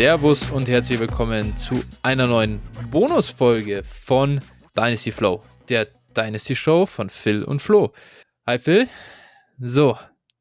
Servus 0.00 0.50
und 0.50 0.68
herzlich 0.68 1.00
willkommen 1.00 1.56
zu 1.56 1.82
einer 2.02 2.26
neuen 2.26 2.60
Bonusfolge 2.90 3.82
von 3.82 4.40
Dynasty 4.76 5.10
Flow, 5.12 5.42
der 5.70 5.88
Dynasty 6.14 6.54
Show 6.54 6.84
von 6.84 7.08
Phil 7.08 7.44
und 7.44 7.62
Flo. 7.62 7.94
Hi 8.46 8.58
Phil. 8.58 8.88
So, 9.58 9.96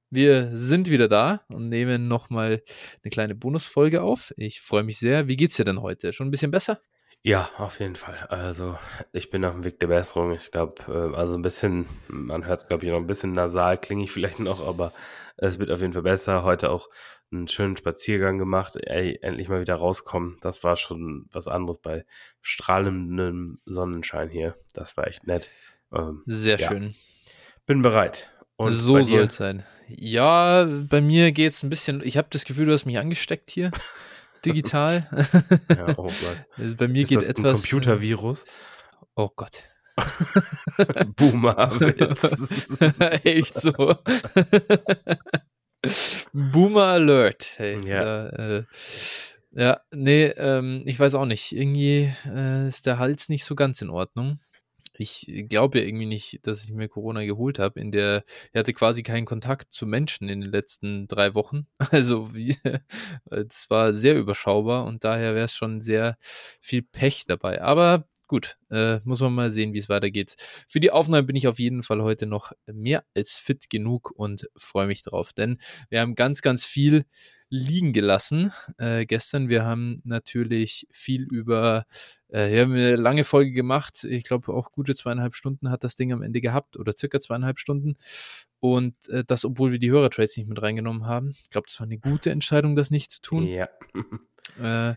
wir 0.09 0.51
sind 0.53 0.89
wieder 0.89 1.07
da 1.07 1.41
und 1.49 1.69
nehmen 1.69 2.07
nochmal 2.07 2.63
eine 3.03 3.09
kleine 3.11 3.35
Bonusfolge 3.35 4.01
auf. 4.01 4.33
Ich 4.37 4.61
freue 4.61 4.83
mich 4.83 4.97
sehr. 4.97 5.27
Wie 5.27 5.37
geht's 5.37 5.55
dir 5.55 5.65
denn 5.65 5.81
heute? 5.81 6.13
Schon 6.13 6.27
ein 6.27 6.31
bisschen 6.31 6.51
besser? 6.51 6.81
Ja, 7.21 7.49
auf 7.57 7.81
jeden 7.81 7.97
Fall. 7.97 8.17
Also, 8.29 8.77
ich 9.11 9.29
bin 9.29 9.43
auf 9.43 9.53
dem 9.53 9.65
Weg 9.65 9.79
der 9.79 9.87
Besserung. 9.87 10.31
Ich 10.31 10.51
glaube, 10.51 10.75
äh, 10.87 11.15
also 11.15 11.35
ein 11.35 11.41
bisschen, 11.41 11.85
man 12.07 12.45
hört, 12.45 12.67
glaube 12.69 12.85
ich, 12.85 12.91
noch 12.91 12.97
ein 12.97 13.07
bisschen 13.07 13.33
nasal, 13.33 13.77
klinge 13.77 14.05
ich 14.05 14.11
vielleicht 14.11 14.39
noch, 14.39 14.65
aber 14.65 14.93
es 15.35 15.59
wird 15.59 15.69
auf 15.69 15.81
jeden 15.81 15.91
Fall 15.91 16.03
besser. 16.03 16.43
Heute 16.43 16.71
auch 16.71 16.89
einen 17.31 17.47
schönen 17.49 17.75
Spaziergang 17.75 18.37
gemacht. 18.37 18.77
Ey, 18.77 19.19
endlich 19.21 19.49
mal 19.49 19.59
wieder 19.59 19.75
rauskommen. 19.75 20.37
Das 20.41 20.63
war 20.63 20.77
schon 20.77 21.27
was 21.31 21.47
anderes 21.47 21.79
bei 21.79 22.05
strahlendem 22.41 23.59
Sonnenschein 23.65 24.29
hier. 24.29 24.55
Das 24.73 24.95
war 24.95 25.07
echt 25.07 25.27
nett. 25.27 25.49
Ähm, 25.93 26.23
Sehr 26.25 26.57
ja. 26.57 26.67
schön. 26.69 26.95
Bin 27.65 27.81
bereit. 27.81 28.31
Und 28.59 28.73
so 28.73 29.01
soll 29.01 29.21
es 29.21 29.37
sein. 29.37 29.63
Ja, 29.87 30.65
bei 30.65 30.99
mir 30.99 31.31
geht 31.31 31.53
es 31.53 31.63
ein 31.63 31.69
bisschen. 31.69 32.01
Ich 32.03 32.17
habe 32.17 32.27
das 32.29 32.43
Gefühl, 32.43 32.65
du 32.65 32.73
hast 32.73 32.85
mich 32.85 32.99
angesteckt 32.99 33.49
hier. 33.49 33.71
Digital. 34.45 35.07
ja, 35.69 35.97
oh 35.97 36.03
Gott. 36.03 36.45
Also 36.57 36.75
bei 36.75 36.89
mir 36.89 37.05
geht 37.05 37.23
etwas. 37.23 37.45
Ein 37.45 37.53
Computervirus. 37.53 38.45
Oh 39.15 39.29
Gott. 39.33 39.63
Boomer. 41.15 41.71
Echt 43.23 43.57
so. 43.57 43.95
Boomer 46.33 46.83
Alert. 46.83 47.53
Hey, 47.55 47.79
ja. 47.87 48.27
Äh, 48.27 48.63
ja, 49.51 49.79
nee, 49.91 50.25
ähm, 50.25 50.83
ich 50.85 50.99
weiß 50.99 51.15
auch 51.15 51.25
nicht. 51.25 51.53
Irgendwie 51.53 52.11
äh, 52.25 52.67
ist 52.67 52.85
der 52.85 52.99
Hals 52.99 53.29
nicht 53.29 53.45
so 53.45 53.55
ganz 53.55 53.81
in 53.81 53.89
Ordnung. 53.89 54.39
Ich 55.01 55.45
glaube 55.47 55.79
ja 55.79 55.85
irgendwie 55.85 56.05
nicht, 56.05 56.45
dass 56.45 56.63
ich 56.65 56.71
mir 56.73 56.89
Corona 56.89 57.23
geholt 57.23 57.57
habe. 57.57 57.79
In 57.79 57.91
der, 57.91 58.23
ich 58.51 58.59
hatte 58.59 58.73
quasi 58.73 59.01
keinen 59.01 59.25
Kontakt 59.25 59.71
zu 59.73 59.87
Menschen 59.87 60.27
in 60.27 60.41
den 60.41 60.51
letzten 60.51 61.07
drei 61.07 61.35
Wochen. 61.35 61.67
Also 61.91 62.33
wie, 62.35 62.57
es 63.31 63.69
war 63.69 63.93
sehr 63.93 64.17
überschaubar 64.17 64.85
und 64.85 65.03
daher 65.05 65.35
wäre 65.35 65.45
es 65.45 65.55
schon 65.55 65.81
sehr 65.81 66.17
viel 66.21 66.81
Pech 66.83 67.25
dabei. 67.27 67.61
Aber 67.61 68.05
gut, 68.29 68.57
äh, 68.69 68.99
muss 69.03 69.19
man 69.19 69.33
mal 69.33 69.51
sehen, 69.51 69.73
wie 69.73 69.79
es 69.79 69.89
weitergeht. 69.89 70.35
Für 70.67 70.79
die 70.79 70.91
Aufnahme 70.91 71.23
bin 71.23 71.35
ich 71.35 71.47
auf 71.47 71.59
jeden 71.59 71.83
Fall 71.83 72.01
heute 72.01 72.27
noch 72.27 72.53
mehr 72.71 73.03
als 73.13 73.33
fit 73.33 73.69
genug 73.69 74.11
und 74.15 74.47
freue 74.55 74.87
mich 74.87 75.01
drauf, 75.01 75.33
denn 75.33 75.57
wir 75.89 75.99
haben 75.99 76.15
ganz, 76.15 76.41
ganz 76.41 76.63
viel 76.63 77.05
liegen 77.49 77.93
gelassen 77.93 78.53
äh, 78.77 79.07
gestern. 79.07 79.49
Wir 79.49 79.65
haben 79.65 79.99
natürlich 80.03 80.87
viel 80.91 81.23
über, 81.23 81.85
äh, 82.27 82.51
wir 82.51 82.61
haben 82.61 82.73
eine 82.73 82.95
lange 82.95 83.23
Folge 83.23 83.51
gemacht. 83.51 84.03
Ich 84.03 84.23
glaube, 84.23 84.53
auch 84.53 84.71
gute 84.71 84.93
zweieinhalb 84.93 85.35
Stunden 85.35 85.71
hat 85.71 85.83
das 85.83 85.95
Ding 85.95 86.13
am 86.13 86.21
Ende 86.21 86.41
gehabt 86.41 86.77
oder 86.77 86.93
circa 86.95 87.19
zweieinhalb 87.19 87.57
Stunden. 87.57 87.95
Und 88.59 88.93
äh, 89.09 89.23
das, 89.25 89.45
obwohl 89.45 89.71
wir 89.71 89.79
die 89.79 89.89
Hörertrades 89.89 90.37
nicht 90.37 90.47
mit 90.47 90.61
reingenommen 90.61 91.07
haben. 91.07 91.29
Ich 91.29 91.49
glaube, 91.49 91.65
das 91.67 91.79
war 91.79 91.87
eine 91.87 91.97
gute 91.97 92.29
Entscheidung, 92.29 92.75
das 92.75 92.91
nicht 92.91 93.09
zu 93.11 93.21
tun. 93.21 93.47
Ja. 93.47 93.67
Äh, 94.59 94.95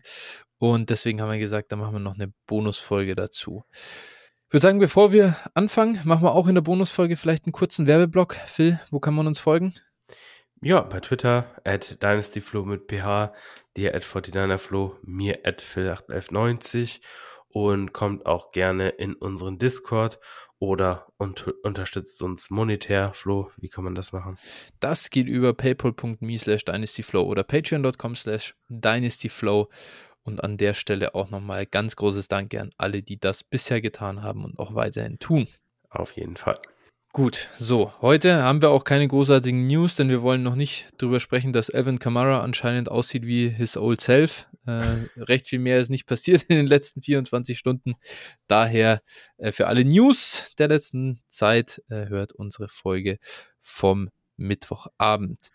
und 0.71 0.89
deswegen 0.89 1.21
haben 1.21 1.31
wir 1.31 1.39
gesagt, 1.39 1.71
da 1.71 1.75
machen 1.75 1.93
wir 1.93 1.99
noch 1.99 2.15
eine 2.15 2.33
Bonusfolge 2.47 3.15
dazu. 3.15 3.63
Ich 3.71 4.53
würde 4.53 4.61
sagen, 4.61 4.79
bevor 4.79 5.11
wir 5.11 5.35
anfangen, 5.55 5.99
machen 6.03 6.23
wir 6.23 6.33
auch 6.33 6.47
in 6.47 6.55
der 6.55 6.61
Bonusfolge 6.61 7.15
vielleicht 7.15 7.45
einen 7.45 7.53
kurzen 7.53 7.87
Werbeblock. 7.87 8.35
Phil, 8.45 8.79
wo 8.91 8.99
kann 8.99 9.15
man 9.15 9.27
uns 9.27 9.39
folgen? 9.39 9.73
Ja, 10.61 10.81
bei 10.81 10.99
Twitter, 10.99 11.47
at 11.65 12.01
dynastyflow 12.01 12.63
mit 12.63 12.87
ph, 12.87 13.33
dir 13.75 13.95
at 13.95 14.03
49erflow, 14.03 14.93
mir 15.01 15.39
at 15.43 15.61
phil81190 15.61 17.01
und 17.49 17.93
kommt 17.93 18.25
auch 18.25 18.51
gerne 18.51 18.89
in 18.89 19.15
unseren 19.15 19.57
Discord 19.57 20.19
oder 20.59 21.07
und, 21.17 21.47
unterstützt 21.63 22.21
uns 22.21 22.49
monetär. 22.49 23.11
Flo, 23.13 23.51
wie 23.57 23.67
kann 23.67 23.83
man 23.83 23.95
das 23.95 24.13
machen? 24.13 24.37
Das 24.79 25.09
geht 25.09 25.27
über 25.27 25.53
paypal.me 25.53 26.37
slash 26.37 26.63
dynastyflow 26.63 27.23
oder 27.23 27.43
patreon.com 27.43 28.15
slash 28.15 28.55
dynastyflow 28.69 29.67
und 30.23 30.43
an 30.43 30.57
der 30.57 30.73
Stelle 30.73 31.15
auch 31.15 31.29
nochmal 31.29 31.65
ganz 31.65 31.95
großes 31.95 32.27
Dank 32.27 32.53
an 32.55 32.71
alle, 32.77 33.03
die 33.03 33.19
das 33.19 33.43
bisher 33.43 33.81
getan 33.81 34.23
haben 34.23 34.43
und 34.43 34.59
auch 34.59 34.75
weiterhin 34.75 35.19
tun. 35.19 35.47
Auf 35.89 36.13
jeden 36.13 36.37
Fall. 36.37 36.55
Gut, 37.15 37.47
so, 37.59 37.93
heute 38.01 38.41
haben 38.41 38.63
wir 38.63 38.71
auch 38.71 38.85
keine 38.85 39.07
großartigen 39.07 39.61
News, 39.61 39.93
denn 39.93 40.09
wir 40.09 40.23
wollen 40.23 40.41
noch 40.41 40.55
nicht 40.55 40.87
darüber 40.97 41.19
sprechen, 41.19 41.53
dass 41.53 41.69
Evan 41.69 41.99
Kamara 41.99 42.41
anscheinend 42.41 42.89
aussieht 42.89 43.27
wie 43.27 43.49
his 43.49 43.77
old 43.77 44.01
self. 44.01 44.47
Äh, 44.65 45.09
recht 45.17 45.45
viel 45.45 45.59
mehr 45.59 45.79
ist 45.79 45.89
nicht 45.89 46.07
passiert 46.07 46.41
in 46.47 46.55
den 46.55 46.65
letzten 46.65 47.03
24 47.03 47.59
Stunden. 47.59 47.93
Daher 48.47 49.03
äh, 49.37 49.51
für 49.51 49.67
alle 49.67 49.85
News 49.85 50.53
der 50.57 50.69
letzten 50.69 51.21
Zeit 51.29 51.83
äh, 51.87 52.07
hört 52.07 52.33
unsere 52.33 52.67
Folge 52.67 53.19
vom 53.61 54.09
Mittwochabend. 54.37 55.51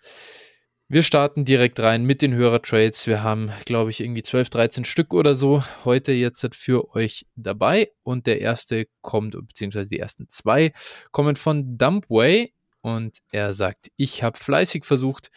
Wir 0.91 1.03
starten 1.03 1.45
direkt 1.45 1.81
rein 1.81 2.05
mit 2.05 2.23
den 2.23 2.33
Hörertrades. 2.33 3.07
Wir 3.07 3.23
haben, 3.23 3.53
glaube 3.67 3.91
ich, 3.91 4.01
irgendwie 4.01 4.23
12, 4.23 4.49
13 4.49 4.85
Stück 4.87 5.13
oder 5.13 5.37
so 5.37 5.63
heute 5.85 6.13
jetzt 6.13 6.49
für 6.55 6.95
euch 6.95 7.27
dabei. 7.37 7.93
Und 8.05 8.27
der 8.27 8.41
erste 8.41 8.87
kommt, 9.03 9.37
beziehungsweise 9.47 9.87
die 9.87 9.99
ersten 9.99 10.31
zwei 10.31 10.73
kommen 11.11 11.37
von 11.37 11.77
Dumpway. 11.77 12.55
Und 12.81 13.19
er 13.33 13.53
sagt, 13.53 13.91
ich 13.97 14.23
habe 14.23 14.39
fleißig 14.39 14.87
versucht, 14.87 15.31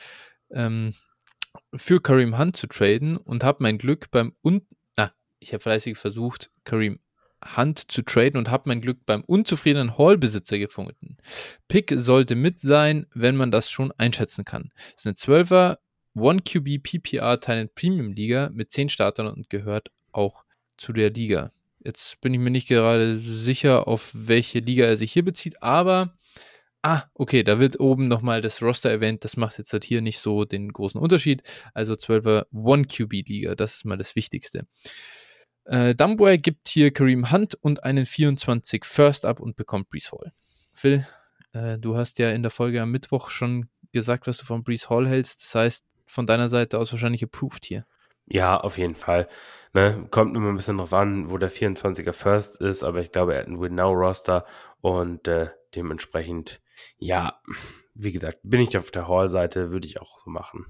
ähm, 0.51 0.94
für 1.75 2.01
Kareem 2.01 2.38
Hunt 2.38 2.56
zu 2.56 2.68
traden 2.68 3.18
und 3.18 3.44
habe 3.44 3.57
mein 3.62 3.78
Glück 3.78 4.09
beim 4.09 4.33
Un 4.45 4.66
ah, 4.95 5.12
ich 5.39 5.51
habe 5.51 5.62
fleißig 5.62 5.97
versucht, 5.97 6.50
Kareem 6.63 7.01
Hand 7.41 7.91
zu 7.91 8.02
traden 8.03 8.38
und 8.38 8.50
habe 8.50 8.63
mein 8.68 8.81
Glück 8.81 9.06
beim 9.06 9.24
unzufriedenen 9.24 9.97
Hall-Besitzer 9.97 10.59
gefunden. 10.59 11.18
Pick 11.68 11.94
sollte 11.96 12.35
mit 12.35 12.59
sein, 12.59 13.07
wenn 13.13 13.35
man 13.35 13.52
das 13.52 13.69
schon 13.69 13.91
einschätzen 13.94 14.46
kann. 14.46 14.72
Es 14.96 15.06
ist 15.06 15.29
eine 15.29 15.44
12er 15.44 15.78
1QB 16.16 16.84
PPR 16.84 17.40
Talent 17.40 17.74
Premium 17.75 18.12
Liga 18.12 18.50
mit 18.53 18.72
10 18.72 18.90
Startern 18.90 19.28
und 19.28 19.50
gehört 19.50 19.91
auch 20.12 20.44
zu 20.78 20.94
der 20.94 21.09
Liga. 21.09 21.51
Jetzt 21.84 22.22
bin 22.22 22.34
ich 22.34 22.40
mir 22.40 22.51
nicht 22.51 22.68
gerade 22.68 23.19
sicher, 23.19 23.88
auf 23.88 24.12
welche 24.13 24.59
Liga 24.59 24.85
er 24.85 24.97
sich 24.97 25.13
hier 25.13 25.25
bezieht, 25.25 25.63
aber 25.63 26.13
Ah, 26.84 27.03
okay, 27.13 27.44
da 27.44 27.59
wird 27.59 27.80
oben 27.80 28.07
nochmal 28.07 28.41
das 28.41 28.62
Roster 28.63 28.90
erwähnt. 28.90 29.24
Das 29.24 29.38
macht 29.38 29.59
jetzt 29.59 29.72
halt 29.72 29.84
hier 29.84 30.01
nicht 30.01 30.18
so 30.18 30.46
den 30.46 30.74
großen 30.74 31.00
Unterschied. 31.00 31.44
Also 31.75 31.94
12er 31.94 32.47
1QB-Liga, 32.53 33.53
das 33.53 33.75
ist 33.75 33.85
mal 33.85 33.97
das 33.97 34.16
Wichtigste. 34.16 34.66
Äh, 35.72 35.96
Dumbware 35.96 36.38
gibt 36.38 36.68
hier 36.68 36.92
Kareem 36.92 37.32
Hunt 37.32 37.56
und 37.56 37.86
einen 37.86 38.06
24 38.06 38.84
First 38.84 39.26
ab 39.26 39.40
und 39.40 39.56
bekommt 39.56 39.88
Brees 39.88 40.12
Hall. 40.12 40.34
Phil, 40.74 41.08
äh, 41.54 41.78
du 41.78 41.96
hast 41.96 42.20
ja 42.20 42.30
in 42.32 42.42
der 42.42 42.52
Folge 42.52 42.82
am 42.82 42.92
Mittwoch 42.92 43.30
schon 43.30 43.70
gesagt, 43.94 44.28
was 44.28 44.38
du 44.38 44.44
von 44.44 44.64
Brees 44.64 44.90
Hall 44.90 45.08
hältst. 45.08 45.42
Das 45.42 45.56
heißt, 45.56 45.86
von 46.06 46.28
deiner 46.28 46.50
Seite 46.50 46.78
aus 46.78 46.92
wahrscheinlich 46.92 47.24
approved 47.24 47.64
hier. 47.64 47.86
Ja, 48.26 48.60
auf 48.60 48.78
jeden 48.78 48.96
Fall. 48.96 49.30
Ne, 49.72 50.08
kommt 50.12 50.36
immer 50.36 50.50
ein 50.50 50.58
bisschen 50.58 50.78
drauf 50.78 50.92
an, 50.92 51.30
wo 51.30 51.38
der 51.38 51.50
24er 51.50 52.12
First 52.12 52.60
ist, 52.60 52.84
aber 52.84 53.00
ich 53.00 53.14
glaube, 53.14 53.36
er 53.36 53.40
hat 53.40 53.48
einen 53.48 53.62
Win-Now-Roster 53.62 54.46
und 54.81 55.30
äh, 55.30 55.51
dementsprechend, 55.74 56.62
ja, 56.98 57.40
wie 57.94 58.12
gesagt, 58.12 58.40
bin 58.44 58.60
ich 58.60 58.78
auf 58.78 58.92
der 58.92 59.07
Hall-Seite, 59.07 59.72
würde 59.72 59.88
ich 59.88 60.01
auch 60.01 60.19
so 60.19 60.30
machen. 60.30 60.66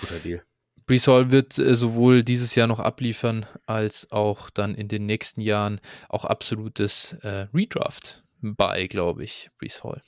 Guter 0.00 0.18
Deal. 0.18 0.42
Brees 0.86 1.08
Hall 1.08 1.30
wird 1.30 1.58
äh, 1.58 1.74
sowohl 1.74 2.22
dieses 2.22 2.54
Jahr 2.54 2.66
noch 2.66 2.80
abliefern, 2.80 3.46
als 3.66 4.10
auch 4.10 4.50
dann 4.50 4.74
in 4.74 4.88
den 4.88 5.06
nächsten 5.06 5.40
Jahren 5.40 5.80
auch 6.08 6.24
absolutes 6.24 7.14
äh, 7.22 7.48
Redraft 7.52 8.24
bei, 8.40 8.86
glaube 8.86 9.24
ich, 9.24 9.50
Brees 9.58 9.82
Hall. 9.82 10.02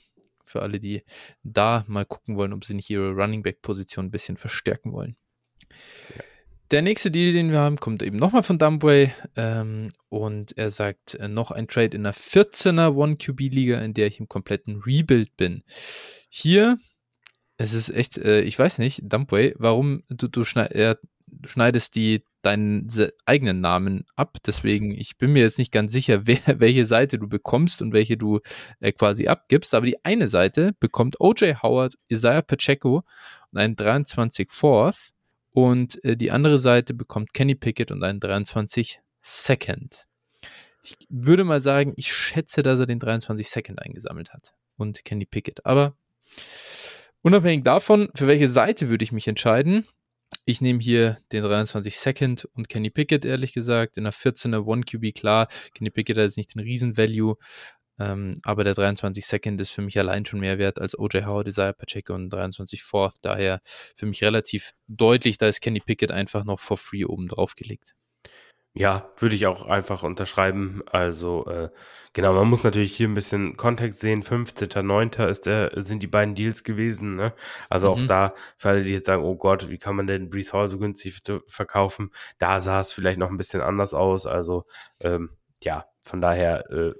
Für 0.45 0.61
alle, 0.61 0.79
die 0.79 1.03
da 1.43 1.83
mal 1.87 2.05
gucken 2.05 2.37
wollen, 2.37 2.53
ob 2.53 2.65
sie 2.65 2.73
nicht 2.73 2.89
ihre 2.89 3.11
Running 3.11 3.43
Back 3.43 3.61
Position 3.61 4.05
ein 4.05 4.11
bisschen 4.11 4.37
verstärken 4.37 4.93
wollen. 4.93 5.15
Ja. 6.15 6.23
Der 6.71 6.83
nächste 6.83 7.09
Deal, 7.09 7.33
den 7.33 7.49
wir 7.49 7.59
haben, 7.59 7.77
kommt 7.77 8.03
eben 8.03 8.17
nochmal 8.17 8.43
von 8.43 8.59
Dumbway 8.59 9.11
ähm, 9.35 9.89
und 10.09 10.55
er 10.55 10.69
sagt 10.69 11.15
äh, 11.15 11.27
noch 11.27 11.49
ein 11.49 11.67
Trade 11.67 11.95
in 11.97 12.05
einer 12.05 12.13
14er 12.13 12.93
One-QB-Liga, 12.93 13.79
in 13.79 13.95
der 13.95 14.05
ich 14.05 14.19
im 14.19 14.27
kompletten 14.27 14.79
Rebuild 14.85 15.35
bin. 15.35 15.63
Hier 16.29 16.77
es 17.59 17.73
ist 17.73 17.89
echt, 17.89 18.17
äh, 18.17 18.41
ich 18.41 18.57
weiß 18.57 18.77
nicht, 18.79 19.01
Dumpway, 19.03 19.53
warum 19.57 20.03
du, 20.07 20.29
du, 20.29 20.43
äh, 20.43 20.95
schneidest 21.43 21.93
die 21.93 22.23
deinen 22.41 22.89
eigenen 23.25 23.59
Namen 23.59 24.05
ab. 24.15 24.37
Deswegen, 24.45 24.91
ich 24.91 25.17
bin 25.17 25.33
mir 25.33 25.43
jetzt 25.43 25.57
nicht 25.57 25.73
ganz 25.73 25.91
sicher, 25.91 26.21
wer, 26.25 26.39
welche 26.47 26.85
Seite 26.85 27.19
du 27.19 27.27
bekommst 27.27 27.81
und 27.81 27.91
welche 27.91 28.15
du 28.15 28.39
äh, 28.79 28.93
quasi 28.93 29.27
abgibst. 29.27 29.73
Aber 29.73 29.85
die 29.85 30.03
eine 30.05 30.29
Seite 30.29 30.71
bekommt 30.79 31.19
OJ 31.19 31.55
Howard, 31.61 31.95
Isaiah 32.07 32.41
Pacheco 32.41 33.03
und 33.51 33.59
einen 33.59 33.75
23 33.75 34.49
Fourth 34.49 35.09
Und 35.51 36.01
äh, 36.05 36.15
die 36.15 36.31
andere 36.31 36.59
Seite 36.59 36.93
bekommt 36.93 37.33
Kenny 37.33 37.55
Pickett 37.55 37.91
und 37.91 38.03
einen 38.03 38.21
23 38.21 39.01
Second. 39.21 40.05
Ich 40.81 40.95
würde 41.09 41.43
mal 41.43 41.59
sagen, 41.59 41.91
ich 41.97 42.13
schätze, 42.13 42.63
dass 42.63 42.79
er 42.79 42.85
den 42.85 42.99
23 42.99 43.49
Second 43.49 43.81
eingesammelt 43.81 44.31
hat 44.31 44.53
und 44.77 45.03
Kenny 45.03 45.25
Pickett. 45.25 45.65
Aber 45.65 45.97
unabhängig 47.21 47.63
davon, 47.63 48.09
für 48.15 48.27
welche 48.27 48.49
Seite 48.49 48.89
würde 48.89 49.03
ich 49.03 49.11
mich 49.11 49.27
entscheiden? 49.27 49.85
Ich 50.45 50.61
nehme 50.61 50.79
hier 50.79 51.17
den 51.31 51.43
23 51.43 51.97
Second 51.97 52.45
und 52.53 52.69
Kenny 52.69 52.89
Pickett, 52.89 53.25
ehrlich 53.25 53.53
gesagt. 53.53 53.97
In 53.97 54.03
der 54.03 54.13
14er 54.13 54.65
One 54.65 54.83
QB, 54.83 55.15
klar. 55.15 55.47
Kenny 55.73 55.89
Pickett 55.89 56.17
hat 56.17 56.23
jetzt 56.23 56.37
nicht 56.37 56.55
den 56.55 56.61
Riesen-Value, 56.61 57.35
ähm, 57.99 58.33
aber 58.43 58.63
der 58.63 58.73
23 58.73 59.25
Second 59.25 59.59
ist 59.61 59.71
für 59.71 59.81
mich 59.81 59.99
allein 59.99 60.25
schon 60.25 60.39
mehr 60.39 60.57
wert 60.57 60.79
als 60.79 60.97
OJ 60.97 61.25
Howard, 61.25 61.47
Desire 61.47 61.73
Pacheco 61.73 62.13
und 62.13 62.29
23 62.29 62.83
Fourth. 62.83 63.17
Daher 63.21 63.59
für 63.95 64.05
mich 64.05 64.23
relativ 64.23 64.71
deutlich, 64.87 65.37
da 65.37 65.47
ist 65.47 65.61
Kenny 65.61 65.81
Pickett 65.81 66.11
einfach 66.11 66.45
noch 66.45 66.59
for 66.59 66.77
free 66.77 67.05
oben 67.05 67.27
drauf 67.27 67.55
gelegt. 67.55 67.95
Ja, 68.73 69.09
würde 69.17 69.35
ich 69.35 69.47
auch 69.47 69.65
einfach 69.65 70.03
unterschreiben. 70.03 70.83
Also, 70.91 71.45
äh, 71.47 71.69
genau, 72.13 72.33
man 72.33 72.47
muss 72.47 72.63
natürlich 72.63 72.95
hier 72.95 73.07
ein 73.07 73.15
bisschen 73.15 73.57
Kontext 73.57 73.99
sehen. 73.99 74.21
15.09. 74.21 75.27
ist 75.27 75.47
der, 75.47 75.71
sind 75.75 76.03
die 76.03 76.07
beiden 76.07 76.35
Deals 76.35 76.63
gewesen. 76.63 77.15
Ne? 77.15 77.33
Also 77.69 77.93
mhm. 77.95 78.03
auch 78.03 78.07
da, 78.07 78.33
für 78.57 78.69
alle, 78.69 78.83
die 78.83 78.91
jetzt 78.91 79.07
sagen, 79.07 79.23
oh 79.23 79.35
Gott, 79.35 79.69
wie 79.69 79.79
kann 79.79 79.95
man 79.95 80.05
denn 80.07 80.29
Brees 80.29 80.53
Hall 80.53 80.67
so 80.67 80.77
günstig 80.77 81.19
verkaufen? 81.47 82.11
Da 82.37 82.59
sah 82.59 82.79
es 82.79 82.91
vielleicht 82.91 83.19
noch 83.19 83.31
ein 83.31 83.37
bisschen 83.37 83.61
anders 83.61 83.93
aus. 83.93 84.27
Also, 84.27 84.65
ähm, 85.01 85.31
ja, 85.63 85.85
von 86.03 86.21
daher, 86.21 86.69
äh, 86.69 86.93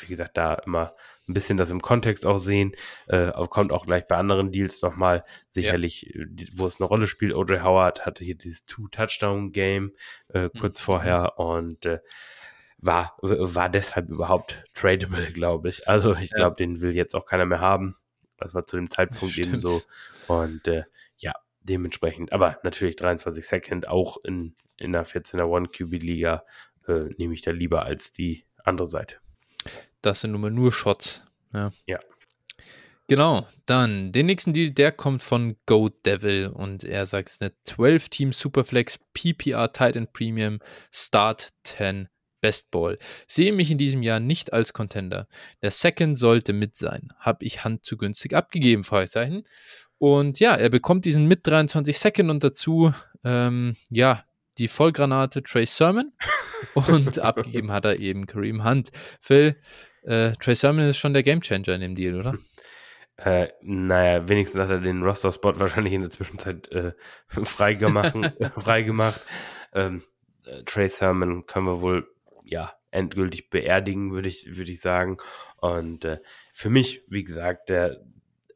wie 0.00 0.06
gesagt, 0.06 0.36
da 0.36 0.54
immer 0.54 0.94
ein 1.28 1.34
bisschen 1.34 1.58
das 1.58 1.70
im 1.70 1.80
Kontext 1.80 2.26
auch 2.26 2.38
sehen. 2.38 2.72
Äh, 3.06 3.32
kommt 3.48 3.72
auch 3.72 3.86
gleich 3.86 4.06
bei 4.06 4.16
anderen 4.16 4.50
Deals 4.50 4.82
nochmal 4.82 5.24
sicherlich, 5.48 6.12
ja. 6.14 6.22
Äh, 6.22 6.46
wo 6.52 6.66
es 6.66 6.80
eine 6.80 6.88
Rolle 6.88 7.06
spielt. 7.06 7.34
OJ 7.34 7.60
Howard 7.60 8.06
hatte 8.06 8.24
hier 8.24 8.34
dieses 8.34 8.64
Two-Touchdown-Game 8.64 9.92
äh, 10.28 10.50
kurz 10.58 10.80
mhm. 10.80 10.84
vorher 10.84 11.38
und 11.38 11.86
äh, 11.86 12.00
war, 12.78 13.16
war 13.20 13.68
deshalb 13.68 14.08
überhaupt 14.08 14.64
tradable, 14.74 15.32
glaube 15.32 15.68
ich. 15.68 15.88
Also 15.88 16.14
ich 16.14 16.30
glaube, 16.30 16.56
den 16.56 16.80
will 16.80 16.94
jetzt 16.94 17.14
auch 17.14 17.26
keiner 17.26 17.44
mehr 17.44 17.60
haben. 17.60 17.96
Das 18.36 18.54
war 18.54 18.66
zu 18.66 18.76
dem 18.76 18.88
Zeitpunkt 18.88 19.32
Stimmt. 19.32 19.48
eben 19.48 19.58
so. 19.58 19.82
Und 20.28 20.68
äh, 20.68 20.84
ja, 21.18 21.34
dementsprechend, 21.62 22.32
aber 22.32 22.58
natürlich 22.62 22.96
23 22.96 23.46
Second, 23.46 23.88
auch 23.88 24.16
in, 24.24 24.54
in 24.76 24.92
der 24.92 25.04
14er 25.04 25.44
One-QB-Liga 25.44 26.44
äh, 26.86 27.14
nehme 27.16 27.34
ich 27.34 27.42
da 27.42 27.50
lieber 27.50 27.82
als 27.82 28.12
die 28.12 28.44
andere 28.62 28.86
Seite. 28.86 29.16
Das 30.02 30.20
sind 30.20 30.32
nun 30.32 30.40
mal 30.40 30.50
nur 30.50 30.72
Shots. 30.72 31.22
Ja. 31.52 31.70
ja. 31.86 31.98
Genau, 33.08 33.48
dann 33.64 34.12
den 34.12 34.26
nächsten 34.26 34.52
Deal, 34.52 34.70
der 34.70 34.92
kommt 34.92 35.22
von 35.22 35.56
Go 35.64 35.88
Devil 35.88 36.48
und 36.48 36.84
er 36.84 37.06
sagt 37.06 37.30
es 37.30 37.40
eine 37.40 37.52
12-Team 37.66 38.34
Superflex 38.34 38.98
PPR 39.14 39.72
Titan 39.72 40.08
Premium 40.12 40.58
Start 40.92 41.48
10 41.64 42.08
Best 42.42 42.70
Ball. 42.70 42.98
Sehe 43.26 43.52
mich 43.52 43.70
in 43.70 43.78
diesem 43.78 44.02
Jahr 44.02 44.20
nicht 44.20 44.52
als 44.52 44.74
Contender. 44.74 45.26
Der 45.62 45.70
Second 45.70 46.18
sollte 46.18 46.52
mit 46.52 46.76
sein. 46.76 47.08
Habe 47.18 47.44
ich 47.46 47.64
Hand 47.64 47.84
zu 47.84 47.96
günstig 47.96 48.34
abgegeben? 48.34 48.84
Fragezeichen. 48.84 49.44
Und 49.96 50.38
ja, 50.38 50.54
er 50.54 50.68
bekommt 50.68 51.06
diesen 51.06 51.26
mit 51.26 51.46
23 51.46 51.98
Second 51.98 52.30
und 52.30 52.44
dazu, 52.44 52.92
ähm, 53.24 53.74
ja, 53.90 54.22
die 54.58 54.68
Vollgranate 54.68 55.42
Trace 55.42 55.76
Sermon 55.76 56.12
und 56.74 57.18
abgegeben 57.18 57.70
hat 57.72 57.84
er 57.84 57.98
eben 57.98 58.26
Kareem 58.26 58.64
Hunt. 58.64 58.90
Phil, 59.20 59.56
äh, 60.02 60.32
Trey 60.32 60.54
Sermon 60.54 60.88
ist 60.88 60.98
schon 60.98 61.12
der 61.12 61.22
Gamechanger 61.22 61.74
in 61.74 61.80
dem 61.80 61.94
Deal, 61.94 62.18
oder? 62.18 62.34
Äh, 63.20 63.48
naja, 63.62 64.28
wenigstens 64.28 64.60
hat 64.60 64.70
er 64.70 64.78
den 64.78 65.02
Roster-Spot 65.02 65.58
wahrscheinlich 65.58 65.92
in 65.92 66.02
der 66.02 66.10
Zwischenzeit 66.12 66.70
äh, 66.70 66.92
freigemacht. 67.26 68.14
freigemacht. 68.54 69.20
Ähm, 69.72 70.04
äh, 70.46 70.62
Trey 70.62 70.88
Sermon 70.88 71.44
können 71.44 71.66
wir 71.66 71.80
wohl 71.80 72.06
ja 72.44 72.72
endgültig 72.92 73.50
beerdigen, 73.50 74.12
würde 74.12 74.28
ich, 74.28 74.56
würde 74.56 74.70
ich 74.70 74.80
sagen. 74.80 75.16
Und 75.56 76.04
äh, 76.04 76.20
für 76.52 76.70
mich, 76.70 77.02
wie 77.08 77.24
gesagt, 77.24 77.70
der 77.70 78.00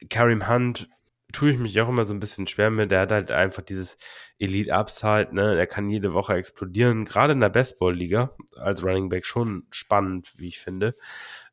Karim 0.08 0.48
Hunt 0.48 0.88
tue 1.32 1.52
ich 1.52 1.58
mich 1.58 1.80
auch 1.80 1.88
immer 1.88 2.04
so 2.04 2.14
ein 2.14 2.20
bisschen 2.20 2.46
schwer 2.46 2.70
mit. 2.70 2.90
Der 2.90 3.00
hat 3.00 3.12
halt 3.12 3.30
einfach 3.30 3.62
dieses 3.62 3.96
Elite-Upside, 4.38 5.34
ne? 5.34 5.54
Der 5.56 5.66
kann 5.66 5.88
jede 5.88 6.12
Woche 6.12 6.34
explodieren. 6.34 7.04
Gerade 7.04 7.32
in 7.32 7.40
der 7.40 7.48
Bestball-Liga 7.48 8.34
als 8.56 8.84
Running 8.84 9.08
Back 9.08 9.26
schon 9.26 9.66
spannend, 9.70 10.32
wie 10.36 10.48
ich 10.48 10.60
finde. 10.60 10.96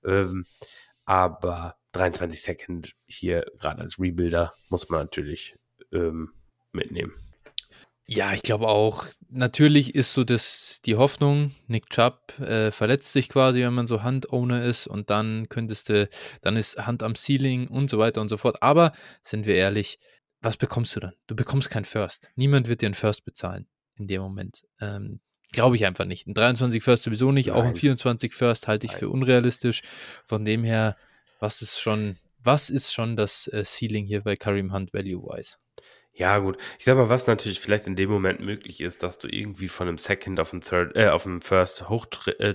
Ähm, 0.06 0.46
aber 1.06 1.76
23 1.94 2.42
Second 2.42 2.96
hier 3.06 3.46
gerade 3.58 3.82
als 3.82 4.00
Rebuilder 4.00 4.54
muss 4.70 4.90
man 4.90 5.02
natürlich 5.02 5.56
ähm, 5.92 6.34
mitnehmen. 6.72 7.14
Ja, 8.12 8.34
ich 8.34 8.42
glaube 8.42 8.68
auch. 8.68 9.06
Natürlich 9.30 9.94
ist 9.94 10.14
so 10.14 10.24
das 10.24 10.82
die 10.84 10.96
Hoffnung, 10.96 11.54
Nick 11.68 11.92
Chubb 11.92 12.40
äh, 12.40 12.72
verletzt 12.72 13.12
sich 13.12 13.30
quasi, 13.30 13.62
wenn 13.62 13.76
man 13.76 13.86
so 13.86 14.02
Handowner 14.02 14.64
ist 14.64 14.88
und 14.88 15.12
dann 15.12 15.48
könntest 15.48 15.90
du, 15.90 16.10
dann 16.42 16.58
ist 16.58 16.88
Hand 16.88 17.04
am 17.04 17.14
Ceiling 17.14 17.68
und 17.68 17.88
so 17.88 18.00
weiter 18.00 18.22
und 18.22 18.30
so 18.30 18.38
fort. 18.38 18.64
Aber 18.64 18.94
sind 19.22 19.46
wir 19.46 19.54
ehrlich, 19.54 20.00
was 20.42 20.58
bekommst 20.58 20.96
du 20.96 21.02
dann? 21.02 21.14
Du 21.28 21.36
bekommst 21.36 21.70
kein 21.70 21.86
First. 21.86 22.32
Niemand 22.36 22.68
wird 22.68 22.82
dir 22.82 22.90
ein 22.90 22.96
First 22.96 23.26
bezahlen 23.26 23.68
in 23.96 24.08
dem 24.08 24.24
Moment. 24.24 24.64
Ähm, 24.82 25.20
Glaube 25.52 25.76
ich 25.76 25.86
einfach 25.86 26.06
nicht. 26.06 26.26
Ein 26.26 26.34
23 26.34 26.82
First 26.82 27.04
sowieso 27.04 27.32
nicht, 27.32 27.50
Nein. 27.50 27.58
auch 27.58 27.64
ein 27.64 27.76
24 27.76 28.34
First 28.34 28.68
halte 28.68 28.88
ich 28.88 28.94
Nein. 28.94 29.02
für 29.02 29.10
unrealistisch. 29.10 29.84
Von 30.26 30.46
dem 30.46 30.64
her, 30.64 30.98
was 31.40 31.62
ist 31.62 31.80
schon, 31.80 32.18
was 32.40 32.72
ist 32.72 32.92
schon 32.92 33.16
das 33.16 33.46
äh, 33.50 33.64
Ceiling 33.64 34.08
hier 34.08 34.22
bei 34.22 34.36
Karim 34.36 34.74
Hunt 34.74 34.96
Value-wise? 34.96 35.58
Ja, 36.20 36.38
gut. 36.40 36.58
Ich 36.78 36.84
sag 36.84 36.98
mal, 36.98 37.08
was 37.08 37.28
natürlich 37.28 37.62
vielleicht 37.62 37.88
in 37.88 37.96
dem 37.96 38.10
Moment 38.10 38.42
möglich 38.42 38.82
ist, 38.82 39.04
dass 39.04 39.20
du 39.20 39.30
irgendwie 39.30 39.70
von 39.70 39.88
einem 39.88 39.98
Second 39.98 40.38
auf 40.42 40.52
einen 40.52 40.60
Third, 40.60 40.94
äh, 40.98 41.08
auf 41.08 41.26
einen 41.26 41.42
First 41.42 41.88
hoch 41.88 42.08
äh, 42.40 42.54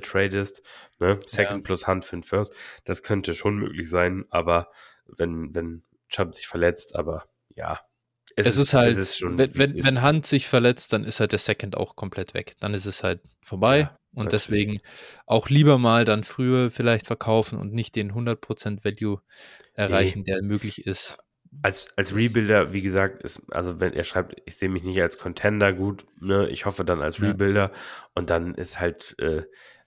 ne? 0.98 1.18
Second 1.24 1.50
ja. 1.50 1.58
plus 1.62 1.86
Hand 1.86 2.04
für 2.04 2.12
einen 2.12 2.24
First. 2.24 2.52
Das 2.84 3.02
könnte 3.02 3.34
schon 3.34 3.56
möglich 3.56 3.88
sein, 3.88 4.26
aber 4.28 4.70
wenn, 5.06 5.54
wenn 5.54 5.82
Chubb 6.10 6.34
sich 6.34 6.46
verletzt, 6.46 6.94
aber 6.94 7.24
ja. 7.54 7.80
Es, 8.36 8.48
es 8.48 8.56
ist, 8.56 8.62
ist, 8.62 8.74
halt, 8.74 8.92
es 8.92 8.98
ist 8.98 9.18
schon, 9.18 9.38
wenn, 9.38 9.54
wenn, 9.54 9.82
wenn 9.82 10.02
Hand 10.02 10.26
sich 10.26 10.46
verletzt, 10.46 10.92
dann 10.92 11.02
ist 11.04 11.20
halt 11.20 11.32
der 11.32 11.38
Second 11.38 11.74
auch 11.74 11.96
komplett 11.96 12.34
weg. 12.34 12.52
Dann 12.60 12.74
ist 12.74 12.84
es 12.84 13.02
halt 13.02 13.22
vorbei. 13.40 13.78
Ja, 13.80 13.98
und 14.12 14.24
natürlich. 14.26 14.42
deswegen 14.44 14.80
auch 15.24 15.48
lieber 15.48 15.78
mal 15.78 16.04
dann 16.04 16.22
früher 16.22 16.70
vielleicht 16.70 17.06
verkaufen 17.06 17.58
und 17.58 17.72
nicht 17.72 17.96
den 17.96 18.12
100% 18.12 18.84
Value 18.84 19.22
erreichen, 19.72 20.18
nee. 20.18 20.24
der 20.32 20.42
möglich 20.42 20.86
ist 20.86 21.18
als, 21.62 21.96
als 21.96 22.14
Rebuilder, 22.14 22.72
wie 22.72 22.82
gesagt, 22.82 23.22
ist, 23.22 23.42
also 23.50 23.80
wenn 23.80 23.92
er 23.92 24.04
schreibt, 24.04 24.40
ich 24.44 24.56
sehe 24.56 24.68
mich 24.68 24.82
nicht 24.82 25.00
als 25.00 25.18
Contender 25.18 25.72
gut, 25.72 26.04
ne, 26.20 26.48
ich 26.48 26.66
hoffe 26.66 26.84
dann 26.84 27.02
als 27.02 27.20
Rebuilder 27.22 27.70
ja. 27.72 27.78
und 28.14 28.30
dann 28.30 28.54
ist 28.54 28.80
halt 28.80 29.14
äh, 29.18 29.42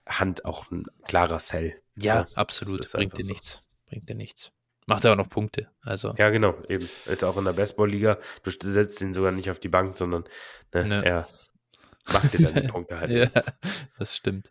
Hand 0.06 0.44
auch 0.44 0.70
ein 0.70 0.86
klarer 1.06 1.38
Sell. 1.38 1.80
Ja, 1.96 2.20
ja 2.20 2.26
absolut. 2.34 2.90
Bringt 2.92 3.16
dir 3.16 3.22
so. 3.22 3.32
nichts. 3.32 3.62
Bringt 3.86 4.08
dir 4.08 4.14
nichts. 4.14 4.52
Macht 4.86 5.04
er 5.04 5.12
auch 5.12 5.16
noch 5.16 5.28
Punkte. 5.28 5.68
Also. 5.82 6.14
Ja, 6.16 6.30
genau, 6.30 6.56
eben. 6.68 6.88
Ist 7.06 7.22
auch 7.22 7.36
in 7.36 7.44
der 7.44 7.52
Baseballliga. 7.52 8.18
Du 8.42 8.50
setzt 8.50 9.00
ihn 9.02 9.12
sogar 9.12 9.32
nicht 9.32 9.50
auf 9.50 9.58
die 9.58 9.68
Bank, 9.68 9.96
sondern 9.96 10.24
ne, 10.72 10.88
ja. 10.88 11.02
er 11.02 11.28
macht 12.10 12.32
dir 12.32 12.46
dann 12.46 12.62
die 12.62 12.68
Punkte 12.72 12.98
halt. 12.98 13.10
ja, 13.10 13.42
das 13.98 14.16
stimmt. 14.16 14.50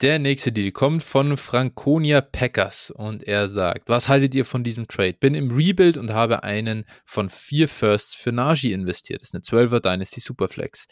Der 0.00 0.18
nächste 0.18 0.50
Deal 0.50 0.72
kommt 0.72 1.02
von 1.02 1.36
Franconia 1.36 2.22
Packers 2.22 2.90
und 2.90 3.22
er 3.24 3.48
sagt, 3.48 3.90
was 3.90 4.08
haltet 4.08 4.34
ihr 4.34 4.46
von 4.46 4.64
diesem 4.64 4.88
Trade? 4.88 5.12
Bin 5.20 5.34
im 5.34 5.50
Rebuild 5.50 5.98
und 5.98 6.10
habe 6.10 6.42
einen 6.42 6.86
von 7.04 7.28
vier 7.28 7.68
Firsts 7.68 8.14
für 8.14 8.32
Najee 8.32 8.72
investiert. 8.72 9.20
Das 9.20 9.34
ist 9.34 9.52
eine 9.52 9.66
12er 9.66 9.80
Dynasty 9.80 10.20
Superflex. 10.20 10.86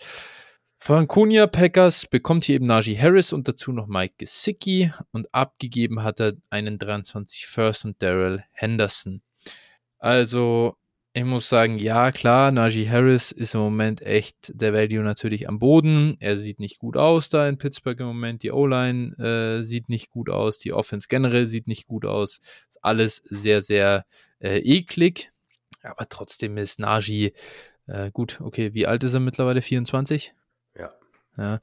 Franconia 0.77 1.47
Packers 1.47 2.05
bekommt 2.07 2.45
hier 2.45 2.57
eben 2.57 2.67
Najee 2.67 2.99
Harris 2.99 3.33
und 3.33 3.49
dazu 3.49 3.73
noch 3.73 3.87
Mike 3.87 4.17
Gesicki 4.19 4.93
und 5.11 5.35
abgegeben 5.35 6.03
hat 6.03 6.21
er 6.21 6.35
einen 6.51 6.79
23 6.79 7.47
First 7.47 7.87
und 7.87 8.03
Daryl 8.03 8.45
Henderson. 8.53 9.23
Also 9.99 10.77
ich 11.19 11.25
muss 11.25 11.49
sagen, 11.49 11.79
ja, 11.79 12.13
klar, 12.13 12.53
Najee 12.53 12.89
Harris 12.89 13.33
ist 13.33 13.55
im 13.55 13.61
Moment 13.61 14.03
echt 14.03 14.53
der 14.55 14.73
Value 14.73 15.03
natürlich 15.03 15.49
am 15.49 15.59
Boden. 15.59 16.17
Er 16.21 16.37
sieht 16.37 16.61
nicht 16.61 16.79
gut 16.79 16.97
aus 16.97 17.29
da 17.29 17.49
in 17.49 17.59
Pittsburgh 17.59 17.99
im 18.01 18.07
Moment. 18.07 18.43
Die 18.43 18.53
O-Line 18.53 19.17
äh, 19.19 19.63
sieht 19.63 19.89
nicht 19.89 20.11
gut 20.11 20.31
aus. 20.31 20.59
Die 20.59 20.73
Offense 20.73 21.09
generell 21.09 21.47
sieht 21.47 21.67
nicht 21.67 21.87
gut 21.87 22.05
aus. 22.05 22.39
Ist 22.69 22.83
alles 22.83 23.17
sehr, 23.17 23.63
sehr 23.63 24.07
äh, 24.39 24.59
eklig. 24.59 25.33
Aber 25.83 26.09
trotzdem 26.09 26.57
ist 26.57 26.79
Najee 26.79 27.33
äh, 27.87 28.11
gut. 28.13 28.41
Okay, 28.41 28.73
wie 28.75 28.87
alt 28.87 29.03
ist 29.03 29.15
er 29.15 29.21
mittlerweile? 29.21 29.61
24? 29.61 30.33
Ja. 30.77 30.93
ja 31.37 31.61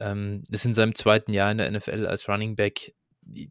ähm, 0.00 0.44
ist 0.50 0.64
in 0.64 0.74
seinem 0.74 0.94
zweiten 0.94 1.32
Jahr 1.32 1.50
in 1.50 1.58
der 1.58 1.70
NFL 1.70 2.06
als 2.06 2.28
Running 2.28 2.54
Back 2.54 2.92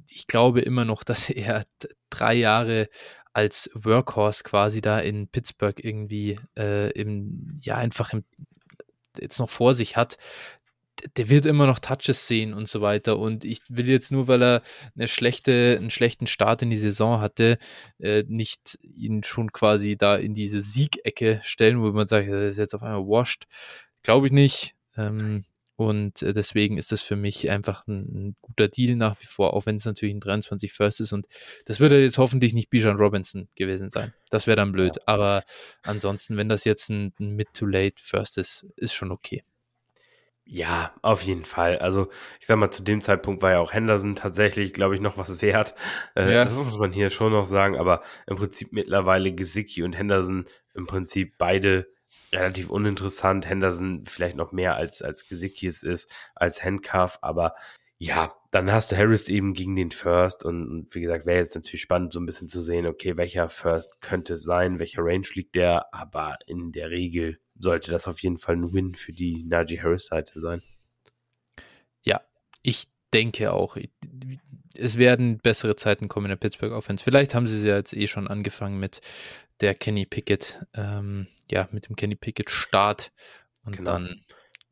ich 0.07 0.27
glaube 0.27 0.61
immer 0.61 0.85
noch, 0.85 1.03
dass 1.03 1.29
er 1.29 1.65
drei 2.09 2.35
Jahre 2.35 2.89
als 3.33 3.69
Workhorse 3.73 4.43
quasi 4.43 4.81
da 4.81 4.99
in 4.99 5.27
Pittsburgh 5.27 5.83
irgendwie 5.83 6.39
äh, 6.57 6.91
im, 6.91 7.57
ja, 7.61 7.77
einfach 7.77 8.13
im, 8.13 8.23
jetzt 9.19 9.39
noch 9.39 9.49
vor 9.49 9.73
sich 9.73 9.97
hat. 9.97 10.17
der 11.17 11.29
wird 11.29 11.45
immer 11.45 11.65
noch 11.67 11.79
Touches 11.79 12.27
sehen 12.27 12.53
und 12.53 12.67
so 12.67 12.81
weiter. 12.81 13.17
Und 13.17 13.43
ich 13.43 13.61
will 13.69 13.89
jetzt 13.89 14.11
nur, 14.11 14.27
weil 14.27 14.43
er 14.43 14.61
eine 14.95 15.07
schlechte, 15.07 15.77
einen 15.79 15.89
schlechten 15.89 16.27
Start 16.27 16.61
in 16.61 16.69
die 16.69 16.77
Saison 16.77 17.19
hatte, 17.19 17.57
äh, 17.99 18.23
nicht 18.27 18.77
ihn 18.83 19.23
schon 19.23 19.51
quasi 19.51 19.97
da 19.97 20.15
in 20.15 20.33
diese 20.33 20.61
Siegecke 20.61 21.39
stellen, 21.43 21.81
wo 21.81 21.91
man 21.91 22.07
sagt, 22.07 22.27
er 22.27 22.47
ist 22.47 22.57
jetzt 22.57 22.75
auf 22.75 22.83
einmal 22.83 23.07
washed. 23.07 23.47
Glaube 24.03 24.27
ich 24.27 24.33
nicht. 24.33 24.75
Ähm, 24.97 25.45
und 25.87 26.21
äh, 26.21 26.33
deswegen 26.33 26.77
ist 26.77 26.91
das 26.91 27.01
für 27.01 27.15
mich 27.15 27.49
einfach 27.49 27.87
ein, 27.87 27.99
ein, 27.99 28.35
guter 28.41 28.67
Deal 28.67 28.95
nach 28.95 29.19
wie 29.21 29.25
vor, 29.25 29.53
auch 29.53 29.65
wenn 29.65 29.75
es 29.75 29.85
natürlich 29.85 30.15
ein 30.15 30.19
23 30.19 30.71
First 30.71 31.01
ist. 31.01 31.13
Und 31.13 31.27
das 31.65 31.79
würde 31.79 32.01
jetzt 32.01 32.17
hoffentlich 32.17 32.53
nicht 32.53 32.69
Bijan 32.69 32.97
Robinson 32.97 33.47
gewesen 33.55 33.89
sein. 33.89 34.13
Das 34.29 34.47
wäre 34.47 34.57
dann 34.57 34.71
blöd. 34.71 34.99
Aber 35.07 35.43
ansonsten, 35.83 36.37
wenn 36.37 36.49
das 36.49 36.63
jetzt 36.63 36.89
ein, 36.89 37.13
ein 37.19 37.35
Mid-to-Late 37.35 38.01
First 38.01 38.37
ist, 38.37 38.67
ist 38.75 38.93
schon 38.93 39.11
okay. 39.11 39.43
Ja, 40.45 40.93
auf 41.01 41.21
jeden 41.21 41.45
Fall. 41.45 41.77
Also, 41.79 42.09
ich 42.39 42.47
sag 42.47 42.57
mal, 42.57 42.71
zu 42.71 42.83
dem 42.83 42.99
Zeitpunkt 42.99 43.41
war 43.41 43.51
ja 43.51 43.59
auch 43.59 43.73
Henderson 43.73 44.15
tatsächlich, 44.15 44.73
glaube 44.73 44.95
ich, 44.95 45.01
noch 45.01 45.17
was 45.17 45.41
wert. 45.41 45.75
Äh, 46.15 46.33
ja. 46.33 46.45
Das 46.45 46.57
muss 46.57 46.77
man 46.77 46.91
hier 46.91 47.09
schon 47.09 47.31
noch 47.31 47.45
sagen, 47.45 47.77
aber 47.77 48.01
im 48.27 48.35
Prinzip 48.35 48.73
mittlerweile 48.73 49.31
Gesicki 49.31 49.83
und 49.83 49.93
Henderson 49.93 50.45
im 50.73 50.87
Prinzip 50.87 51.35
beide 51.37 51.87
relativ 52.33 52.69
uninteressant. 52.69 53.47
Henderson 53.47 54.05
vielleicht 54.05 54.35
noch 54.35 54.51
mehr 54.51 54.75
als, 54.75 55.01
als 55.01 55.27
Gesicki 55.27 55.67
es 55.67 55.83
ist, 55.83 56.11
als 56.35 56.63
Handcuff, 56.63 57.19
aber 57.21 57.55
ja, 57.97 58.33
dann 58.49 58.71
hast 58.71 58.91
du 58.91 58.97
Harris 58.97 59.29
eben 59.29 59.53
gegen 59.53 59.75
den 59.75 59.91
First 59.91 60.43
und, 60.43 60.67
und 60.67 60.95
wie 60.95 61.01
gesagt, 61.01 61.27
wäre 61.27 61.37
jetzt 61.37 61.53
natürlich 61.53 61.81
spannend, 61.81 62.11
so 62.11 62.19
ein 62.19 62.25
bisschen 62.25 62.47
zu 62.47 62.59
sehen, 62.61 62.87
okay, 62.87 63.15
welcher 63.15 63.47
First 63.47 64.01
könnte 64.01 64.33
es 64.33 64.43
sein, 64.43 64.79
welcher 64.79 65.03
Range 65.03 65.27
liegt 65.35 65.53
der, 65.53 65.93
aber 65.93 66.39
in 66.47 66.71
der 66.71 66.89
Regel 66.89 67.39
sollte 67.59 67.91
das 67.91 68.07
auf 68.07 68.19
jeden 68.23 68.39
Fall 68.39 68.55
ein 68.55 68.73
Win 68.73 68.95
für 68.95 69.13
die 69.13 69.43
Najee 69.43 69.81
Harris-Seite 69.81 70.39
sein. 70.39 70.63
Ja, 72.01 72.21
ich 72.63 72.87
denke 73.13 73.53
auch. 73.53 73.77
Es 74.81 74.97
werden 74.97 75.37
bessere 75.37 75.75
Zeiten 75.75 76.07
kommen 76.07 76.25
in 76.25 76.31
der 76.31 76.35
Pittsburgh 76.37 76.73
Offense. 76.73 77.03
Vielleicht 77.03 77.35
haben 77.35 77.47
sie 77.47 77.57
sie 77.57 77.67
ja 77.67 77.77
jetzt 77.77 77.93
eh 77.93 78.07
schon 78.07 78.27
angefangen 78.27 78.79
mit 78.79 79.01
der 79.61 79.75
Kenny 79.75 80.05
Pickett, 80.05 80.65
ähm, 80.73 81.27
ja, 81.49 81.69
mit 81.71 81.87
dem 81.87 81.95
Kenny 81.95 82.15
Pickett 82.15 82.49
Start 82.49 83.11
und 83.63 83.77
genau. 83.77 83.91
dann 83.91 84.25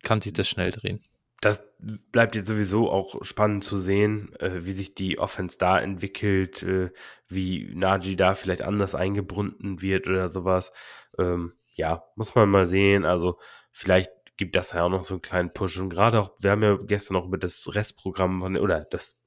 kann 0.04 0.22
sich 0.22 0.34
das 0.34 0.50
schnell 0.50 0.72
drehen. 0.72 1.04
Das 1.42 1.64
bleibt 2.12 2.36
jetzt 2.36 2.48
sowieso 2.48 2.92
auch 2.92 3.24
spannend 3.24 3.64
zu 3.64 3.78
sehen, 3.78 4.34
äh, 4.40 4.66
wie 4.66 4.72
sich 4.72 4.94
die 4.94 5.20
Offense 5.20 5.58
da 5.58 5.80
entwickelt, 5.80 6.64
äh, 6.64 6.92
wie 7.28 7.72
Najee 7.74 8.16
da 8.16 8.36
vielleicht 8.36 8.62
anders 8.62 8.96
eingebunden 8.96 9.82
wird 9.82 10.08
oder 10.08 10.30
sowas. 10.30 10.72
Ähm, 11.18 11.54
ja, 11.76 12.04
muss 12.16 12.36
man 12.36 12.50
mal 12.50 12.66
sehen. 12.66 13.06
Also 13.06 13.40
vielleicht 13.72 14.12
gibt 14.36 14.56
das 14.56 14.74
ja 14.74 14.84
auch 14.84 14.90
noch 14.90 15.04
so 15.04 15.16
einen 15.16 15.22
kleinen 15.22 15.54
Push. 15.54 15.78
Und 15.80 15.90
gerade 15.90 16.20
auch, 16.20 16.32
wir 16.40 16.52
haben 16.52 16.64
ja 16.64 16.76
gestern 16.76 17.14
noch 17.14 17.26
über 17.26 17.38
das 17.38 17.74
Restprogramm 17.74 18.40
von, 18.40 18.58
oder 18.58 18.82
das 18.82 19.19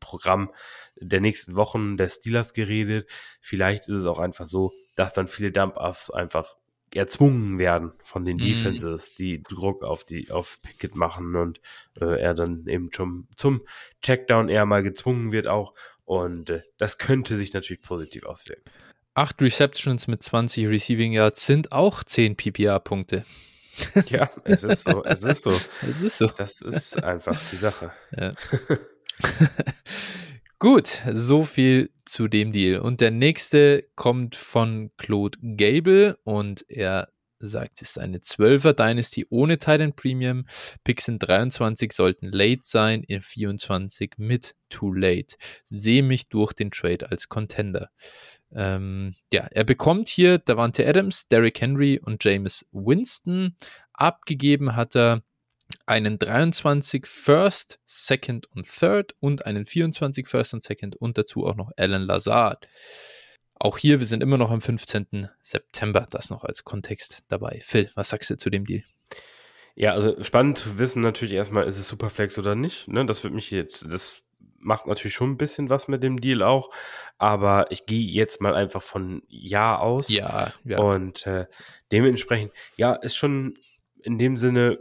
Programm 0.00 0.52
der 0.96 1.20
nächsten 1.20 1.56
Wochen 1.56 1.96
der 1.96 2.08
Steelers 2.08 2.52
geredet. 2.52 3.08
Vielleicht 3.40 3.88
ist 3.88 3.96
es 3.96 4.06
auch 4.06 4.18
einfach 4.18 4.46
so, 4.46 4.72
dass 4.94 5.12
dann 5.12 5.26
viele 5.26 5.52
Dump-Offs 5.52 6.10
einfach 6.10 6.56
erzwungen 6.94 7.58
werden 7.58 7.92
von 8.02 8.24
den 8.24 8.36
mhm. 8.36 8.42
Defenses, 8.42 9.14
die 9.14 9.42
Druck 9.42 9.82
auf 9.82 10.04
die 10.04 10.30
auf 10.30 10.60
Pickett 10.62 10.94
machen 10.94 11.34
und 11.36 11.60
äh, 12.00 12.20
er 12.20 12.34
dann 12.34 12.66
eben 12.66 12.92
zum, 12.92 13.28
zum 13.34 13.62
Checkdown 14.02 14.48
eher 14.48 14.66
mal 14.66 14.82
gezwungen 14.82 15.32
wird 15.32 15.46
auch 15.46 15.74
und 16.04 16.50
äh, 16.50 16.62
das 16.78 16.98
könnte 16.98 17.36
sich 17.36 17.52
natürlich 17.52 17.82
positiv 17.82 18.24
auswirken. 18.24 18.70
8 19.14 19.42
Receptions 19.42 20.08
mit 20.08 20.22
20 20.22 20.66
Receiving 20.68 21.12
Yards 21.12 21.46
sind 21.46 21.72
auch 21.72 22.02
10 22.02 22.36
PPA-Punkte. 22.36 23.24
Ja, 24.06 24.30
es 24.44 24.64
ist 24.64 24.84
so, 24.84 25.04
es 25.04 25.22
ist 25.24 25.42
so. 25.42 25.50
es 25.82 26.00
ist 26.00 26.18
so. 26.18 26.26
Das 26.26 26.60
ist 26.60 27.02
einfach 27.02 27.38
die 27.50 27.56
Sache. 27.56 27.92
Ja. 28.16 28.30
Gut, 30.58 31.02
so 31.12 31.44
viel 31.44 31.90
zu 32.04 32.28
dem 32.28 32.52
Deal. 32.52 32.80
Und 32.80 33.00
der 33.00 33.10
nächste 33.10 33.86
kommt 33.96 34.36
von 34.36 34.90
Claude 34.96 35.38
Gable 35.42 36.16
und 36.24 36.64
er 36.68 37.08
sagt, 37.38 37.82
es 37.82 37.90
ist 37.90 37.98
eine 37.98 38.18
12er 38.18 38.72
Dynasty 38.72 39.26
ohne 39.28 39.58
Titan 39.58 39.94
Premium. 39.94 40.46
Picks 40.82 41.08
in 41.08 41.18
23 41.18 41.92
sollten 41.92 42.28
late 42.28 42.62
sein, 42.62 43.02
in 43.02 43.20
24 43.20 44.12
mit 44.16 44.54
too 44.70 44.92
late. 44.92 45.36
Sehe 45.64 46.02
mich 46.02 46.28
durch 46.28 46.52
den 46.52 46.70
Trade 46.70 47.10
als 47.10 47.28
Contender. 47.28 47.90
Ähm, 48.52 49.14
ja, 49.32 49.46
er 49.50 49.64
bekommt 49.64 50.08
hier 50.08 50.38
Davante 50.38 50.86
Adams, 50.86 51.28
Derrick 51.28 51.60
Henry 51.60 52.00
und 52.02 52.22
James 52.24 52.64
Winston. 52.72 53.56
Abgegeben 53.92 54.76
hat 54.76 54.96
er 54.96 55.22
einen 55.86 56.18
23 56.18 57.06
First, 57.06 57.78
Second 57.86 58.50
und 58.52 58.66
Third 58.66 59.14
und 59.20 59.46
einen 59.46 59.64
24 59.64 60.28
First 60.28 60.54
und 60.54 60.62
Second 60.62 60.96
und 60.96 61.18
dazu 61.18 61.46
auch 61.46 61.56
noch 61.56 61.70
Alan 61.76 62.02
Lazard. 62.02 62.66
Auch 63.54 63.78
hier, 63.78 64.00
wir 64.00 64.06
sind 64.06 64.22
immer 64.22 64.36
noch 64.36 64.50
am 64.50 64.60
15. 64.60 65.28
September, 65.40 66.06
das 66.10 66.30
noch 66.30 66.44
als 66.44 66.64
Kontext 66.64 67.22
dabei. 67.28 67.60
Phil, 67.62 67.90
was 67.94 68.08
sagst 68.08 68.30
du 68.30 68.36
zu 68.36 68.50
dem 68.50 68.64
Deal? 68.64 68.82
Ja, 69.76 69.92
also 69.92 70.22
spannend 70.22 70.58
zu 70.58 70.78
wissen 70.78 71.02
natürlich 71.02 71.34
erstmal, 71.34 71.66
ist 71.66 71.78
es 71.78 71.88
Superflex 71.88 72.38
oder 72.38 72.54
nicht. 72.54 72.88
Ne? 72.88 73.06
Das 73.06 73.24
wird 73.24 73.34
mich 73.34 73.50
jetzt, 73.50 73.84
das 73.90 74.22
macht 74.58 74.86
natürlich 74.86 75.14
schon 75.14 75.32
ein 75.32 75.36
bisschen 75.36 75.68
was 75.68 75.88
mit 75.88 76.02
dem 76.02 76.20
Deal 76.20 76.42
auch, 76.42 76.70
aber 77.18 77.70
ich 77.70 77.86
gehe 77.86 78.06
jetzt 78.06 78.40
mal 78.40 78.54
einfach 78.54 78.82
von 78.82 79.22
Ja 79.28 79.78
aus. 79.78 80.08
Ja, 80.08 80.52
ja. 80.64 80.78
Und 80.78 81.26
äh, 81.26 81.46
dementsprechend, 81.92 82.52
ja, 82.76 82.94
ist 82.94 83.16
schon 83.16 83.58
in 84.02 84.18
dem 84.18 84.36
Sinne 84.36 84.78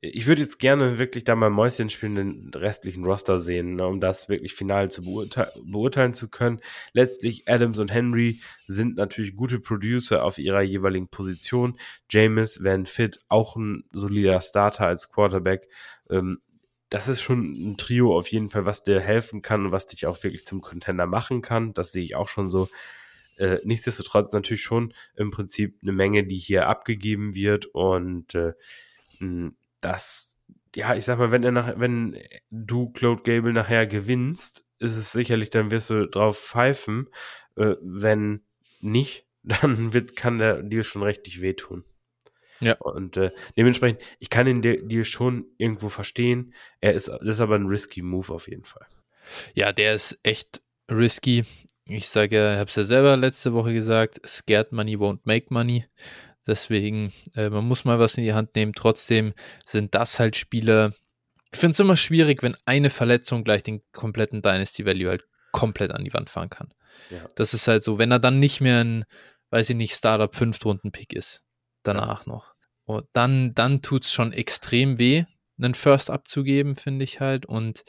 ich 0.00 0.26
würde 0.26 0.42
jetzt 0.42 0.58
gerne 0.58 0.98
wirklich 0.98 1.24
da 1.24 1.34
mal 1.34 1.50
Mäuschen 1.50 1.90
spielen, 1.90 2.16
den 2.16 2.50
restlichen 2.54 3.04
Roster 3.04 3.38
sehen, 3.38 3.76
ne, 3.76 3.86
um 3.86 4.00
das 4.00 4.28
wirklich 4.28 4.54
final 4.54 4.90
zu 4.90 5.02
beurte 5.02 5.52
beurteilen 5.64 6.14
zu 6.14 6.28
können. 6.28 6.60
Letztlich 6.92 7.48
Adams 7.48 7.78
und 7.78 7.92
Henry 7.92 8.40
sind 8.66 8.96
natürlich 8.96 9.36
gute 9.36 9.58
Producer 9.58 10.24
auf 10.24 10.38
ihrer 10.38 10.62
jeweiligen 10.62 11.08
Position. 11.08 11.78
James, 12.08 12.62
wenn 12.62 12.86
fit, 12.86 13.18
auch 13.28 13.56
ein 13.56 13.84
solider 13.92 14.40
Starter 14.40 14.86
als 14.86 15.10
Quarterback. 15.10 15.68
Ähm, 16.10 16.40
das 16.88 17.08
ist 17.08 17.20
schon 17.20 17.72
ein 17.72 17.76
Trio 17.76 18.16
auf 18.16 18.28
jeden 18.28 18.48
Fall, 18.48 18.64
was 18.64 18.84
dir 18.84 19.00
helfen 19.00 19.42
kann 19.42 19.66
und 19.66 19.72
was 19.72 19.86
dich 19.86 20.06
auch 20.06 20.22
wirklich 20.22 20.46
zum 20.46 20.60
Contender 20.60 21.06
machen 21.06 21.42
kann. 21.42 21.74
Das 21.74 21.90
sehe 21.90 22.04
ich 22.04 22.14
auch 22.14 22.28
schon 22.28 22.48
so. 22.48 22.68
Äh, 23.36 23.58
nichtsdestotrotz 23.64 24.32
natürlich 24.32 24.62
schon 24.62 24.94
im 25.16 25.30
Prinzip 25.30 25.78
eine 25.82 25.92
Menge, 25.92 26.24
die 26.24 26.38
hier 26.38 26.68
abgegeben 26.68 27.34
wird 27.34 27.66
und 27.66 28.34
äh, 28.34 28.54
das, 29.80 30.38
ja, 30.74 30.94
ich 30.94 31.04
sag 31.04 31.18
mal, 31.18 31.30
wenn 31.30 31.44
er 31.44 31.52
nach, 31.52 31.78
wenn 31.78 32.18
du 32.50 32.90
Claude 32.90 33.22
Gable 33.22 33.52
nachher 33.52 33.86
gewinnst, 33.86 34.64
ist 34.78 34.96
es 34.96 35.12
sicherlich, 35.12 35.50
dann 35.50 35.70
wirst 35.70 35.90
du 35.90 36.06
drauf 36.06 36.38
pfeifen. 36.38 37.08
Äh, 37.56 37.76
wenn 37.80 38.44
nicht, 38.80 39.26
dann 39.42 39.94
wird, 39.94 40.16
kann 40.16 40.38
der 40.38 40.62
dir 40.62 40.84
schon 40.84 41.02
richtig 41.02 41.40
wehtun. 41.40 41.84
Ja. 42.60 42.74
Und 42.78 43.16
äh, 43.16 43.32
dementsprechend, 43.56 44.00
ich 44.18 44.30
kann 44.30 44.46
ihn 44.46 44.62
dir 44.62 45.04
schon 45.04 45.46
irgendwo 45.58 45.88
verstehen. 45.88 46.54
Er 46.80 46.94
ist, 46.94 47.08
das 47.08 47.20
ist 47.22 47.40
aber 47.40 47.56
ein 47.56 47.66
risky 47.66 48.02
Move 48.02 48.32
auf 48.32 48.48
jeden 48.48 48.64
Fall. 48.64 48.86
Ja, 49.54 49.72
der 49.72 49.94
ist 49.94 50.18
echt 50.22 50.62
risky. 50.90 51.44
Ich 51.88 52.08
sage, 52.08 52.52
ich 52.52 52.58
habe 52.58 52.70
es 52.70 52.76
ja 52.76 52.84
selber 52.84 53.16
letzte 53.16 53.52
Woche 53.52 53.72
gesagt, 53.72 54.20
scared 54.26 54.72
money 54.72 54.96
won't 54.96 55.20
make 55.24 55.46
money. 55.50 55.84
Deswegen, 56.46 57.12
äh, 57.34 57.50
man 57.50 57.66
muss 57.66 57.84
mal 57.84 57.98
was 57.98 58.16
in 58.16 58.24
die 58.24 58.34
Hand 58.34 58.54
nehmen. 58.54 58.72
Trotzdem 58.74 59.34
sind 59.64 59.94
das 59.94 60.18
halt 60.18 60.36
Spieler. 60.36 60.92
Ich 61.52 61.58
finde 61.58 61.72
es 61.72 61.80
immer 61.80 61.96
schwierig, 61.96 62.42
wenn 62.42 62.56
eine 62.66 62.90
Verletzung 62.90 63.44
gleich 63.44 63.62
den 63.62 63.82
kompletten 63.92 64.42
Dynasty 64.42 64.84
Value 64.86 65.08
halt 65.08 65.24
komplett 65.52 65.90
an 65.90 66.04
die 66.04 66.12
Wand 66.12 66.30
fahren 66.30 66.50
kann. 66.50 66.72
Ja. 67.10 67.28
Das 67.34 67.54
ist 67.54 67.66
halt 67.66 67.82
so, 67.82 67.98
wenn 67.98 68.10
er 68.10 68.18
dann 68.18 68.38
nicht 68.38 68.60
mehr 68.60 68.84
ein, 68.84 69.04
weiß 69.50 69.70
ich 69.70 69.76
nicht, 69.76 69.94
Startup 69.94 70.34
5-Runden-Pick 70.34 71.12
ist, 71.14 71.42
danach 71.82 72.26
ja. 72.26 72.32
noch. 72.32 72.54
Und 72.84 73.06
dann, 73.12 73.54
dann 73.54 73.82
tut 73.82 74.04
es 74.04 74.12
schon 74.12 74.32
extrem 74.32 74.98
weh, 74.98 75.24
einen 75.58 75.74
First 75.74 76.10
abzugeben, 76.10 76.76
finde 76.76 77.04
ich 77.04 77.20
halt. 77.20 77.46
Und 77.46 77.82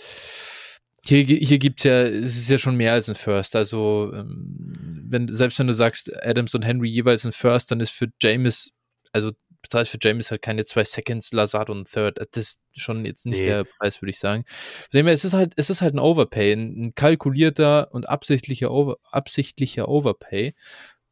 hier, 1.06 1.24
hier 1.24 1.60
gibt 1.60 1.80
es 1.80 1.84
ja, 1.86 2.02
es 2.04 2.36
ist 2.36 2.50
ja 2.50 2.58
schon 2.58 2.76
mehr 2.76 2.94
als 2.94 3.10
ein 3.10 3.16
First. 3.16 3.56
Also, 3.56 4.12
ähm, 4.14 4.74
wenn, 5.10 5.34
selbst 5.34 5.60
wenn 5.60 5.68
du 5.68 5.74
sagst, 5.74 6.12
Adams 6.24 6.54
und 6.56 6.66
Henry 6.66 6.90
jeweils 6.90 7.26
ein 7.26 7.32
First, 7.32 7.72
dann 7.72 7.80
ist 7.80 7.92
für 7.92 8.08
James, 8.22 8.74
also 9.12 9.32
das 9.70 9.82
heißt 9.82 9.92
für 9.92 9.98
James 10.02 10.32
halt 10.32 10.42
keine 10.42 10.66
zwei 10.66 10.84
Seconds, 10.84 11.32
Lazard 11.34 11.70
und 11.70 11.92
Third. 11.92 12.20
Das 12.32 12.38
ist 12.38 12.62
schon 12.74 13.06
jetzt 13.06 13.26
nicht 13.26 13.40
nee. 13.40 13.48
der 13.48 13.64
Preis, 13.66 14.02
würde 14.02 14.12
ich 14.12 14.20
sagen. 14.20 14.46
Sehen 14.92 15.06
wir, 15.06 15.14
es 15.14 15.26
ist 15.26 15.34
halt, 15.34 15.54
es 15.56 15.70
ist 15.70 15.82
halt 15.82 15.96
ein 15.96 16.00
Overpay, 16.00 16.54
ein, 16.54 16.92
kalkulierter 16.96 17.90
und 17.92 18.08
absichtlicher, 18.08 18.72
Over, 18.72 18.98
absichtlicher 19.12 19.88
Overpay. 19.88 20.54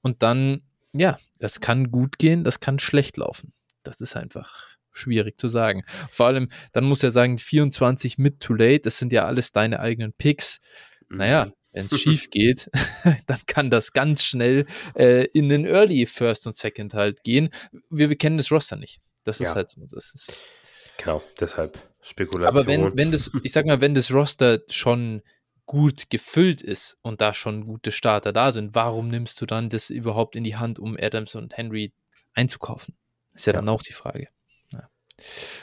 Und 0.02 0.24
dann, 0.24 0.62
ja, 0.94 1.18
das 1.40 1.60
kann 1.60 1.92
gut 1.92 2.18
gehen, 2.18 2.44
das 2.44 2.60
kann 2.60 2.80
schlecht 2.80 3.18
laufen. 3.18 3.54
Das 3.84 4.02
ist 4.02 4.16
einfach 4.16 4.75
schwierig 4.96 5.40
zu 5.40 5.48
sagen. 5.48 5.84
Vor 6.10 6.28
allem, 6.28 6.50
dann 6.72 6.86
muss 6.86 7.04
er 7.04 7.12
sagen, 7.12 7.38
24 7.38 8.18
mit 8.18 8.40
Too 8.40 8.54
Late, 8.54 8.82
das 8.82 8.98
sind 8.98 9.12
ja 9.12 9.26
alles 9.26 9.52
deine 9.52 9.80
eigenen 9.80 10.14
Picks. 10.14 10.60
Naja, 11.10 11.46
mhm. 11.46 11.54
wenn 11.72 11.86
es 11.86 12.00
schief 12.00 12.30
geht, 12.30 12.70
dann 13.28 13.40
kann 13.48 13.70
das 13.70 13.94
ganz 13.94 14.24
schnell 14.24 14.66
äh, 14.96 15.26
in 15.34 15.50
den 15.50 15.66
Early 15.66 16.06
First 16.06 16.48
und 16.48 16.56
Second 16.56 16.94
halt 16.94 17.24
gehen. 17.24 17.50
Wir, 17.90 18.10
wir 18.10 18.18
kennen 18.18 18.38
das 18.38 18.52
Roster 18.52 18.76
nicht. 18.76 19.00
Das 19.24 19.40
ist 19.40 19.50
ja. 19.50 19.56
halt 19.56 19.72
so. 19.72 19.82
Das 19.82 20.14
ist 20.14 20.44
Genau, 20.98 21.22
deshalb 21.40 21.78
Spekulation. 22.02 22.48
Aber 22.48 22.68
wenn, 22.68 22.96
wenn 22.96 23.12
das, 23.12 23.32
ich 23.44 23.52
sag 23.52 23.66
mal, 23.66 23.82
wenn 23.82 23.94
das 23.94 24.12
Roster 24.12 24.62
schon 24.70 25.22
gut 25.66 26.10
gefüllt 26.10 26.62
ist 26.62 26.98
und 27.02 27.22
da 27.22 27.34
schon 27.34 27.66
gute 27.66 27.92
Starter 27.92 28.32
da 28.32 28.52
sind, 28.52 28.76
warum 28.76 29.10
nimmst 29.10 29.42
du 29.42 29.46
dann 29.46 29.70
das 29.70 29.90
überhaupt 29.90 30.36
in 30.36 30.44
die 30.44 30.56
Hand, 30.56 30.80
um 30.80 30.96
Adams 31.00 31.36
und 31.36 31.58
Henry 31.58 31.94
einzukaufen? 32.34 32.96
Ist 33.34 33.48
ja, 33.48 33.54
ja. 33.54 33.60
dann 33.60 33.70
auch 33.70 33.82
die 33.82 33.94
Frage. 33.94 34.30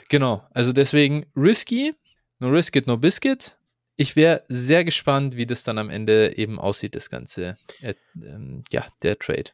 Genau, 0.09 0.47
also 0.53 0.73
deswegen 0.73 1.27
risky, 1.37 1.95
no 2.39 2.49
risk 2.49 2.77
it, 2.77 2.87
no 2.87 2.97
biscuit. 2.97 3.57
Ich 3.97 4.17
wäre 4.17 4.45
sehr 4.49 4.85
gespannt, 4.85 5.37
wie 5.37 5.47
das 5.47 5.65
dann 5.65 5.79
am 5.79 5.91
Ende 5.91 6.37
eben 6.37 6.59
aussieht, 6.59 6.95
das 6.95 7.11
Ganze, 7.11 7.59
äh, 7.81 7.95
ähm, 8.17 8.63
ja, 8.71 8.87
der 9.03 9.19
Trade. 9.19 9.51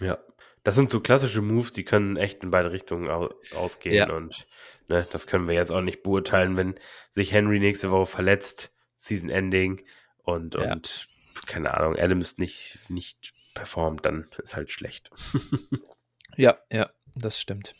Ja, 0.00 0.18
das 0.62 0.74
sind 0.74 0.90
so 0.90 1.00
klassische 1.00 1.40
Moves, 1.40 1.72
die 1.72 1.84
können 1.84 2.16
echt 2.16 2.42
in 2.42 2.50
beide 2.50 2.72
Richtungen 2.72 3.08
ausgehen 3.54 3.94
ja. 3.94 4.12
und 4.12 4.46
ne, 4.88 5.06
das 5.10 5.26
können 5.26 5.48
wir 5.48 5.54
jetzt 5.54 5.72
auch 5.72 5.80
nicht 5.80 6.02
beurteilen, 6.02 6.56
wenn 6.56 6.78
sich 7.10 7.32
Henry 7.32 7.58
nächste 7.58 7.90
Woche 7.90 8.06
verletzt 8.06 8.72
Season 8.96 9.30
Ending 9.30 9.82
und, 10.22 10.54
ja. 10.54 10.72
und 10.72 11.08
keine 11.46 11.74
Ahnung, 11.74 11.96
Adams 11.96 12.36
nicht, 12.36 12.78
nicht 12.88 13.32
performt, 13.54 14.04
dann 14.04 14.28
ist 14.42 14.54
halt 14.54 14.70
schlecht. 14.70 15.10
ja, 16.36 16.58
ja, 16.70 16.90
das 17.14 17.40
stimmt. 17.40 17.74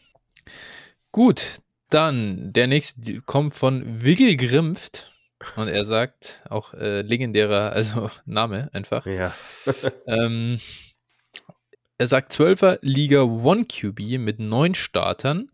Gut, 1.12 1.60
dann 1.88 2.52
der 2.52 2.68
nächste 2.68 3.20
kommt 3.22 3.56
von 3.56 4.02
Wiggle 4.02 4.36
Grimpft 4.36 5.12
und 5.56 5.68
er 5.68 5.84
sagt, 5.84 6.42
auch 6.48 6.74
äh, 6.74 7.02
legendärer, 7.02 7.72
also 7.72 8.10
Name 8.26 8.70
einfach. 8.72 9.06
Ja. 9.06 9.34
ähm, 10.06 10.60
er 11.98 12.06
sagt 12.06 12.32
12er 12.32 12.78
Liga 12.82 13.22
One 13.22 13.66
QB 13.66 14.18
mit 14.18 14.38
neun 14.38 14.74
Startern. 14.74 15.50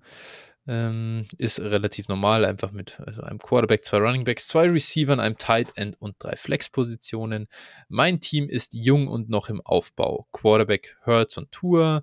Ähm, 0.69 1.27
ist 1.39 1.61
relativ 1.61 2.09
normal, 2.09 2.45
einfach 2.45 2.73
mit 2.73 2.99
also 2.99 3.23
einem 3.23 3.39
Quarterback, 3.39 3.85
zwei 3.85 3.99
Runningbacks, 3.99 4.49
zwei 4.49 4.69
Receivern, 4.69 5.21
einem 5.21 5.39
Tight 5.39 5.77
End 5.77 5.97
und 6.01 6.17
drei 6.19 6.35
Flex-Positionen. 6.35 7.47
Mein 7.89 8.21
Team 8.21 8.49
ist 8.49 8.75
jung 8.75 9.07
und 9.07 9.29
noch 9.31 9.49
im 9.49 9.61
Aufbau. 9.61 10.27
Quarterback 10.33 10.97
Hurts 11.07 11.39
und 11.39 11.53
Tour, 11.53 12.03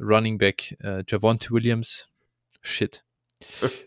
Runningback 0.00 0.78
äh, 0.80 1.04
Javonte 1.06 1.50
Williams. 1.50 2.08
Shit. 2.60 3.04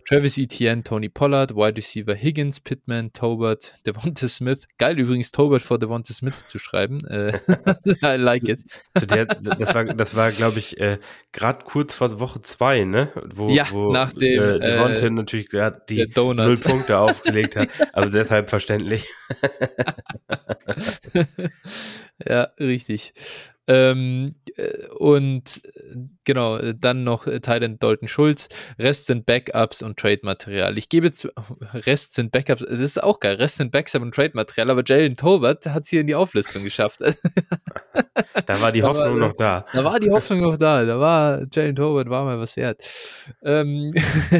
Travis 0.07 0.37
Etienne, 0.37 0.83
Tony 0.83 1.09
Pollard, 1.09 1.55
Wide 1.55 1.77
Receiver 1.77 2.15
Higgins, 2.15 2.59
Pittman, 2.59 3.11
Tobert, 3.11 3.75
Devonta 3.85 4.27
Smith. 4.27 4.67
Geil 4.77 4.97
übrigens, 4.97 5.31
Tobert 5.31 5.61
vor 5.61 5.77
Devonta 5.77 6.13
Smith 6.13 6.47
zu 6.47 6.57
schreiben. 6.57 7.05
Äh, 7.05 7.37
I 8.01 8.17
like 8.17 8.47
it. 8.47 8.59
Zu 8.97 9.07
der, 9.07 9.25
das 9.25 9.73
war, 9.75 9.85
das 9.85 10.15
war 10.15 10.31
glaube 10.31 10.59
ich, 10.59 10.79
äh, 10.79 10.99
gerade 11.31 11.65
kurz 11.65 11.93
vor 11.93 12.19
Woche 12.19 12.41
zwei, 12.41 12.85
ne? 12.85 13.11
Wo, 13.33 13.49
ja, 13.49 13.67
wo, 13.71 13.91
nach 13.91 14.13
dem 14.13 14.41
äh, 14.41 14.59
Devonta 14.59 15.05
äh, 15.05 15.09
natürlich 15.09 15.49
gerade 15.49 15.81
die 15.89 16.05
null 16.15 16.57
Punkte 16.57 16.97
aufgelegt 16.97 17.55
hat. 17.55 17.69
Also 17.93 18.09
deshalb 18.09 18.49
verständlich. 18.49 19.05
ja, 22.25 22.43
richtig. 22.59 23.13
Ähm, 23.67 24.31
äh, 24.40 24.40
und 24.97 25.61
äh, 25.65 25.95
genau, 26.23 26.57
äh, 26.57 26.75
dann 26.77 27.03
noch 27.03 27.27
Thailand 27.41 27.81
Dalton 27.81 28.07
Schulz. 28.07 28.49
Rest 28.77 29.07
sind 29.07 29.25
Backups 29.25 29.81
und 29.81 29.97
Trade-Material. 29.97 30.77
Ich 30.77 30.89
gebe 30.89 31.11
zu, 31.11 31.29
Rest 31.73 32.15
sind 32.15 32.31
Backups, 32.31 32.61
das 32.61 32.79
ist 32.79 33.01
auch 33.01 33.19
geil. 33.19 33.35
Rest 33.35 33.57
sind 33.57 33.71
Backups 33.71 33.95
und 33.95 34.13
Trade-Material, 34.13 34.69
aber 34.69 34.83
Jalen 34.85 35.15
Tolbert 35.15 35.65
hat 35.65 35.83
es 35.83 35.89
hier 35.89 36.01
in 36.01 36.07
die 36.07 36.15
Auflistung 36.15 36.63
geschafft. 36.63 37.01
da 38.45 38.61
war 38.61 38.71
die 38.71 38.83
Hoffnung 38.83 39.05
da 39.05 39.21
war, 39.21 39.27
noch 39.27 39.35
da. 39.35 39.65
Da 39.73 39.83
war 39.83 39.99
die 39.99 40.11
Hoffnung 40.11 40.41
noch 40.41 40.57
da. 40.57 40.85
Da 40.85 40.99
war 40.99 41.45
Jalen 41.51 41.75
Tolbert 41.75 42.09
war 42.09 42.25
mal 42.25 42.39
was 42.39 42.55
wert. 42.57 42.83
Ähm, 43.43 43.93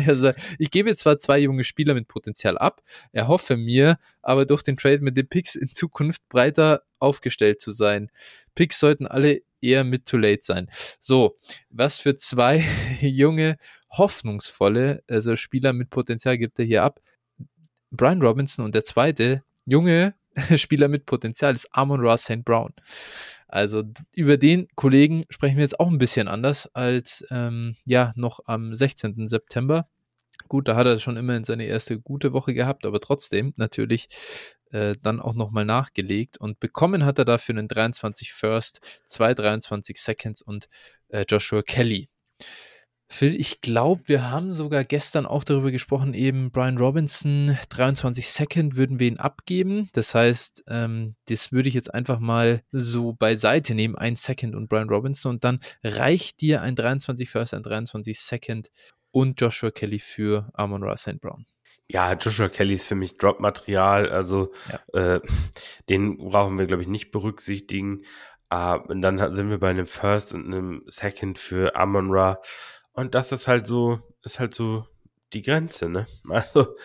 also 0.08 0.32
ich 0.58 0.72
gebe 0.72 0.96
zwar 0.96 1.18
zwei 1.18 1.39
junge 1.39 1.63
Spieler 1.63 1.94
mit 1.94 2.08
Potenzial 2.08 2.58
ab, 2.58 2.82
erhoffe 3.12 3.58
mir, 3.58 3.98
aber 4.22 4.46
durch 4.46 4.63
den 4.63 4.75
Trade 4.75 5.00
mit 5.00 5.18
den 5.18 5.27
Picks 5.27 5.56
in 5.56 5.68
Zukunft 5.68 6.27
breiter 6.30 6.84
aufgestellt 7.00 7.62
zu 7.62 7.72
sein. 7.72 8.12
Picks 8.56 8.80
sollten 8.80 9.08
alle 9.08 9.41
eher 9.62 9.84
mid 9.84 10.06
to 10.06 10.18
late 10.18 10.44
sein. 10.44 10.68
So, 11.00 11.38
was 11.70 12.00
für 12.00 12.16
zwei 12.16 12.66
junge, 13.01 13.57
hoffnungsvolle, 13.90 15.03
also 15.09 15.36
Spieler 15.36 15.74
mit 15.74 15.90
Potenzial 15.90 16.38
gibt 16.38 16.59
er 16.59 16.66
hier 16.66 16.83
ab. 16.83 17.00
Brian 17.92 18.22
Robinson 18.22 18.64
und 18.64 18.74
der 18.74 18.83
zweite 18.83 19.44
junge 19.66 20.16
Spieler 20.55 20.88
mit 20.88 21.05
Potenzial 21.05 21.53
ist 21.53 21.68
Amon 21.72 22.00
Ross 22.00 22.24
St. 22.24 22.44
Brown. 22.46 22.74
Also 23.48 23.83
über 24.16 24.38
den 24.38 24.68
Kollegen 24.75 25.25
sprechen 25.29 25.57
wir 25.57 25.64
jetzt 25.64 25.79
auch 25.79 25.90
ein 25.90 25.98
bisschen 25.98 26.29
anders 26.29 26.74
als 26.74 27.25
ähm, 27.31 27.75
ja 27.86 28.14
noch 28.16 28.40
am 28.46 28.75
16. 28.75 29.27
September. 29.27 29.88
Gut, 30.48 30.68
da 30.68 30.75
hat 30.75 30.88
er 30.88 31.00
schon 31.00 31.18
immerhin 31.18 31.44
seine 31.44 31.66
erste 31.66 32.00
gute 32.00 32.33
Woche 32.33 32.53
gehabt, 32.53 32.86
aber 32.86 33.01
trotzdem 33.01 33.53
natürlich 33.57 34.07
äh, 34.72 34.96
dann 35.01 35.20
auch 35.20 35.34
nochmal 35.34 35.66
nachgelegt 35.66 36.38
und 36.38 36.60
bekommen 36.60 37.05
hat 37.05 37.20
er 37.20 37.25
dafür 37.25 37.55
einen 37.57 37.68
23 37.68 38.34
First, 38.34 38.79
zwei 39.05 39.34
23 39.34 40.00
Seconds 40.00 40.42
und 40.42 40.68
äh, 41.10 41.25
Joshua 41.27 41.62
Kelly. 41.62 42.07
Phil, 43.14 43.38
ich 43.38 43.60
glaube, 43.60 44.03
wir 44.05 44.31
haben 44.31 44.53
sogar 44.53 44.86
gestern 44.86 45.25
auch 45.25 45.44
darüber 45.44 45.70
gesprochen, 45.70 46.14
eben 46.14 46.50
Brian 46.50 46.77
Robinson, 46.77 47.57
23 47.68 48.25
Second 48.25 48.77
würden 48.77 49.01
wir 49.01 49.07
ihn 49.10 49.18
abgeben. 49.18 49.90
Das 49.92 50.16
heißt, 50.16 50.64
ähm, 50.70 51.14
das 51.25 51.51
würde 51.51 51.68
ich 51.68 51.75
jetzt 51.75 51.94
einfach 51.94 52.20
mal 52.20 52.62
so 52.72 53.12
beiseite 53.12 53.75
nehmen, 53.75 53.98
ein 53.98 54.16
Second 54.16 54.55
und 54.55 54.70
Brian 54.70 54.88
Robinson 54.88 55.34
und 55.34 55.44
dann 55.44 55.60
reicht 55.84 56.40
dir 56.40 56.62
ein 56.62 56.75
23 56.77 57.29
First, 57.29 57.53
ein 57.53 57.64
23 57.64 58.18
Second 58.18 58.70
und 59.12 59.42
Joshua 59.42 59.72
Kelly 59.72 60.00
für 60.00 60.50
Amon 60.53 60.81
Ra 60.81 60.96
St. 60.96 61.20
Brown. 61.20 61.46
Ja, 61.92 62.14
Joshua 62.14 62.48
Kelly 62.48 62.75
ist 62.75 62.88
für 62.88 62.96
mich 62.96 63.18
Drop-Material, 63.18 64.10
also 64.10 64.54
ja. 64.94 65.16
äh, 65.16 65.22
den 65.90 66.18
brauchen 66.18 66.58
wir, 66.58 66.66
glaube 66.66 66.84
ich, 66.84 66.88
nicht 66.88 67.12
berücksichtigen. 67.12 68.04
Uh, 68.54 68.80
und 68.88 69.01
dann 69.01 69.18
sind 69.34 69.50
wir 69.50 69.60
bei 69.60 69.70
einem 69.70 69.86
First 69.86 70.34
und 70.34 70.46
einem 70.46 70.84
Second 70.88 71.38
für 71.38 71.75
Amon 71.75 72.12
Ra. 72.12 72.42
Und 72.94 73.16
das 73.16 73.32
ist 73.32 73.48
halt 73.48 73.68
so, 73.68 74.00
ist 74.24 74.40
halt 74.40 74.54
so 74.54 74.86
die 75.34 75.42
Grenze, 75.42 75.90
ne? 75.90 76.06
Also, 76.30 76.75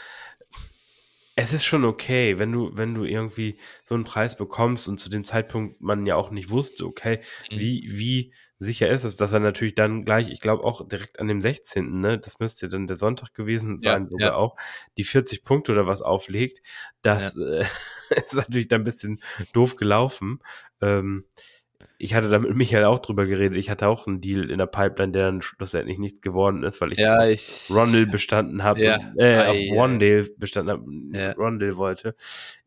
es 1.36 1.52
ist 1.52 1.64
schon 1.64 1.84
okay, 1.84 2.38
wenn 2.38 2.50
du, 2.50 2.70
wenn 2.72 2.94
du 2.94 3.04
irgendwie 3.04 3.58
so 3.84 3.94
einen 3.94 4.04
Preis 4.04 4.36
bekommst 4.36 4.88
und 4.88 4.98
zu 4.98 5.08
dem 5.08 5.22
Zeitpunkt 5.22 5.80
man 5.80 6.06
ja 6.06 6.16
auch 6.16 6.30
nicht 6.30 6.50
wusste, 6.50 6.84
okay, 6.84 7.20
mhm. 7.50 7.58
wie, 7.58 7.88
wie 7.90 8.32
sicher 8.58 8.88
ist 8.88 9.04
es, 9.04 9.16
dass 9.16 9.32
er 9.32 9.40
natürlich 9.40 9.74
dann 9.74 10.04
gleich, 10.04 10.30
ich 10.30 10.40
glaube 10.40 10.64
auch 10.64 10.86
direkt 10.86 11.20
an 11.20 11.28
dem 11.28 11.40
16., 11.40 12.00
ne, 12.00 12.18
das 12.18 12.38
müsste 12.38 12.68
dann 12.68 12.86
der 12.86 12.96
Sonntag 12.96 13.34
gewesen 13.34 13.78
sein, 13.78 14.02
ja, 14.02 14.06
sogar 14.06 14.28
ja. 14.28 14.34
auch, 14.36 14.56
die 14.96 15.04
40 15.04 15.44
Punkte 15.44 15.72
oder 15.72 15.86
was 15.86 16.02
auflegt. 16.02 16.62
Das 17.02 17.36
ja. 17.36 17.60
äh, 17.60 17.64
ist 18.16 18.34
natürlich 18.34 18.68
dann 18.68 18.82
ein 18.82 18.84
bisschen 18.84 19.20
doof 19.52 19.76
gelaufen. 19.76 20.40
Ähm, 20.80 21.24
ich 21.98 22.14
hatte 22.14 22.28
da 22.28 22.38
mit 22.38 22.54
Michael 22.54 22.84
auch 22.84 22.98
drüber 22.98 23.26
geredet. 23.26 23.56
Ich 23.56 23.70
hatte 23.70 23.88
auch 23.88 24.06
einen 24.06 24.20
Deal 24.20 24.50
in 24.50 24.58
der 24.58 24.66
Pipeline, 24.66 25.12
der 25.12 25.26
dann 25.26 25.42
schlussendlich 25.42 25.98
nichts 25.98 26.20
geworden 26.20 26.62
ist, 26.62 26.80
weil 26.80 26.92
ich 26.92 26.98
ja, 26.98 27.26
ich, 27.26 27.68
Rondell 27.70 28.06
bestanden 28.06 28.62
habe, 28.62 28.82
ja, 28.82 28.98
äh, 29.16 29.46
auf 29.46 29.56
ja. 29.56 29.76
Wandale 29.76 30.26
bestanden 30.36 30.72
habe, 30.72 30.84
ja. 31.18 31.32
Rondell 31.32 31.76
wollte. 31.76 32.14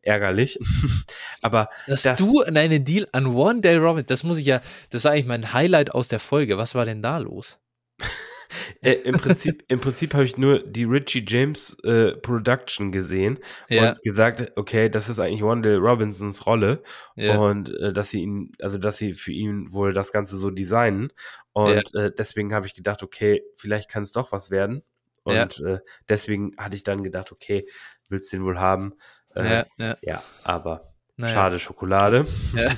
Ärgerlich. 0.02 0.58
Aber 1.42 1.68
dass 1.86 2.02
das, 2.02 2.18
du 2.18 2.42
an 2.42 2.56
einen 2.56 2.84
Deal 2.84 3.06
an 3.12 3.34
Wandale 3.34 3.78
Robin, 3.78 4.04
das 4.06 4.24
muss 4.24 4.38
ich 4.38 4.46
ja, 4.46 4.60
das 4.90 5.04
war 5.04 5.12
eigentlich 5.12 5.26
mein 5.26 5.52
Highlight 5.52 5.94
aus 5.94 6.08
der 6.08 6.20
Folge. 6.20 6.58
Was 6.58 6.74
war 6.74 6.84
denn 6.84 7.02
da 7.02 7.18
los? 7.18 7.60
äh, 8.82 8.92
Im 8.92 9.16
Prinzip, 9.16 9.64
im 9.68 9.80
Prinzip 9.80 10.14
habe 10.14 10.24
ich 10.24 10.36
nur 10.36 10.60
die 10.60 10.84
Richie 10.84 11.24
James 11.26 11.78
äh, 11.84 12.12
Production 12.16 12.92
gesehen 12.92 13.38
ja. 13.68 13.90
und 13.90 14.02
gesagt, 14.02 14.52
okay, 14.56 14.88
das 14.88 15.08
ist 15.08 15.18
eigentlich 15.18 15.42
Wendell 15.42 15.78
Robinsons 15.78 16.46
Rolle 16.46 16.82
ja. 17.16 17.38
und 17.38 17.74
äh, 17.80 17.92
dass 17.92 18.10
sie 18.10 18.22
ihn, 18.22 18.52
also 18.60 18.78
dass 18.78 18.98
sie 18.98 19.12
für 19.12 19.32
ihn 19.32 19.72
wohl 19.72 19.92
das 19.92 20.12
Ganze 20.12 20.38
so 20.38 20.50
designen 20.50 21.12
und 21.52 21.90
ja. 21.92 22.06
äh, 22.06 22.12
deswegen 22.16 22.54
habe 22.54 22.66
ich 22.66 22.74
gedacht, 22.74 23.02
okay, 23.02 23.42
vielleicht 23.54 23.90
kann 23.90 24.02
es 24.02 24.12
doch 24.12 24.32
was 24.32 24.50
werden 24.50 24.82
und 25.22 25.60
äh, 25.60 25.80
deswegen 26.08 26.56
hatte 26.56 26.76
ich 26.76 26.82
dann 26.82 27.02
gedacht, 27.02 27.32
okay, 27.32 27.66
willst 28.08 28.32
du 28.32 28.38
den 28.38 28.44
wohl 28.44 28.58
haben? 28.58 28.94
Äh, 29.34 29.64
ja, 29.78 29.96
ja. 30.02 30.22
aber 30.42 30.90
naja. 31.20 31.34
Schade 31.34 31.58
Schokolade. 31.58 32.26
Ja. 32.56 32.70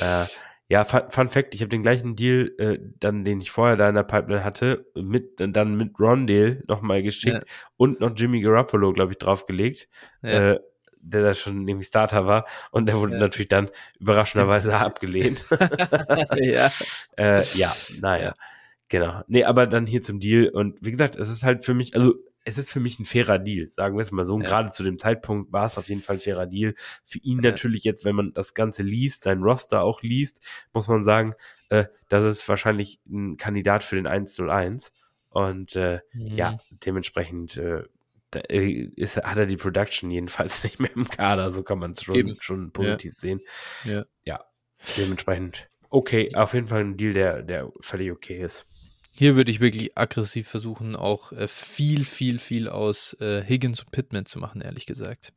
ja, 0.68 0.84
Fun, 0.84 1.02
Fun 1.08 1.28
Fact, 1.28 1.54
ich 1.54 1.60
habe 1.60 1.68
den 1.68 1.82
gleichen 1.82 2.16
Deal, 2.16 2.52
äh, 2.58 2.78
dann, 2.98 3.24
den 3.24 3.40
ich 3.40 3.50
vorher 3.50 3.76
da 3.76 3.88
in 3.88 3.94
der 3.94 4.02
Pipeline 4.02 4.44
hatte, 4.44 4.86
mit, 4.94 5.34
dann 5.38 5.76
mit 5.76 5.98
Rondale 5.98 6.62
nochmal 6.66 7.02
geschickt 7.02 7.36
ja. 7.36 7.54
und 7.76 8.00
noch 8.00 8.12
Jimmy 8.16 8.40
Garoppolo, 8.40 8.92
glaube 8.92 9.12
ich, 9.12 9.18
draufgelegt, 9.18 9.88
ja. 10.22 10.52
äh, 10.52 10.60
der 10.98 11.22
da 11.22 11.34
schon 11.34 11.64
nämlich 11.64 11.86
Starter 11.86 12.26
war 12.26 12.46
und 12.72 12.86
der 12.86 12.96
wurde 12.98 13.14
ja. 13.14 13.20
natürlich 13.20 13.48
dann 13.48 13.70
überraschenderweise 14.00 14.76
abgelehnt. 14.78 15.44
ja. 16.34 16.70
Äh, 17.18 17.44
ja, 17.54 17.74
naja. 17.98 18.34
Genau. 18.88 19.22
Nee, 19.26 19.44
aber 19.44 19.66
dann 19.66 19.86
hier 19.86 20.02
zum 20.02 20.20
Deal 20.20 20.48
und 20.48 20.78
wie 20.80 20.92
gesagt, 20.92 21.16
es 21.16 21.28
ist 21.28 21.42
halt 21.42 21.64
für 21.64 21.74
mich, 21.74 21.94
also 21.94 22.14
es 22.44 22.58
ist 22.58 22.70
für 22.72 22.78
mich 22.78 23.00
ein 23.00 23.04
fairer 23.04 23.40
Deal, 23.40 23.68
sagen 23.68 23.96
wir 23.96 24.02
es 24.02 24.12
mal 24.12 24.24
so. 24.24 24.34
Und 24.34 24.42
ja. 24.42 24.48
gerade 24.48 24.70
zu 24.70 24.84
dem 24.84 24.98
Zeitpunkt 24.98 25.52
war 25.52 25.66
es 25.66 25.78
auf 25.78 25.88
jeden 25.88 26.00
Fall 26.02 26.16
ein 26.16 26.20
fairer 26.20 26.46
Deal. 26.46 26.74
Für 27.04 27.18
ihn 27.18 27.42
ja. 27.42 27.50
natürlich 27.50 27.82
jetzt, 27.82 28.04
wenn 28.04 28.14
man 28.14 28.32
das 28.34 28.54
Ganze 28.54 28.84
liest, 28.84 29.24
sein 29.24 29.42
Roster 29.42 29.82
auch 29.82 30.02
liest, 30.02 30.40
muss 30.72 30.86
man 30.86 31.02
sagen, 31.02 31.34
äh, 31.70 31.86
das 32.08 32.22
ist 32.22 32.48
wahrscheinlich 32.48 33.00
ein 33.08 33.36
Kandidat 33.36 33.82
für 33.82 33.96
den 33.96 34.06
101. 34.06 34.92
Und 35.30 35.74
äh, 35.74 36.00
Mhm. 36.12 36.36
ja, 36.36 36.58
dementsprechend 36.70 37.56
äh, 37.56 37.82
äh, 38.48 38.90
ist, 38.94 39.16
hat 39.16 39.38
er 39.38 39.46
die 39.46 39.56
Production 39.56 40.10
jedenfalls 40.12 40.62
nicht 40.64 40.78
mehr 40.78 40.94
im 40.94 41.08
Kader. 41.08 41.50
So 41.50 41.64
kann 41.64 41.80
man 41.80 41.92
es 41.92 42.04
schon, 42.04 42.14
Eben. 42.14 42.36
schon 42.38 42.70
positiv 42.70 43.12
sehen. 43.14 43.40
Ja. 43.82 44.04
ja, 44.24 44.44
dementsprechend 44.96 45.68
okay. 45.90 46.28
Auf 46.34 46.54
jeden 46.54 46.68
Fall 46.68 46.80
ein 46.80 46.96
Deal, 46.96 47.12
der, 47.12 47.42
der 47.42 47.72
völlig 47.80 48.12
okay 48.12 48.40
ist. 48.40 48.66
Hier 49.18 49.34
würde 49.34 49.50
ich 49.50 49.60
wirklich 49.60 49.96
aggressiv 49.96 50.46
versuchen, 50.46 50.94
auch 50.94 51.32
äh, 51.32 51.48
viel, 51.48 52.04
viel, 52.04 52.38
viel 52.38 52.68
aus 52.68 53.14
äh, 53.14 53.42
Higgins 53.42 53.80
und 53.80 53.90
Pittman 53.90 54.26
zu 54.26 54.38
machen, 54.38 54.60
ehrlich 54.60 54.84
gesagt. 54.84 55.32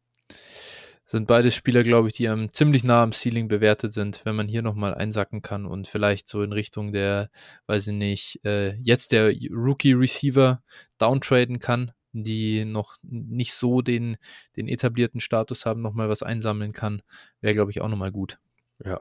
Sind 1.05 1.27
beide 1.27 1.49
Spieler, 1.49 1.81
glaube 1.83 2.09
ich, 2.09 2.13
die 2.13 2.27
am 2.27 2.51
ziemlich 2.51 2.83
nah 2.83 3.01
am 3.01 3.13
Ceiling 3.13 3.47
bewertet 3.47 3.93
sind, 3.93 4.25
wenn 4.25 4.35
man 4.35 4.49
hier 4.49 4.61
nochmal 4.61 4.93
einsacken 4.93 5.41
kann 5.41 5.65
und 5.65 5.87
vielleicht 5.87 6.27
so 6.27 6.43
in 6.43 6.51
Richtung 6.51 6.91
der, 6.91 7.29
weiß 7.67 7.87
ich 7.87 7.95
nicht, 7.95 8.45
äh, 8.45 8.75
jetzt 8.81 9.13
der 9.13 9.33
Rookie-Receiver 9.49 10.61
downtraden 10.97 11.59
kann, 11.59 11.93
die 12.11 12.65
noch 12.65 12.97
nicht 13.01 13.53
so 13.53 13.81
den, 13.81 14.17
den 14.57 14.67
etablierten 14.67 15.21
Status 15.21 15.65
haben, 15.65 15.81
nochmal 15.81 16.09
was 16.09 16.21
einsammeln 16.21 16.73
kann, 16.73 17.01
wäre, 17.39 17.53
glaube 17.53 17.71
ich, 17.71 17.79
auch 17.79 17.87
nochmal 17.87 18.11
gut. 18.11 18.39
Ja, 18.83 18.99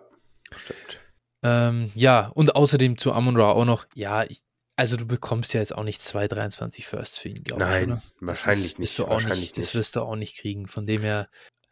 stimmt. 0.56 1.00
Ähm, 1.42 1.90
ja, 1.94 2.28
und 2.28 2.56
außerdem 2.56 2.96
zu 2.98 3.12
Amon 3.12 3.36
Ra 3.36 3.50
auch 3.50 3.64
noch, 3.64 3.86
ja, 3.94 4.24
ich, 4.24 4.40
also 4.78 4.96
du 4.96 5.04
bekommst 5.06 5.52
ja 5.54 5.60
jetzt 5.60 5.74
auch 5.74 5.82
nicht 5.84 6.00
2,23 6.00 6.84
Firsts 6.84 7.18
für 7.18 7.28
ihn, 7.30 7.42
glaube 7.42 7.62
ich. 7.62 7.68
Nein, 7.68 8.02
wahrscheinlich 8.20 8.64
ist, 8.66 8.78
nicht. 8.78 8.98
Du 8.98 9.04
auch 9.04 9.10
wahrscheinlich 9.10 9.40
nicht. 9.40 9.56
nicht. 9.58 9.68
Das 9.68 9.74
wirst 9.74 9.96
du 9.96 10.00
auch 10.00 10.16
nicht 10.16 10.38
kriegen. 10.38 10.66
Von 10.68 10.86
dem 10.86 11.02
her, 11.02 11.28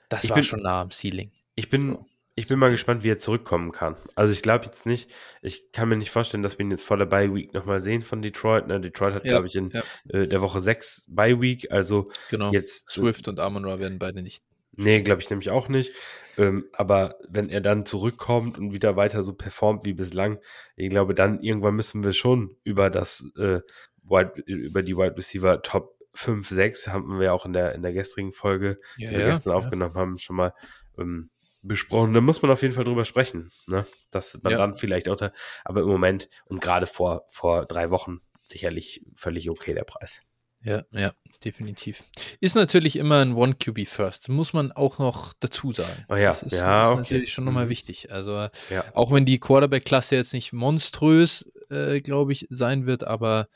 das 0.09 0.25
Ich 0.25 0.31
war 0.31 0.35
bin- 0.35 0.45
schon 0.45 0.63
nah 0.63 0.83
am 0.83 0.91
Ceiling. 0.91 1.31
Ich 1.55 1.69
bin, 1.71 1.93
So. 1.93 2.07
ich 2.35 2.49
bin 2.49 2.59
mal 2.59 2.71
gespannt, 2.71 3.05
wie 3.05 3.11
er 3.11 3.19
zurückkommen 3.19 3.71
kann. 3.73 3.97
Also 4.17 4.33
ich 4.33 4.43
glaube 4.43 4.65
jetzt 4.67 4.87
nicht, 4.87 5.11
ich 5.41 5.71
kann 5.73 5.89
mir 5.89 5.97
nicht 5.97 6.11
vorstellen, 6.11 6.43
dass 6.43 6.59
wir 6.59 6.67
ihn 6.67 6.71
jetzt 6.73 6.85
vor 6.85 6.97
der 6.97 7.07
Bye 7.07 7.33
Week 7.35 7.55
nochmal 7.55 7.81
sehen 7.81 8.03
von 8.03 8.23
Detroit. 8.23 8.67
Ne? 8.67 8.81
Detroit 8.81 9.15
hat, 9.15 9.25
Ja, 9.25 9.31
glaube 9.33 9.47
ich, 9.47 9.55
in 9.55 9.71
ja. 9.71 9.83
äh, 10.09 10.27
der 10.27 10.43
Woche 10.43 10.61
6 10.61 11.07
Bye 11.09 11.41
Week. 11.41 11.71
Also 11.71 12.11
Genau. 12.29 12.53
jetzt. 12.53 12.91
Swift 12.91 13.29
und 13.29 13.41
Amon 13.41 13.65
Ra 13.65 13.79
werden 13.79 13.99
beide 13.99 14.21
nicht. 14.21 14.43
Nee, 14.73 15.01
glaube 15.01 15.23
ich 15.23 15.31
nämlich 15.31 15.51
auch 15.51 15.69
nicht. 15.69 15.93
Ähm, 16.37 16.69
aber 16.73 17.17
wenn 17.29 17.49
er 17.49 17.61
dann 17.61 17.87
zurückkommt 17.87 18.59
und 18.59 18.73
wieder 18.73 18.97
weiter 18.97 19.23
so 19.23 19.33
performt 19.35 19.85
wie 19.85 19.95
bislang, 19.95 20.39
ich 20.77 20.91
glaube, 20.91 21.15
dann 21.15 21.41
irgendwann 21.43 21.75
müssen 21.75 22.05
wir 22.05 22.13
schon 22.13 22.57
über 22.65 22.91
das 22.91 23.31
äh, 23.39 23.61
Wide, 24.03 24.33
über 24.47 24.83
die 24.83 24.97
Wide 24.97 25.17
Receiver 25.17 25.63
Top 25.63 25.97
5, 26.15 26.49
6 26.49 26.89
haben 26.89 27.21
wir 27.21 27.35
auch 27.35 27.45
in 27.47 27.53
der, 27.53 27.75
in 27.75 27.83
der 27.83 27.93
gestrigen 27.93 28.33
Folge, 28.33 28.77
Ja, 28.97 29.11
die 29.11 29.17
wir 29.17 29.25
gestern 29.27 29.53
aufgenommen 29.53 29.95
haben, 29.95 30.19
schon 30.19 30.37
mal 30.37 30.55
ähm, 30.99 31.31
besprochen. 31.63 32.15
Da 32.15 32.21
muss 32.21 32.41
man 32.43 32.51
auf 32.51 32.63
jeden 32.63 32.75
Fall 32.75 32.85
drüber 32.85 33.05
sprechen, 33.05 33.51
ne? 33.67 33.87
Dass 34.11 34.41
man 34.43 34.53
Ja. 34.53 34.59
dann 34.59 34.73
vielleicht 34.75 35.09
auch 35.09 35.17
da, 35.17 35.33
aber 35.65 35.83
im 35.83 35.89
Moment 35.89 36.29
und 36.47 36.61
gerade 36.61 36.87
vor, 36.87 37.25
vor 37.29 37.67
drei 37.67 37.91
Wochen 37.91 38.21
sicherlich 38.47 39.05
völlig 39.15 39.51
okay 39.51 39.75
der 39.75 39.85
Preis. 39.85 40.21
Ja, 40.67 40.83
ja, 40.91 41.13
definitiv. 41.45 42.03
Ist 42.41 42.57
natürlich 42.57 42.97
immer 42.97 43.21
ein 43.21 43.35
One-QB 43.35 43.87
First, 43.87 44.29
muss 44.29 44.53
man 44.53 44.73
auch 44.73 44.99
noch 44.99 45.33
dazu 45.39 45.71
sagen. 45.73 46.05
Oh 46.09 46.17
ja, 46.17 46.29
das 46.31 46.43
ist, 46.43 46.53
ja, 46.55 46.83
ist 46.83 46.89
okay. 46.91 46.97
natürlich 47.03 47.33
schon 47.33 47.45
nochmal 47.45 47.67
Mhm. 47.67 47.71
wichtig. 47.71 48.11
Also 48.11 48.33
Ja. 48.71 48.85
auch 48.95 49.13
wenn 49.13 49.25
die 49.25 49.39
Quarterback-Klasse 49.39 50.17
jetzt 50.17 50.33
nicht 50.33 50.53
monströs, 50.53 51.49
äh, 51.71 52.01
glaube 52.01 52.33
ich, 52.33 52.47
sein 52.51 52.85
wird, 52.85 53.05
aber 53.05 53.49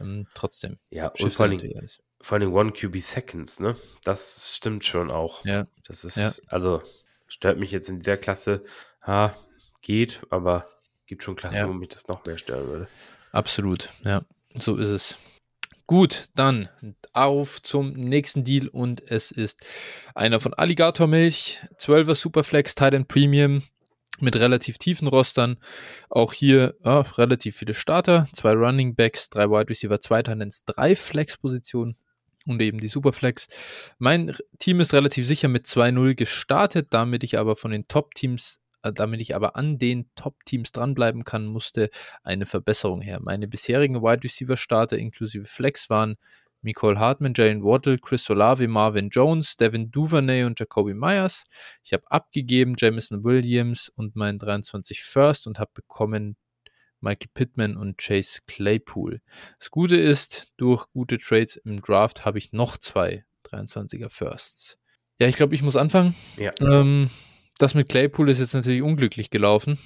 ähm, 0.00 0.26
trotzdem. 0.34 0.78
Ja, 0.90 1.12
und 1.20 1.32
vor 1.32 1.46
allem, 1.46 1.60
alles. 1.76 2.00
vor 2.20 2.38
allem 2.38 2.52
One 2.52 2.72
QB 2.72 2.98
Seconds, 3.00 3.60
ne? 3.60 3.76
Das 4.02 4.56
stimmt 4.56 4.84
schon 4.84 5.10
auch. 5.12 5.44
Ja, 5.44 5.66
Das 5.86 6.02
ist, 6.04 6.16
Ja. 6.16 6.32
also, 6.48 6.82
stört 7.28 7.58
mich 7.60 7.70
jetzt 7.70 7.88
in 7.88 8.00
dieser 8.00 8.16
Klasse. 8.16 8.64
Ha, 9.06 9.36
geht, 9.82 10.20
aber 10.30 10.66
gibt 11.06 11.22
schon 11.22 11.36
Klassen, 11.36 11.58
Ja. 11.58 11.68
wo 11.68 11.72
mich 11.72 11.90
das 11.90 12.08
noch 12.08 12.24
mehr 12.26 12.38
stören 12.38 12.66
würde. 12.66 12.88
absolut. 13.30 13.90
Ja, 14.02 14.22
so 14.54 14.74
ist 14.76 14.88
es. 14.88 15.18
Gut, 15.86 16.28
dann 16.34 16.68
auf 17.12 17.62
zum 17.62 17.92
nächsten 17.92 18.42
Deal 18.42 18.66
und 18.66 19.08
es 19.08 19.30
ist 19.30 19.64
einer 20.16 20.40
von 20.40 20.52
Alligator 20.52 21.06
Milch, 21.06 21.60
12er 21.78 22.16
Superflex 22.16 22.74
Titan 22.74 23.06
Premium 23.06 23.62
mit 24.18 24.34
relativ 24.34 24.78
tiefen 24.78 25.06
Rostern. 25.06 25.58
Auch 26.10 26.32
hier 26.32 26.74
ja, 26.82 27.02
relativ 27.02 27.56
viele 27.56 27.74
Starter, 27.74 28.26
zwei 28.32 28.52
Running 28.52 28.96
Backs, 28.96 29.30
drei 29.30 29.48
Wide 29.48 29.70
Receiver, 29.70 30.00
zwei 30.00 30.22
Titans, 30.22 30.64
drei 30.64 30.96
Flex-Positionen 30.96 31.96
und 32.46 32.60
eben 32.62 32.80
die 32.80 32.88
Superflex. 32.88 33.46
Mein 33.98 34.34
Team 34.58 34.80
ist 34.80 34.92
relativ 34.92 35.24
sicher 35.26 35.48
mit 35.48 35.66
2-0 35.66 36.14
gestartet, 36.14 36.88
damit 36.90 37.22
ich 37.24 37.38
aber 37.38 37.56
von 37.56 37.70
den 37.70 37.86
Top-Teams, 37.88 38.60
damit 38.92 39.20
ich 39.20 39.34
aber 39.34 39.56
an 39.56 39.78
den 39.78 40.10
Top-Teams 40.14 40.72
dranbleiben 40.72 41.24
kann, 41.24 41.46
musste 41.46 41.90
eine 42.22 42.46
Verbesserung 42.46 43.00
her. 43.00 43.20
Meine 43.20 43.48
bisherigen 43.48 44.02
Wide 44.02 44.24
Receiver 44.24 44.56
Starter 44.56 44.98
inklusive 44.98 45.44
Flex 45.44 45.90
waren 45.90 46.16
Nicole 46.62 46.98
Hartman, 46.98 47.32
Jalen 47.34 47.62
Waddle, 47.62 47.98
Chris 47.98 48.28
Olave, 48.28 48.66
Marvin 48.66 49.08
Jones, 49.08 49.56
Devin 49.56 49.90
Duvernay 49.90 50.44
und 50.44 50.58
Jacoby 50.58 50.94
Myers. 50.94 51.44
Ich 51.84 51.92
habe 51.92 52.02
abgegeben 52.10 52.74
Jamison 52.76 53.22
Williams 53.22 53.88
und 53.94 54.16
meinen 54.16 54.38
23 54.38 55.02
First 55.02 55.46
und 55.46 55.58
habe 55.58 55.70
bekommen 55.74 56.36
Michael 57.00 57.30
Pittman 57.34 57.76
und 57.76 57.98
Chase 57.98 58.40
Claypool. 58.46 59.20
Das 59.58 59.70
Gute 59.70 59.96
ist, 59.96 60.48
durch 60.56 60.86
gute 60.92 61.18
Trades 61.18 61.56
im 61.56 61.80
Draft 61.80 62.24
habe 62.24 62.38
ich 62.38 62.52
noch 62.52 62.76
zwei 62.78 63.24
23er 63.44 64.10
Firsts. 64.10 64.78
Ja, 65.20 65.28
ich 65.28 65.36
glaube, 65.36 65.54
ich 65.54 65.62
muss 65.62 65.76
anfangen. 65.76 66.14
Ja. 66.36 66.52
Ähm, 66.60 67.10
das 67.58 67.74
mit 67.74 67.88
Claypool 67.88 68.28
ist 68.28 68.38
jetzt 68.38 68.54
natürlich 68.54 68.82
unglücklich 68.82 69.30
gelaufen. 69.30 69.78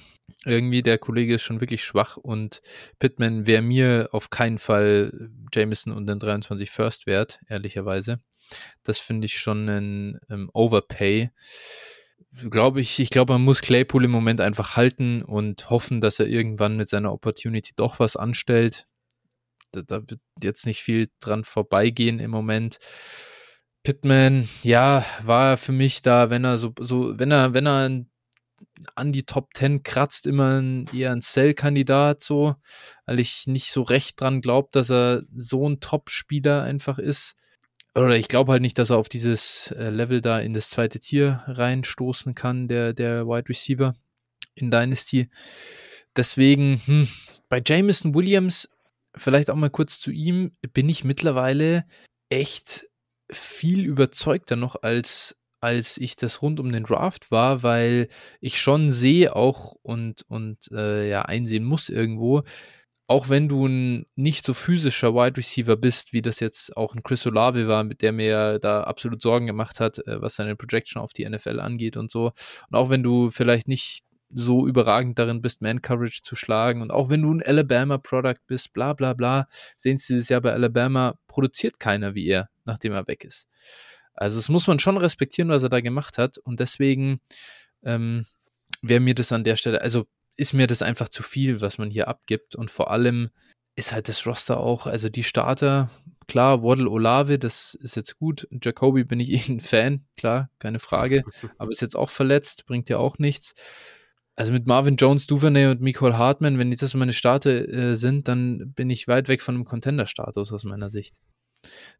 Irgendwie 0.45 0.81
der 0.81 0.97
Kollege 0.97 1.35
ist 1.35 1.43
schon 1.43 1.61
wirklich 1.61 1.83
schwach 1.83 2.17
und 2.17 2.61
Pittman 2.99 3.47
wäre 3.47 3.61
mir 3.61 4.09
auf 4.11 4.29
keinen 4.29 4.57
Fall 4.57 5.29
Jameson 5.53 5.93
und 5.93 6.07
den 6.07 6.19
23 6.19 6.69
First 6.69 7.05
wert, 7.05 7.39
ehrlicherweise. 7.47 8.19
Das 8.83 8.99
finde 8.99 9.25
ich 9.25 9.39
schon 9.39 9.69
ein 9.69 10.19
ähm, 10.29 10.49
Overpay. 10.53 11.31
Glaube 12.49 12.81
ich, 12.81 12.99
ich 12.99 13.09
glaube, 13.09 13.33
man 13.33 13.43
muss 13.43 13.61
Claypool 13.61 14.05
im 14.05 14.11
Moment 14.11 14.41
einfach 14.41 14.75
halten 14.77 15.21
und 15.21 15.69
hoffen, 15.69 16.01
dass 16.01 16.19
er 16.19 16.27
irgendwann 16.27 16.77
mit 16.77 16.89
seiner 16.89 17.11
Opportunity 17.11 17.73
doch 17.75 17.99
was 17.99 18.15
anstellt. 18.15 18.87
Da, 19.71 19.81
da 19.81 20.09
wird 20.09 20.21
jetzt 20.41 20.65
nicht 20.65 20.81
viel 20.81 21.09
dran 21.19 21.43
vorbeigehen 21.43 22.19
im 22.19 22.31
Moment. 22.31 22.79
Pittman, 23.83 24.47
ja, 24.61 25.05
war 25.23 25.57
für 25.57 25.71
mich 25.71 26.01
da, 26.01 26.29
wenn 26.29 26.43
er 26.43 26.57
so, 26.57 26.73
so, 26.79 27.17
wenn 27.17 27.31
er, 27.31 27.53
wenn 27.53 27.65
er 27.65 28.05
an 28.95 29.11
die 29.11 29.23
Top 29.23 29.49
10 29.55 29.83
kratzt, 29.83 30.27
immer 30.27 30.59
ein, 30.59 30.85
eher 30.93 31.11
ein 31.11 31.21
Sell-Kandidat, 31.21 32.21
so, 32.21 32.55
weil 33.05 33.19
ich 33.19 33.47
nicht 33.47 33.71
so 33.71 33.81
recht 33.81 34.19
dran 34.21 34.41
glaube, 34.41 34.69
dass 34.71 34.91
er 34.91 35.23
so 35.35 35.67
ein 35.67 35.79
Top-Spieler 35.79 36.63
einfach 36.63 36.99
ist. 36.99 37.35
Oder 37.93 38.15
ich 38.15 38.27
glaube 38.27 38.53
halt 38.53 38.61
nicht, 38.61 38.77
dass 38.77 38.89
er 38.89 38.97
auf 38.97 39.09
dieses 39.09 39.71
äh, 39.71 39.89
Level 39.89 40.21
da 40.21 40.39
in 40.39 40.53
das 40.53 40.69
zweite 40.69 40.99
Tier 40.99 41.43
reinstoßen 41.47 42.35
kann, 42.35 42.67
der, 42.67 42.93
der 42.93 43.27
Wide 43.27 43.49
Receiver 43.49 43.93
in 44.55 44.71
Dynasty. 44.71 45.29
Deswegen, 46.15 46.81
hm, 46.85 47.07
bei 47.49 47.61
Jameson 47.65 48.15
Williams, 48.15 48.69
vielleicht 49.15 49.49
auch 49.49 49.55
mal 49.55 49.69
kurz 49.69 49.99
zu 49.99 50.11
ihm, 50.11 50.55
bin 50.73 50.87
ich 50.87 51.03
mittlerweile 51.03 51.85
echt 52.29 52.85
viel 53.31 53.85
überzeugter 53.85 54.55
noch 54.55 54.75
als 54.81 55.37
als 55.63 55.97
ich 55.97 56.15
das 56.15 56.41
rund 56.41 56.59
um 56.59 56.71
den 56.71 56.85
Draft 56.85 57.29
war, 57.29 57.61
weil 57.61 58.07
ich 58.39 58.59
schon 58.59 58.89
sehe 58.89 59.35
auch 59.35 59.75
und 59.83 60.23
und 60.27 60.57
äh, 60.71 61.07
ja 61.09 61.21
einsehen 61.23 61.63
muss 61.63 61.89
irgendwo, 61.89 62.43
auch 63.11 63.27
wenn 63.29 63.49
du 63.49 63.67
ein 63.67 64.05
nicht 64.15 64.45
so 64.45 64.53
physischer 64.53 65.13
Wide 65.13 65.37
Receiver 65.37 65.75
bist, 65.75 66.13
wie 66.13 66.21
das 66.21 66.39
jetzt 66.39 66.77
auch 66.77 66.95
ein 66.95 67.03
Chris 67.03 67.27
Olave 67.27 67.67
war, 67.67 67.83
mit 67.83 68.01
der 68.01 68.13
mir 68.13 68.57
da 68.59 68.83
absolut 68.85 69.21
Sorgen 69.21 69.47
gemacht 69.47 69.81
hat, 69.81 69.99
äh, 70.07 70.21
was 70.21 70.35
seine 70.35 70.55
Projection 70.55 71.01
auf 71.01 71.11
die 71.13 71.27
NFL 71.29 71.59
angeht 71.59 71.97
und 71.97 72.09
so. 72.09 72.27
Und 72.69 72.77
auch 72.77 72.89
wenn 72.89 73.03
du 73.03 73.29
vielleicht 73.29 73.67
nicht 73.67 74.03
so 74.33 74.65
überragend 74.65 75.19
darin 75.19 75.41
bist, 75.41 75.61
Man-Coverage 75.61 76.21
zu 76.23 76.37
schlagen 76.37 76.81
und 76.81 76.91
auch 76.91 77.09
wenn 77.09 77.21
du 77.21 77.33
ein 77.33 77.43
Alabama-Product 77.43 78.39
bist, 78.47 78.71
bla 78.73 78.93
bla 78.93 79.13
bla, 79.13 79.47
sehen 79.75 79.97
Sie 79.97 80.13
dieses 80.13 80.29
Jahr 80.29 80.41
bei 80.41 80.53
Alabama, 80.53 81.15
produziert 81.27 81.79
keiner 81.79 82.15
wie 82.15 82.27
er, 82.27 82.47
nachdem 82.65 82.93
er 82.93 83.07
weg 83.07 83.23
ist. 83.23 83.47
Also 84.13 84.37
das 84.37 84.49
muss 84.49 84.67
man 84.67 84.79
schon 84.79 84.97
respektieren, 84.97 85.49
was 85.49 85.63
er 85.63 85.69
da 85.69 85.79
gemacht 85.79 86.17
hat 86.17 86.37
und 86.37 86.59
deswegen 86.59 87.21
ähm, 87.83 88.25
wäre 88.81 88.99
mir 88.99 89.15
das 89.15 89.31
an 89.31 89.43
der 89.43 89.55
Stelle, 89.55 89.81
also 89.81 90.05
ist 90.37 90.53
mir 90.53 90.67
das 90.67 90.81
einfach 90.81 91.09
zu 91.09 91.23
viel, 91.23 91.61
was 91.61 91.77
man 91.77 91.89
hier 91.89 92.07
abgibt 92.07 92.55
und 92.55 92.71
vor 92.71 92.91
allem 92.91 93.29
ist 93.75 93.93
halt 93.93 94.09
das 94.09 94.25
Roster 94.25 94.59
auch, 94.59 94.85
also 94.85 95.09
die 95.09 95.23
Starter, 95.23 95.89
klar, 96.27 96.61
Waddle 96.63 96.89
Olave, 96.89 97.39
das 97.39 97.73
ist 97.73 97.95
jetzt 97.95 98.17
gut, 98.17 98.47
Jacoby 98.51 99.03
bin 99.03 99.19
ich 99.19 99.29
eh 99.49 99.51
ein 99.51 99.59
Fan, 99.59 100.05
klar, 100.17 100.49
keine 100.59 100.79
Frage, 100.79 101.23
aber 101.57 101.71
ist 101.71 101.81
jetzt 101.81 101.95
auch 101.95 102.09
verletzt, 102.09 102.65
bringt 102.65 102.89
ja 102.89 102.97
auch 102.97 103.17
nichts. 103.17 103.53
Also 104.35 104.53
mit 104.53 104.65
Marvin 104.65 104.95
Jones, 104.95 105.27
Duvernay 105.27 105.67
und 105.67 105.81
Nicole 105.81 106.17
Hartman, 106.17 106.57
wenn 106.57 106.71
das 106.71 106.93
meine 106.93 107.13
Starter 107.13 107.67
äh, 107.67 107.95
sind, 107.95 108.27
dann 108.27 108.73
bin 108.73 108.89
ich 108.89 109.07
weit 109.07 109.27
weg 109.27 109.41
von 109.41 109.55
einem 109.55 109.65
Contender-Status 109.65 110.53
aus 110.53 110.63
meiner 110.63 110.89
Sicht. 110.89 111.15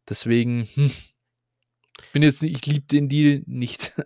Deswegen, 0.08 0.68
hm, 0.74 0.90
bin 2.12 2.22
jetzt 2.22 2.42
nicht, 2.42 2.56
ich 2.56 2.66
liebe 2.66 2.86
den 2.86 3.08
Deal 3.08 3.42
nicht. 3.46 3.92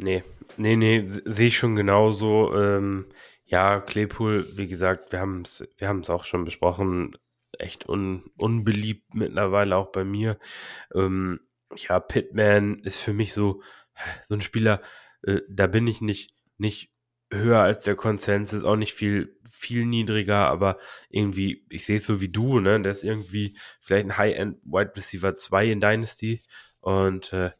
Nee, 0.00 0.22
nee, 0.56 0.76
nee, 0.76 1.08
sehe 1.24 1.48
ich 1.48 1.58
schon 1.58 1.74
genauso. 1.74 2.54
Ähm, 2.54 3.06
ja, 3.44 3.80
Claypool, 3.80 4.46
wie 4.56 4.68
gesagt, 4.68 5.10
wir 5.12 5.18
haben 5.20 5.42
es 5.42 5.68
wir 5.76 5.88
haben's 5.88 6.08
auch 6.10 6.24
schon 6.24 6.44
besprochen. 6.44 7.16
echt 7.58 7.88
un, 7.88 8.30
unbeliebt 8.36 9.14
mittlerweile 9.14 9.76
auch 9.76 9.90
bei 9.90 10.04
mir. 10.04 10.38
Ähm, 10.94 11.40
ja, 11.76 11.98
Pittman 12.00 12.78
ist 12.80 12.98
für 13.00 13.12
mich 13.12 13.34
so, 13.34 13.62
so 14.28 14.34
ein 14.34 14.40
Spieler, 14.40 14.82
äh, 15.22 15.40
da 15.48 15.66
bin 15.66 15.86
ich 15.88 16.00
nicht, 16.00 16.32
nicht 16.58 16.92
höher 17.30 17.60
als 17.60 17.84
der 17.84 17.94
Konsensus, 17.94 18.64
auch 18.64 18.76
nicht 18.76 18.94
viel, 18.94 19.36
viel 19.48 19.84
niedriger, 19.84 20.48
aber 20.48 20.78
irgendwie, 21.10 21.66
ich 21.68 21.84
sehe 21.84 21.98
es 21.98 22.06
so 22.06 22.20
wie 22.20 22.28
du, 22.28 22.60
ne? 22.60 22.80
Der 22.80 22.92
ist 22.92 23.04
irgendwie 23.04 23.56
vielleicht 23.80 24.06
ein 24.06 24.16
High-End 24.16 24.58
Wide 24.64 24.92
Receiver 24.96 25.36
2 25.36 25.66
in 25.66 25.80
Dynasty. 25.80 26.42
Und 26.80 27.32
äh, 27.32 27.50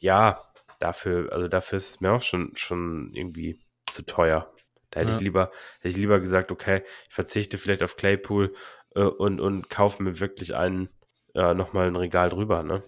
ja, 0.00 0.40
dafür, 0.78 1.32
also 1.32 1.48
dafür 1.48 1.76
ist 1.76 1.90
es 1.90 2.00
mir 2.00 2.12
auch 2.12 2.22
schon, 2.22 2.52
schon 2.54 3.12
irgendwie 3.14 3.60
zu 3.90 4.02
teuer. 4.02 4.52
Da 4.90 5.00
hätte 5.00 5.10
ja. 5.10 5.16
ich 5.16 5.22
lieber, 5.22 5.50
hätte 5.80 5.88
ich 5.88 5.96
lieber 5.96 6.20
gesagt, 6.20 6.52
okay, 6.52 6.82
ich 7.08 7.14
verzichte 7.14 7.58
vielleicht 7.58 7.82
auf 7.82 7.96
Claypool 7.96 8.54
äh, 8.94 9.02
und, 9.02 9.40
und 9.40 9.70
kaufe 9.70 10.02
mir 10.02 10.20
wirklich 10.20 10.54
einen, 10.54 10.88
äh, 11.34 11.54
nochmal 11.54 11.86
ein 11.86 11.96
Regal 11.96 12.28
drüber, 12.28 12.62
ne? 12.62 12.82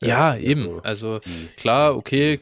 ja, 0.00 0.36
eben. 0.36 0.64
So 0.64 0.78
also 0.82 1.20
klar, 1.56 1.96
okay, 1.96 2.40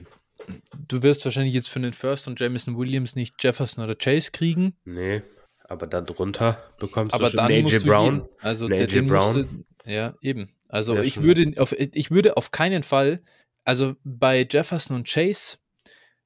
du 0.88 1.02
wirst 1.02 1.24
wahrscheinlich 1.24 1.54
jetzt 1.54 1.68
für 1.68 1.80
den 1.80 1.92
First 1.92 2.28
und 2.28 2.40
Jameson 2.40 2.76
Williams 2.76 3.16
nicht 3.16 3.42
Jefferson 3.42 3.84
oder 3.84 3.94
Chase 3.94 4.30
kriegen. 4.32 4.74
Nee, 4.84 5.22
aber 5.70 5.86
darunter 5.86 6.62
bekommst 6.78 7.14
aber 7.14 7.30
du 7.30 7.38
schon 7.38 7.40
AJ 7.40 7.78
Brown. 7.80 8.14
Jeden, 8.14 8.28
also 8.40 8.68
der, 8.68 8.80
AJ 8.80 9.02
Brown. 9.02 9.64
Du, 9.84 9.90
ja, 9.90 10.14
eben. 10.20 10.50
Also 10.68 10.94
ja, 10.96 11.02
ich 11.02 11.22
würde 11.22 11.52
auf, 11.60 11.72
ich 11.72 12.10
würde 12.10 12.36
auf 12.36 12.50
keinen 12.50 12.82
Fall, 12.82 13.22
also 13.64 13.94
bei 14.04 14.46
Jefferson 14.50 14.96
und 14.96 15.08
Chase, 15.08 15.58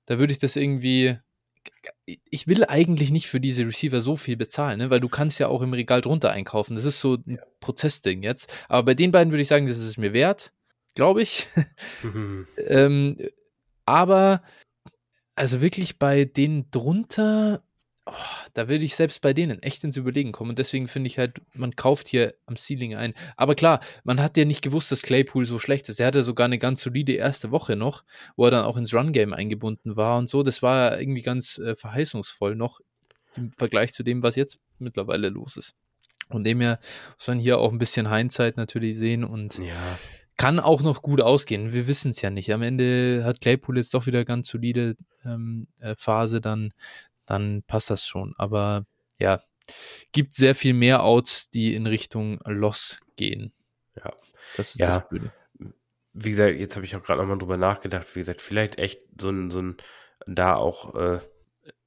da 0.07 0.18
würde 0.18 0.33
ich 0.33 0.38
das 0.38 0.57
irgendwie, 0.57 1.18
ich 2.07 2.46
will 2.46 2.64
eigentlich 2.64 3.11
nicht 3.11 3.29
für 3.29 3.40
diese 3.40 3.66
Receiver 3.66 4.00
so 4.00 4.16
viel 4.16 4.37
bezahlen, 4.37 4.79
ne? 4.79 4.90
weil 4.90 5.00
du 5.00 5.09
kannst 5.09 5.38
ja 5.38 5.48
auch 5.48 5.62
im 5.62 5.72
Regal 5.72 6.00
drunter 6.00 6.31
einkaufen. 6.31 6.77
Das 6.77 6.85
ist 6.85 7.00
so 7.00 7.18
ein 7.27 7.38
Prozessding 7.61 8.22
jetzt. 8.22 8.53
Aber 8.68 8.85
bei 8.85 8.94
den 8.94 9.11
beiden 9.11 9.33
würde 9.33 9.42
ich 9.42 9.48
sagen, 9.48 9.66
das 9.66 9.79
ist 9.79 9.88
es 9.88 9.98
mir 9.98 10.12
wert, 10.12 10.53
glaube 10.94 11.22
ich. 11.22 11.46
Ähm, 12.66 13.18
aber 13.87 14.42
also 15.37 15.61
wirklich 15.61 15.99
bei 15.99 16.25
denen 16.25 16.70
drunter, 16.70 17.62
oh, 18.07 18.12
da 18.53 18.68
würde 18.68 18.85
ich 18.85 18.94
selbst 18.94 19.20
bei 19.20 19.33
denen 19.33 19.62
echt 19.62 19.83
ins 19.85 19.97
Überlegen 19.97 20.33
kommen. 20.33 20.51
Und 20.51 20.59
deswegen 20.59 20.87
finde 20.87 21.09
ich 21.09 21.18
halt, 21.18 21.40
man 21.55 21.75
kauft 21.75 22.09
hier 22.09 22.35
am 22.47 22.57
Ceiling 22.57 22.94
ein. 22.94 23.14
Aber 23.37 23.55
klar, 23.55 23.81
man 24.05 24.20
hat 24.20 24.37
ja 24.37 24.44
nicht 24.44 24.62
gewusst, 24.62 24.92
dass 24.92 25.03
Claypool 25.03 25.44
so 25.44 25.59
schlecht 25.59 25.88
ist. 25.88 25.99
Der 25.99 26.07
hatte 26.07 26.23
sogar 26.23 26.44
eine 26.44 26.59
ganz 26.59 26.83
solide 26.83 27.14
erste 27.14 27.51
Woche 27.51 27.77
noch, 27.77 28.05
wo 28.37 28.44
er 28.44 28.53
dann 28.53 28.64
auch 28.64 28.77
ins 28.77 28.94
Run-Game 28.94 29.33
eingebunden 29.33 29.97
war 29.97 30.18
und 30.18 30.29
so. 30.29 30.42
Das 30.42 30.62
war 30.62 31.01
irgendwie 31.01 31.23
ganz 31.23 31.59
äh, 31.59 31.75
verheißungsvoll 31.77 32.55
noch 32.55 32.81
im 33.37 33.51
Vergleich 33.53 33.92
zu 33.92 34.05
dem, 34.05 34.23
was 34.23 34.37
jetzt 34.37 34.59
mittlerweile 34.79 35.29
los 35.29 35.57
ist. 35.57 35.75
Von 36.31 36.44
dem 36.44 36.61
her 36.61 36.79
muss 37.18 37.27
man 37.27 37.38
hier 37.38 37.59
auch 37.59 37.73
ein 37.73 37.79
bisschen 37.79 38.11
Hindsight 38.11 38.57
natürlich 38.57 38.97
sehen 38.97 39.25
und 39.25 39.59
ja 39.59 39.99
kann 40.37 40.59
auch 40.59 40.83
noch 40.83 41.03
gut 41.03 41.20
ausgehen. 41.20 41.73
Wir 41.73 41.87
wissen 41.87 42.11
es 42.11 42.20
ja 42.20 42.31
nicht. 42.31 42.53
Am 42.53 42.62
Ende 42.62 43.23
hat 43.25 43.40
Claypool 43.40 43.77
jetzt 43.77 43.94
doch 43.94 44.07
wieder 44.07 44.25
ganz 44.25 44.49
solide 44.49 44.97
ähm, 45.25 45.66
äh, 45.79 45.94
Phase, 45.97 46.40
dann, 46.40 46.73
dann 47.27 47.62
passt 47.66 47.90
das 47.90 48.07
schon. 48.07 48.35
Aber 48.37 48.85
ja, 49.18 49.42
gibt 50.12 50.35
sehr 50.35 50.55
viel 50.55 50.75
mehr 50.75 51.05
Outs, 51.05 51.51
die 51.51 51.75
in 51.75 51.87
Richtung 51.87 52.40
Loss 52.44 53.01
gehen. 53.16 53.53
Ja. 53.97 54.12
Das 54.57 54.70
ist 54.70 54.81
ja. 54.81 54.87
das 54.88 55.09
Blöde. 55.09 55.33
Wie 56.12 56.31
gesagt, 56.31 56.59
jetzt 56.59 56.77
habe 56.77 56.87
ich 56.87 56.94
auch 56.94 57.03
gerade 57.03 57.20
nochmal 57.20 57.38
drüber 57.38 57.57
nachgedacht. 57.57 58.14
Wie 58.14 58.20
gesagt, 58.20 58.40
vielleicht 58.40 58.79
echt 58.79 59.01
so 59.20 59.31
ein, 59.31 59.51
so 59.51 59.61
ein 59.61 59.77
da 60.27 60.55
auch 60.55 60.94
äh, 60.94 61.18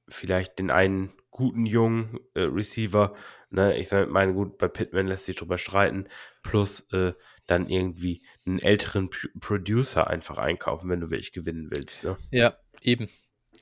vielleicht 0.08 0.60
den 0.60 0.70
einen 0.70 1.14
guten 1.32 1.66
jungen 1.66 2.20
äh, 2.34 2.42
Receiver. 2.42 3.14
Ne? 3.50 3.78
Ich 3.78 3.92
meine, 3.92 4.34
gut, 4.34 4.58
bei 4.58 4.68
Pittman 4.68 5.08
lässt 5.08 5.26
sich 5.26 5.36
drüber 5.36 5.58
streiten. 5.58 6.08
Plus 6.44 6.92
äh, 6.92 7.14
dann 7.48 7.70
irgendwie 7.70 8.22
einen 8.46 8.60
älteren 8.60 9.10
P 9.10 9.28
Producer 9.40 10.08
einfach 10.08 10.38
einkaufen, 10.38 10.90
wenn 10.90 11.00
du 11.00 11.10
wirklich 11.10 11.32
gewinnen 11.32 11.70
willst. 11.72 12.04
Ne? 12.04 12.18
Ja, 12.32 12.56
eben. 12.82 13.10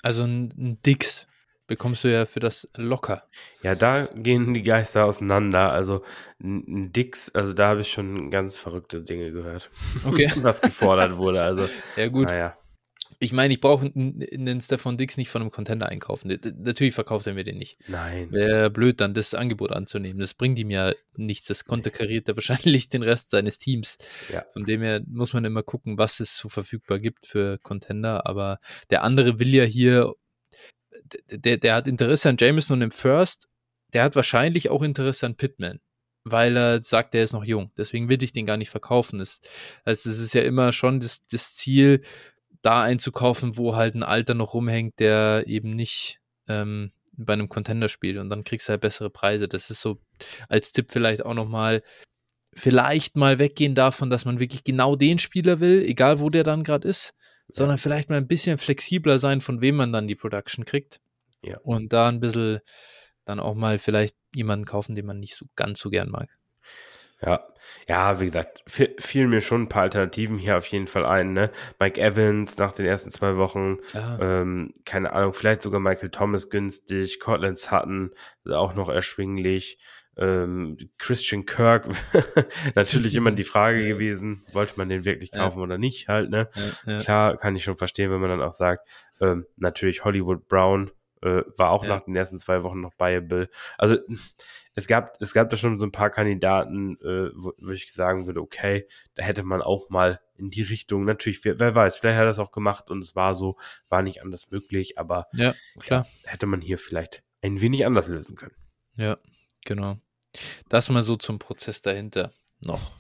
Also 0.02 0.24
ein, 0.24 0.54
ein 0.58 0.82
Dix 0.86 1.28
bekommst 1.68 2.04
du 2.04 2.12
ja 2.12 2.26
für 2.26 2.40
das 2.40 2.70
locker. 2.76 3.24
Ja, 3.64 3.76
da 3.76 4.08
gehen 4.14 4.54
die 4.54 4.64
Geister 4.64 5.06
auseinander. 5.06 5.72
Also 5.72 6.04
ein 6.44 6.92
Dix, 6.92 7.34
also 7.34 7.54
da 7.54 7.70
habe 7.70 7.82
ich 7.82 7.92
schon 7.92 8.30
ganz 8.30 8.58
verrückte 8.58 9.02
Dinge 9.02 9.32
gehört. 9.32 9.70
Okay. 10.06 10.32
was 10.38 10.62
gefordert 10.62 11.18
wurde. 11.18 11.42
Also, 11.42 11.68
ja, 11.96 12.08
gut. 12.08 12.28
Naja. 12.28 12.58
Ich 13.20 13.34
meine, 13.34 13.54
ich 13.54 13.62
brauche 13.62 13.86
einen 13.86 14.62
Stefan 14.62 14.98
Dix 14.98 15.18
nicht 15.18 15.30
von 15.30 15.42
einem 15.42 15.52
Contender 15.52 15.88
einkaufen. 15.90 16.38
Natürlich 16.58 16.94
verkauft 16.94 17.28
er 17.28 17.34
mir 17.34 17.44
den 17.44 17.58
nicht. 17.58 17.78
Nein. 17.88 18.32
Wäre 18.32 18.70
blöd, 18.70 19.02
dann 19.02 19.14
das 19.14 19.34
Angebot 19.34 19.72
anzunehmen. 19.72 20.20
Das 20.20 20.34
bringt 20.34 20.60
ihm 20.60 20.70
ja 20.70 20.94
nichts. 21.16 21.48
Das 21.48 21.66
konterkariert 21.66 22.28
er 22.28 22.36
wahrscheinlich 22.36 22.90
den 22.90 23.04
Rest 23.04 23.30
seines 23.32 23.58
Teams. 23.58 23.98
Ja. 24.32 24.46
Von 24.54 24.66
dem 24.66 24.82
her 24.82 25.02
muss 25.08 25.34
man 25.34 25.46
immer 25.46 25.64
gucken, 25.64 25.98
was 25.98 26.20
es 26.20 26.38
so 26.38 26.50
verfügbar 26.50 27.00
gibt 27.00 27.26
für 27.26 27.58
Contender. 27.60 28.26
Aber 28.28 28.60
der 28.90 29.04
andere 29.04 29.40
will 29.40 29.54
ja 29.54 29.64
hier, 29.64 30.14
der, 31.30 31.58
der 31.58 31.76
hat 31.76 31.88
Interesse 31.88 32.30
an 32.30 32.38
Jameson 32.40 32.78
und 32.78 32.84
im 32.84 32.92
First. 32.92 33.48
Der 33.94 34.04
hat 34.04 34.16
wahrscheinlich 34.16 34.70
auch 34.70 34.82
Interesse 34.82 35.26
an 35.26 35.36
Pittman 35.36 35.80
weil 36.26 36.58
er 36.58 36.82
sagt, 36.82 37.14
er 37.14 37.24
ist 37.24 37.34
noch 37.34 37.46
jung. 37.46 37.72
Deswegen 37.78 38.10
will 38.10 38.22
ich 38.24 38.32
den 38.32 38.48
gar 38.48 38.58
nicht 38.58 38.72
verkaufen. 38.72 39.20
Das, 39.20 39.42
also 39.84 40.10
es 40.10 40.20
ist 40.20 40.34
ja 40.34 40.42
immer 40.42 40.72
schon 40.72 41.00
das, 41.00 41.26
das 41.28 41.54
Ziel, 41.54 42.02
da 42.66 42.82
einzukaufen, 42.82 43.58
wo 43.58 43.76
halt 43.76 43.96
ein 43.96 44.04
Alter 44.04 44.34
noch 44.34 44.54
rumhängt, 44.54 45.00
der 45.00 45.44
eben 45.48 45.70
nicht 45.72 46.20
ähm, 46.48 46.92
bei 47.18 47.34
einem 47.34 47.48
Contender 47.48 47.90
spielt 47.90 48.18
und 48.18 48.30
dann 48.30 48.44
kriegst 48.44 48.68
du 48.68 48.72
halt 48.72 48.82
bessere 48.82 49.10
Preise. 49.10 49.48
Das 49.48 49.70
ist 49.70 49.82
so 49.82 50.00
als 50.50 50.72
Tipp 50.72 50.88
vielleicht 50.90 51.24
auch 51.24 51.36
nochmal, 51.36 51.84
vielleicht 52.54 53.16
mal 53.16 53.40
weggehen 53.40 53.76
davon, 53.76 54.10
dass 54.10 54.26
man 54.26 54.40
wirklich 54.40 54.64
genau 54.64 54.96
den 54.96 55.20
Spieler 55.20 55.60
will, 55.60 55.84
egal 55.84 56.20
wo 56.20 56.30
der 56.30 56.44
dann 56.44 56.64
gerade 56.64 56.88
ist, 56.88 57.14
sondern 57.48 57.78
vielleicht 57.78 58.10
mal 58.10 58.18
ein 58.18 58.28
bisschen 58.28 58.58
flexibler 58.58 59.20
sein, 59.20 59.42
von 59.42 59.62
wem 59.62 59.76
man 59.76 59.94
dann 59.94 60.08
die 60.08 60.16
Production 60.16 60.66
kriegt. 60.66 61.00
Ja. 61.44 61.60
Und 61.60 61.94
da 61.94 62.10
ein 62.10 62.20
bisschen 62.20 62.60
dann 63.26 63.40
auch 63.40 63.56
mal 63.56 63.78
vielleicht 63.78 64.16
jemanden 64.34 64.66
kaufen, 64.66 64.96
den 64.96 65.06
man 65.06 65.20
nicht 65.20 65.36
so 65.36 65.46
ganz 65.56 65.80
so 65.80 65.90
gern 65.90 66.10
mag. 66.10 66.30
Ja, 67.22 67.48
ja, 67.88 68.20
wie 68.20 68.26
gesagt, 68.26 68.64
fielen 68.68 69.30
mir 69.30 69.42
schon 69.42 69.64
ein 69.64 69.70
paar 69.70 69.84
Alternativen 69.84 70.38
hier 70.38 70.58
auf 70.58 70.66
jeden 70.68 70.88
Fall 70.88 71.06
ein. 71.06 71.34
Ne? 71.34 71.52
Mike 71.80 72.00
Evans 72.00 72.58
nach 72.58 72.74
den 72.74 72.86
ersten 72.86 73.10
zwei 73.10 73.38
Wochen, 73.38 73.78
ähm, 73.94 74.74
keine 74.86 75.14
Ahnung, 75.14 75.34
vielleicht 75.34 75.62
sogar 75.62 75.80
Michael 75.80 76.10
Thomas 76.10 76.50
günstig, 76.50 77.20
Cortland 77.20 77.58
Sutton 77.58 78.12
auch 78.50 78.76
noch 78.76 78.90
erschwinglich. 78.90 79.80
Ähm, 80.18 80.78
Christian 80.98 81.46
Kirk, 81.46 81.90
natürlich 82.76 83.16
immer 83.16 83.32
die 83.32 83.44
Frage 83.44 83.86
gewesen, 83.88 84.46
wollte 84.54 84.74
man 84.78 84.88
den 84.88 85.04
wirklich 85.04 85.32
kaufen 85.32 85.60
ja. 85.60 85.64
oder 85.64 85.78
nicht 85.78 86.08
halt, 86.08 86.30
ne? 86.30 86.50
Ja, 86.86 86.94
ja. 86.94 87.00
Klar, 87.00 87.38
kann 87.38 87.56
ich 87.56 87.66
schon 87.66 87.76
verstehen, 87.76 88.12
wenn 88.12 88.22
man 88.22 88.30
dann 88.30 88.42
auch 88.42 88.54
sagt, 88.54 88.88
ähm, 89.20 89.46
natürlich 89.58 90.06
Hollywood 90.06 90.48
Brown 90.48 90.92
äh, 91.26 91.44
war 91.58 91.72
auch 91.72 91.86
nach 91.86 92.06
den 92.06 92.16
ersten 92.16 92.38
zwei 92.38 92.64
Wochen 92.64 92.82
noch 92.82 92.94
buyable. 92.94 93.50
Also 93.78 93.98
es 94.76 94.88
gab, 94.88 95.20
es 95.22 95.34
gab 95.34 95.50
da 95.50 95.58
schon 95.58 95.80
so 95.80 95.86
ein 95.86 95.92
paar 95.92 96.10
Kandidaten, 96.10 96.98
äh, 97.02 97.32
wo, 97.34 97.54
wo 97.58 97.72
ich 97.72 97.92
sagen 97.94 98.28
würde, 98.28 98.42
okay, 98.42 98.88
da 99.16 99.24
hätte 99.24 99.44
man 99.44 99.62
auch 99.62 99.90
mal 99.90 100.20
in 100.38 100.50
die 100.50 100.64
Richtung, 100.64 101.06
natürlich, 101.06 101.44
wer, 101.46 101.60
wer 101.60 101.74
weiß, 101.74 101.96
vielleicht 101.96 102.18
hat 102.18 102.24
er 102.24 102.28
das 102.28 102.40
auch 102.40 102.52
gemacht 102.52 102.92
und 102.92 103.00
es 103.00 103.16
war 103.16 103.36
so, 103.36 103.58
war 103.88 104.02
nicht 104.02 104.22
anders 104.22 104.52
möglich, 104.52 104.98
aber 104.98 105.28
ja, 105.34 105.56
klar. 105.80 106.08
Ja, 106.24 106.32
hätte 106.32 106.46
man 106.46 106.60
hier 106.62 106.78
vielleicht 106.78 107.24
ein 107.42 107.62
wenig 107.62 107.86
anders 107.86 108.08
lösen 108.08 108.36
können. 108.36 108.56
Ja, 108.98 109.18
genau. 109.64 109.98
Das 110.68 110.90
mal 110.90 111.04
so 111.04 111.16
zum 111.16 111.40
Prozess 111.40 111.82
dahinter 111.82 112.34
noch. 112.60 112.92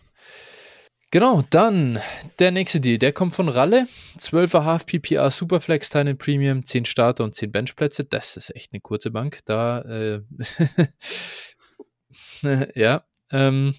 Genau, 1.12 1.44
dann 1.50 2.00
der 2.39 2.52
nächste 2.52 2.82
Deal, 2.82 2.98
der 2.98 3.13
kommt 3.13 3.36
von 3.36 3.48
Ralle. 3.48 3.88
12,5 4.20 4.86
PPR 4.86 5.32
Superflex 5.32 5.89
Tiny 5.89 6.13
Premium, 6.13 6.65
10 6.65 6.86
Starter 6.86 7.24
und 7.24 7.36
10 7.36 7.52
Benchplätze. 7.52 8.04
Das 8.04 8.36
ist 8.38 8.54
echt 8.56 8.74
eine 8.74 8.82
kurze 8.82 9.12
Bank. 9.12 9.39
Da 9.46 9.82
äh, 9.82 10.22
ja. 12.76 13.06
Ähm, 13.32 13.76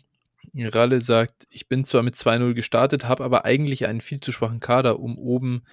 Ralle 0.58 1.00
sagt, 1.00 1.46
ich 1.50 1.68
bin 1.68 1.84
zwar 1.84 2.02
mit 2.02 2.14
2-0 2.14 2.54
gestartet, 2.54 3.06
habe 3.06 3.24
aber 3.24 3.44
eigentlich 3.44 3.86
einen 3.86 4.00
viel 4.00 4.20
zu 4.20 4.32
schwachen 4.32 4.60
Kader, 4.60 5.00
um 5.00 5.18
oben 5.18 5.64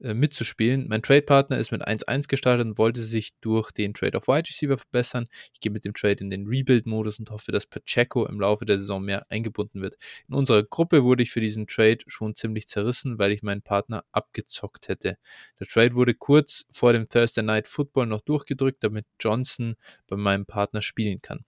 äh, 0.00 0.14
mitzuspielen. 0.14 0.86
Mein 0.88 1.02
Trade-Partner 1.02 1.58
ist 1.58 1.72
mit 1.72 1.86
1-1 1.86 2.28
gestartet 2.28 2.66
und 2.66 2.78
wollte 2.78 3.02
sich 3.02 3.32
durch 3.40 3.72
den 3.72 3.94
Trade 3.94 4.16
of 4.16 4.28
Wide 4.28 4.48
Receiver 4.48 4.78
verbessern. 4.78 5.26
Ich 5.52 5.58
gehe 5.60 5.72
mit 5.72 5.84
dem 5.84 5.92
Trade 5.92 6.22
in 6.22 6.30
den 6.30 6.46
Rebuild-Modus 6.46 7.18
und 7.18 7.30
hoffe, 7.30 7.50
dass 7.50 7.66
Pacheco 7.66 8.24
im 8.26 8.40
Laufe 8.40 8.64
der 8.64 8.78
Saison 8.78 9.02
mehr 9.02 9.26
eingebunden 9.28 9.82
wird. 9.82 9.96
In 10.28 10.34
unserer 10.36 10.62
Gruppe 10.62 11.02
wurde 11.02 11.24
ich 11.24 11.32
für 11.32 11.40
diesen 11.40 11.66
Trade 11.66 11.98
schon 12.06 12.36
ziemlich 12.36 12.68
zerrissen, 12.68 13.18
weil 13.18 13.32
ich 13.32 13.42
meinen 13.42 13.62
Partner 13.62 14.04
abgezockt 14.12 14.86
hätte. 14.86 15.18
Der 15.58 15.66
Trade 15.66 15.94
wurde 15.94 16.14
kurz 16.14 16.64
vor 16.70 16.92
dem 16.92 17.08
Thursday 17.08 17.42
Night 17.42 17.66
Football 17.66 18.06
noch 18.06 18.20
durchgedrückt, 18.20 18.84
damit 18.84 19.04
Johnson 19.18 19.74
bei 20.06 20.16
meinem 20.16 20.46
Partner 20.46 20.80
spielen 20.80 21.20
kann. 21.22 21.44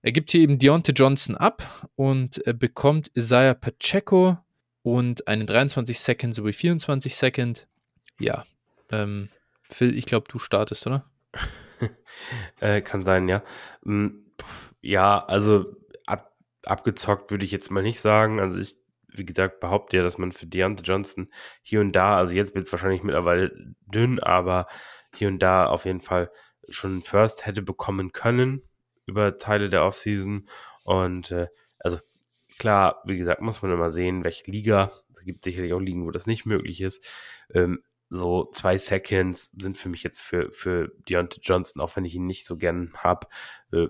Er 0.00 0.12
gibt 0.12 0.30
hier 0.30 0.40
eben 0.40 0.58
Deontay 0.58 0.92
Johnson 0.92 1.36
ab 1.36 1.90
und 1.94 2.40
bekommt 2.58 3.10
Isaiah 3.14 3.52
Pacheco 3.52 4.38
und 4.82 5.28
einen 5.28 5.46
23 5.46 5.98
Second 5.98 6.34
sowie 6.34 6.52
24 6.52 7.14
Second. 7.14 7.68
Ja, 8.18 8.44
ähm, 8.90 9.28
Phil, 9.68 9.96
ich 9.96 10.06
glaube, 10.06 10.26
du 10.28 10.38
startest, 10.38 10.86
oder? 10.86 11.10
äh, 12.60 12.80
kann 12.82 13.04
sein, 13.04 13.28
ja. 13.28 13.42
Mm, 13.82 14.08
Ja, 14.82 15.24
also 15.24 15.76
ab, 16.06 16.34
abgezockt 16.64 17.30
würde 17.30 17.44
ich 17.44 17.52
jetzt 17.52 17.70
mal 17.70 17.82
nicht 17.82 18.00
sagen. 18.00 18.40
Also 18.40 18.58
ich, 18.58 18.76
wie 19.08 19.26
gesagt, 19.26 19.60
behaupte 19.60 19.98
ja, 19.98 20.02
dass 20.02 20.18
man 20.18 20.32
für 20.32 20.46
Deontay 20.46 20.82
Johnson 20.84 21.30
hier 21.62 21.80
und 21.80 21.92
da, 21.92 22.16
also 22.16 22.34
jetzt 22.34 22.54
wird 22.54 22.66
es 22.66 22.72
wahrscheinlich 22.72 23.02
mittlerweile 23.02 23.52
dünn, 23.86 24.20
aber 24.20 24.66
hier 25.14 25.28
und 25.28 25.40
da 25.40 25.66
auf 25.66 25.84
jeden 25.84 26.00
Fall 26.00 26.30
schon 26.68 27.02
First 27.02 27.46
hätte 27.46 27.62
bekommen 27.62 28.12
können 28.12 28.62
über 29.06 29.36
Teile 29.36 29.68
der 29.68 29.84
Offseason. 29.84 30.48
Und 30.84 31.30
äh, 31.30 31.48
klar, 32.60 33.02
wie 33.06 33.16
gesagt, 33.16 33.40
muss 33.40 33.62
man 33.62 33.72
immer 33.72 33.88
sehen, 33.88 34.22
welche 34.22 34.50
Liga. 34.50 34.92
Es 35.14 35.24
gibt 35.24 35.44
sicherlich 35.44 35.72
auch 35.72 35.80
Ligen, 35.80 36.04
wo 36.04 36.10
das 36.10 36.26
nicht 36.26 36.44
möglich 36.44 36.82
ist. 36.82 37.04
Ähm, 37.52 37.82
so 38.10 38.50
zwei 38.52 38.76
Seconds 38.76 39.52
sind 39.58 39.76
für 39.76 39.88
mich 39.88 40.02
jetzt 40.02 40.20
für, 40.20 40.50
für 40.50 40.92
Deontay 41.08 41.40
Johnson, 41.42 41.80
auch 41.80 41.94
wenn 41.96 42.04
ich 42.04 42.16
ihn 42.16 42.26
nicht 42.26 42.44
so 42.44 42.56
gern 42.56 42.92
habe, 42.96 43.28
äh, 43.72 43.86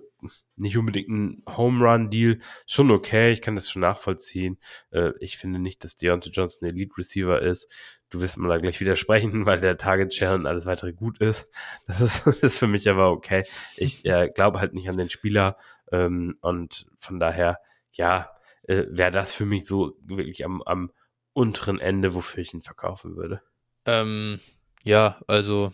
nicht 0.57 0.77
unbedingt 0.77 1.09
ein 1.09 1.43
Home 1.49 1.83
Run 1.83 2.11
Deal. 2.11 2.39
Schon 2.67 2.91
okay, 2.91 3.33
ich 3.33 3.43
kann 3.43 3.57
das 3.57 3.71
schon 3.71 3.81
nachvollziehen. 3.81 4.59
Äh, 4.93 5.13
ich 5.19 5.37
finde 5.37 5.59
nicht, 5.59 5.83
dass 5.83 5.97
Deontay 5.97 6.31
Johnson 6.31 6.67
der 6.67 6.75
Lead 6.75 6.97
Receiver 6.97 7.43
ist. 7.43 7.73
Du 8.11 8.21
wirst 8.21 8.37
mir 8.37 8.49
da 8.49 8.59
gleich 8.59 8.79
widersprechen, 8.79 9.47
weil 9.47 9.59
der 9.59 9.79
Target 9.79 10.15
Share 10.15 10.37
und 10.37 10.47
alles 10.47 10.67
weitere 10.67 10.93
gut 10.93 11.19
ist. 11.19 11.51
Das 11.89 12.01
ist, 12.01 12.43
ist 12.43 12.59
für 12.59 12.69
mich 12.69 12.89
aber 12.89 13.11
okay. 13.11 13.45
Ich 13.77 14.05
äh, 14.05 14.31
glaube 14.33 14.61
halt 14.61 14.75
nicht 14.75 14.89
an 14.89 14.99
den 14.99 15.11
Spieler 15.11 15.57
ähm, 15.91 16.37
und 16.41 16.87
von 16.99 17.19
daher, 17.19 17.59
ja, 17.91 18.31
äh, 18.63 18.85
wäre 18.89 19.11
das 19.11 19.35
für 19.35 19.47
mich 19.47 19.67
so 19.67 19.97
wirklich 20.03 20.45
am, 20.45 20.63
am 20.63 20.91
unteren 21.33 21.79
Ende, 21.79 22.15
wofür 22.15 22.43
ich 22.43 22.55
ihn 22.55 22.63
verkaufen 22.63 23.17
würde. 23.17 23.43
Ähm, 23.87 24.41
ja, 24.85 25.21
also 25.27 25.73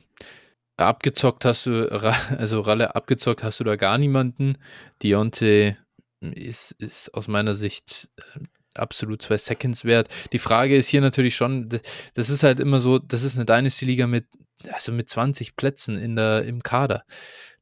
abgezockt 0.77 1.45
hast 1.45 1.67
du, 1.67 1.91
also 2.39 2.61
Ralle, 2.61 2.95
abgezockt 2.95 3.43
hast 3.43 3.61
du 3.61 3.65
da 3.65 3.77
gar 3.77 3.99
niemanden. 3.99 4.59
Deontay 5.03 5.77
ist, 6.21 6.73
ist 6.73 7.15
aus 7.15 7.29
meiner 7.29 7.55
Sicht 7.55 8.09
äh, 8.17 8.45
absolut 8.75 9.23
zwei 9.23 9.39
Seconds 9.39 9.85
wert. 9.85 10.09
Die 10.33 10.39
Frage 10.39 10.77
ist 10.77 10.89
hier 10.89 11.01
natürlich 11.01 11.37
schon, 11.37 11.69
das 12.15 12.29
ist 12.29 12.43
halt 12.43 12.61
immer 12.61 12.81
so, 12.81 12.99
das 12.99 13.23
ist 13.23 13.37
eine 13.37 13.47
Dynasty-Liga 13.47 14.07
mit, 14.07 14.27
also 14.71 14.93
mit 14.93 15.09
20 15.09 15.57
Plätzen 15.57 15.99
in 15.99 16.17
der, 16.17 16.45
im 16.45 16.63
Kader. 16.63 17.05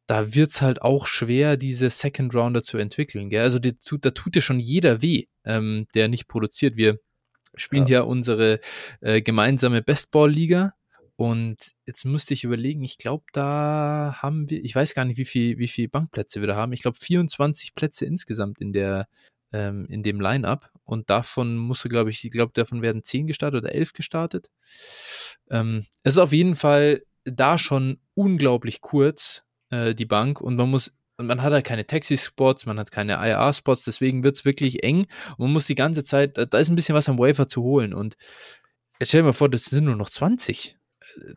Da 0.06 0.34
wird 0.34 0.50
es 0.50 0.62
halt 0.62 0.82
auch 0.82 1.06
schwer, 1.06 1.56
diese 1.56 1.88
Second 1.88 2.34
Rounder 2.34 2.62
zu 2.62 2.76
entwickeln. 2.78 3.30
Gell? 3.30 3.42
Also 3.42 3.58
die, 3.58 3.76
da 4.00 4.10
tut 4.10 4.34
dir 4.34 4.42
schon 4.42 4.60
jeder 4.60 5.00
weh, 5.00 5.24
ähm, 5.44 5.86
der 5.94 6.08
nicht 6.08 6.28
produziert. 6.28 6.76
Wir 6.76 6.98
spielen 7.54 7.86
ja, 7.86 8.00
ja 8.00 8.02
unsere 8.02 8.60
äh, 9.00 9.22
gemeinsame 9.22 9.82
Bestball-Liga. 9.82 10.74
Und 11.16 11.72
jetzt 11.86 12.04
müsste 12.04 12.34
ich 12.34 12.42
überlegen, 12.42 12.82
ich 12.82 12.98
glaube, 12.98 13.24
da 13.32 14.16
haben 14.20 14.50
wir, 14.50 14.64
ich 14.64 14.74
weiß 14.74 14.94
gar 14.94 15.04
nicht, 15.04 15.16
wie 15.16 15.24
viel, 15.24 15.58
wie 15.58 15.68
viel 15.68 15.88
Bankplätze 15.88 16.40
wir 16.40 16.48
da 16.48 16.56
haben. 16.56 16.72
Ich 16.72 16.82
glaube, 16.82 16.98
24 16.98 17.74
Plätze 17.74 18.04
insgesamt 18.04 18.60
in 18.60 18.72
der, 18.72 19.06
ähm, 19.52 19.86
in 19.88 20.02
dem 20.02 20.20
Line-Up. 20.20 20.70
Und 20.84 21.10
davon 21.10 21.56
musste, 21.56 21.88
glaube 21.88 22.10
ich, 22.10 22.24
ich 22.24 22.30
glaube, 22.32 22.52
davon 22.52 22.82
werden 22.82 23.04
10 23.04 23.28
gestartet 23.28 23.62
oder 23.62 23.72
11 23.72 23.92
gestartet. 23.92 24.50
Ähm, 25.50 25.86
es 26.02 26.14
ist 26.14 26.18
auf 26.18 26.32
jeden 26.32 26.56
Fall 26.56 27.02
da 27.24 27.58
schon 27.58 28.00
unglaublich 28.14 28.80
kurz, 28.80 29.44
äh, 29.70 29.94
die 29.94 30.06
Bank. 30.06 30.40
Und 30.40 30.56
man 30.56 30.70
muss 30.70 30.92
und 31.16 31.26
man 31.26 31.42
hat 31.42 31.52
halt 31.52 31.64
keine 31.64 31.86
Taxi-Spots, 31.86 32.66
man 32.66 32.78
hat 32.78 32.90
keine 32.90 33.14
IR-Spots, 33.14 33.84
deswegen 33.84 34.24
wird 34.24 34.36
es 34.36 34.44
wirklich 34.44 34.82
eng 34.82 35.06
und 35.36 35.46
man 35.46 35.52
muss 35.52 35.66
die 35.66 35.76
ganze 35.76 36.02
Zeit, 36.02 36.36
da 36.36 36.58
ist 36.58 36.68
ein 36.68 36.74
bisschen 36.76 36.94
was 36.94 37.08
am 37.08 37.18
Wafer 37.18 37.46
zu 37.46 37.62
holen 37.62 37.94
und 37.94 38.16
jetzt 38.98 39.10
stell 39.10 39.20
dir 39.20 39.26
mal 39.26 39.32
vor, 39.32 39.48
das 39.48 39.66
sind 39.66 39.84
nur 39.84 39.96
noch 39.96 40.10
20. 40.10 40.76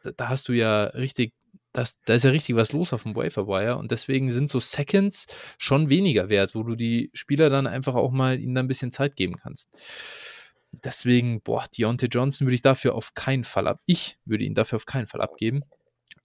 Da, 0.03 0.11
da 0.11 0.29
hast 0.29 0.47
du 0.47 0.53
ja 0.53 0.85
richtig, 0.85 1.33
das, 1.73 1.99
da 2.05 2.15
ist 2.15 2.23
ja 2.23 2.31
richtig 2.31 2.55
was 2.55 2.71
los 2.71 2.91
auf 2.93 3.03
dem 3.03 3.15
Wafer-Wire 3.15 3.77
und 3.77 3.91
deswegen 3.91 4.31
sind 4.31 4.49
so 4.49 4.59
Seconds 4.59 5.27
schon 5.59 5.89
weniger 5.89 6.29
wert, 6.29 6.55
wo 6.55 6.63
du 6.63 6.75
die 6.75 7.11
Spieler 7.13 7.49
dann 7.49 7.67
einfach 7.67 7.95
auch 7.95 8.11
mal 8.11 8.39
ihnen 8.39 8.55
dann 8.55 8.65
ein 8.65 8.69
bisschen 8.69 8.91
Zeit 8.91 9.15
geben 9.15 9.35
kannst. 9.35 9.69
Deswegen, 10.83 11.41
boah, 11.41 11.65
Deontay 11.77 12.07
Johnson 12.07 12.47
würde 12.47 12.55
ich 12.55 12.61
dafür 12.61 12.95
auf 12.95 13.13
keinen 13.13 13.43
Fall 13.43 13.67
ab. 13.67 13.79
Ich 13.85 14.17
würde 14.25 14.43
ihn 14.43 14.53
dafür 14.53 14.77
auf 14.77 14.85
keinen 14.85 15.07
Fall 15.07 15.21
abgeben. 15.21 15.63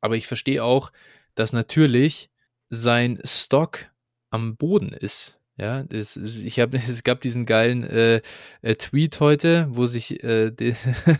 Aber 0.01 0.17
ich 0.17 0.27
verstehe 0.27 0.65
auch, 0.65 0.91
dass 1.35 1.53
natürlich 1.53 2.31
sein 2.71 3.21
Stock 3.25 3.90
am 4.31 4.57
Boden 4.57 4.88
ist. 4.88 5.38
Ja, 5.59 5.83
das, 5.83 6.16
ich 6.16 6.59
habe, 6.61 6.77
es 6.88 7.05
gab 7.05 7.21
diesen 7.21 7.45
geilen 7.45 7.85
äh, 7.85 8.23
äh, 8.62 8.75
Tweet 8.75 9.21
heute, 9.21 9.66
wo 9.71 9.85
sich 9.85 10.23
äh, 10.25 10.51
de, 10.51 10.75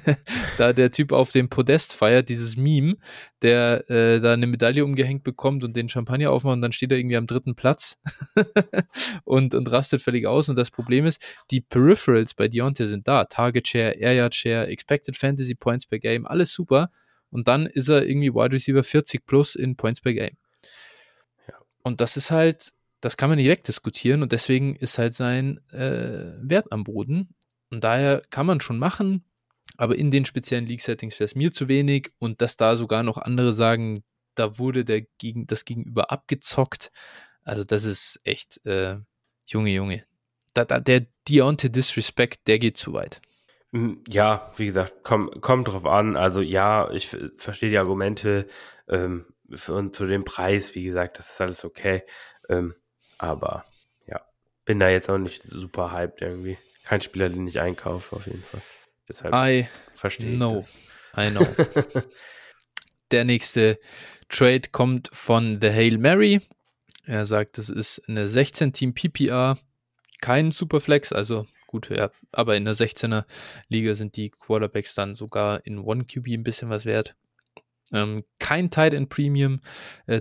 da 0.59 0.73
der 0.73 0.91
Typ 0.91 1.13
auf 1.13 1.33
dem 1.33 1.51
Podest 1.51 1.93
feiert, 1.93 2.31
dieses 2.31 2.57
Meme, 2.57 2.97
der 3.43 3.89
äh, 3.91 4.21
da 4.21 4.33
eine 4.33 4.47
Medaille 4.47 4.85
umgehängt 4.85 5.23
bekommt 5.23 5.65
und 5.65 5.77
den 5.77 5.91
Champagner 5.91 6.31
aufmacht 6.31 6.55
und 6.55 6.63
dann 6.63 6.73
steht 6.73 6.93
er 6.93 6.99
irgendwie 6.99 7.19
am 7.19 7.27
dritten 7.27 7.55
Platz 7.55 7.99
und, 9.25 9.55
und 9.55 9.71
rastet 9.71 10.01
völlig 10.01 10.27
aus. 10.27 10.49
Und 10.49 10.57
das 10.57 10.71
Problem 10.71 11.05
ist, 11.05 11.23
die 11.51 11.61
Peripherals 11.61 12.33
bei 12.35 12.49
Deontay 12.49 12.87
sind 12.87 13.07
da. 13.07 13.27
Target 13.27 13.69
Share, 13.69 13.93
Air 13.93 14.15
Yard 14.15 14.35
Share, 14.35 14.67
Expected 14.67 15.17
Fantasy 15.17 15.55
Points 15.55 15.87
per 15.87 15.99
Game, 15.99 16.27
alles 16.27 16.53
super. 16.53 16.91
Und 17.33 17.49
dann 17.49 17.67
ist 17.67 17.89
er 17.89 18.07
irgendwie 18.07 18.35
Wide 18.35 18.55
Receiver 18.55 18.83
40 18.83 19.27
plus 19.27 19.55
in 19.55 19.75
Points 19.75 20.01
per 20.01 20.13
Game. 20.13 20.37
Und 21.83 22.01
das 22.01 22.17
ist 22.17 22.31
halt, 22.31 22.73
das 23.01 23.17
kann 23.17 23.29
man 23.29 23.39
nicht 23.39 23.49
wegdiskutieren 23.49 24.23
und 24.23 24.31
deswegen 24.31 24.77
ist 24.77 24.99
halt 24.99 25.15
sein 25.15 25.59
äh, 25.73 26.35
Wert 26.41 26.71
am 26.71 26.85
Boden. 26.85 27.35
Und 27.71 27.83
daher 27.83 28.23
kann 28.31 28.47
man 28.47 28.61
schon 28.61 28.79
machen, 28.79 29.25
aber 29.77 29.97
in 29.97 30.11
den 30.11 30.25
speziellen 30.25 30.67
League-Settings 30.67 31.19
wäre 31.19 31.25
es 31.25 31.35
mir 31.35 31.53
zu 31.53 31.69
wenig 31.69 32.13
und 32.19 32.41
dass 32.41 32.57
da 32.57 32.77
sogar 32.77 33.03
noch 33.03 33.17
andere 33.17 33.53
sagen, 33.53 34.05
da 34.35 34.59
wurde 34.59 34.85
der 34.85 35.03
gegen, 35.19 35.47
das 35.47 35.65
Gegenüber 35.65 36.13
abgezockt. 36.13 36.93
Also 37.43 37.65
das 37.65 37.85
ist 37.85 38.21
echt, 38.25 38.65
äh, 38.67 38.99
Junge, 39.47 39.71
Junge. 39.71 40.05
Da, 40.55 40.65
da, 40.65 40.81
der 40.81 41.07
Deontay 41.29 41.71
Disrespect, 41.71 42.47
der 42.47 42.59
geht 42.59 42.77
zu 42.77 42.93
weit. 42.93 43.23
Hm, 43.73 44.03
ja, 44.09 44.53
wie 44.57 44.67
gesagt, 44.67 44.97
komm, 45.03 45.31
kommt 45.41 45.69
drauf 45.69 45.87
an. 45.87 46.17
Also 46.17 46.41
ja, 46.41 46.91
ich 46.91 47.17
verstehe 47.37 47.71
die 47.71 47.79
Argumente. 47.79 48.47
Ähm, 48.89 49.27
und 49.69 49.95
zu 49.95 50.07
dem 50.07 50.25
Preis, 50.25 50.75
wie 50.75 50.85
gesagt, 50.85 51.19
das 51.19 51.31
ist 51.31 51.41
alles 51.41 51.65
okay. 51.65 52.03
Ähm, 52.49 52.75
aber 53.19 53.65
ja, 54.07 54.21
bin 54.65 54.79
da 54.79 54.89
jetzt 54.89 55.09
auch 55.09 55.19
nicht 55.19 55.43
super 55.43 55.93
hyped 55.93 56.21
irgendwie. 56.21 56.59
Kein 56.85 57.01
Spieler, 57.01 57.29
den 57.29 57.47
ich 57.47 57.61
einkaufe, 57.61 58.17
auf 58.17 58.27
jeden 58.27 58.43
Fall. 58.43 58.63
Deshalb 59.09 59.35
I 59.35 59.69
verstehe 59.93 60.37
know. 60.37 60.59
ich 60.59 60.71
das. 61.15 61.27
I 61.27 61.31
know. 61.31 62.03
Der 63.11 63.25
nächste 63.25 63.79
Trade 64.29 64.63
kommt 64.71 65.11
von 65.13 65.61
The 65.61 65.71
Hail 65.71 65.99
Mary. 65.99 66.41
Er 67.05 67.27
sagt, 67.27 67.59
das 67.59 67.69
ist 67.69 68.03
eine 68.09 68.27
16-Team 68.27 68.95
PPR, 68.95 69.59
kein 70.21 70.51
Superflex, 70.51 71.13
also 71.13 71.47
gut, 71.73 71.89
ja, 71.91 72.11
aber 72.31 72.57
in 72.57 72.65
der 72.65 72.77
16er 72.77 73.25
Liga 73.69 73.95
sind 73.95 74.17
die 74.17 74.31
Quarterbacks 74.31 74.95
dann 74.95 75.17
sogar 75.17 75.67
in 75.67 75.79
One 75.79 76.05
QB 76.05 76.29
ein 76.29 76.45
bisschen 76.45 76.71
was 76.71 76.85
wert. 76.85 77.17
Ähm, 77.91 78.25
kein 78.39 78.71
Tight 78.71 78.95
End 78.95 79.09
Premium. 79.09 79.61
Äh, 80.07 80.21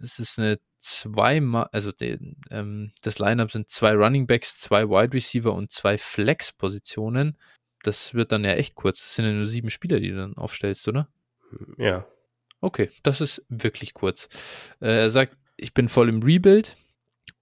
es 0.00 0.18
ist 0.18 0.38
eine 0.38 0.58
zweimal, 0.78 1.68
also 1.72 1.92
die, 1.92 2.18
ähm, 2.50 2.92
das 3.02 3.18
Lineup 3.18 3.50
sind 3.50 3.68
zwei 3.68 3.92
Running 3.94 4.26
Backs, 4.26 4.58
zwei 4.58 4.88
Wide 4.88 5.12
Receiver 5.12 5.52
und 5.52 5.70
zwei 5.72 5.98
Flex-Positionen. 5.98 7.36
Das 7.82 8.14
wird 8.14 8.32
dann 8.32 8.44
ja 8.44 8.52
echt 8.52 8.74
kurz. 8.76 9.00
Das 9.00 9.14
sind 9.16 9.26
ja 9.26 9.32
nur 9.32 9.46
sieben 9.46 9.70
Spieler, 9.70 10.00
die 10.00 10.10
du 10.10 10.16
dann 10.16 10.36
aufstellst, 10.36 10.86
oder? 10.88 11.08
Ja. 11.78 12.06
Okay, 12.60 12.90
das 13.02 13.20
ist 13.20 13.44
wirklich 13.48 13.92
kurz. 13.92 14.28
Äh, 14.80 15.02
er 15.02 15.10
sagt, 15.10 15.36
ich 15.56 15.74
bin 15.74 15.88
voll 15.88 16.08
im 16.08 16.22
Rebuild 16.22 16.76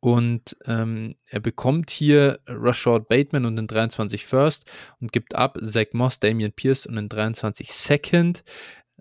und 0.05 0.55
ähm, 0.67 1.15
er 1.31 1.41
bekommt 1.41 1.89
hier 1.89 2.39
Rashad 2.47 3.09
Bateman 3.09 3.47
und 3.47 3.57
den 3.57 3.67
23 3.67 4.27
First 4.27 4.71
und 5.01 5.13
gibt 5.13 5.35
ab 5.35 5.57
Zach 5.65 5.87
Moss, 5.95 6.21
Damian 6.21 6.53
Pierce 6.53 6.85
und 6.85 6.97
den 6.97 7.09
23 7.09 7.73
Second 7.73 8.45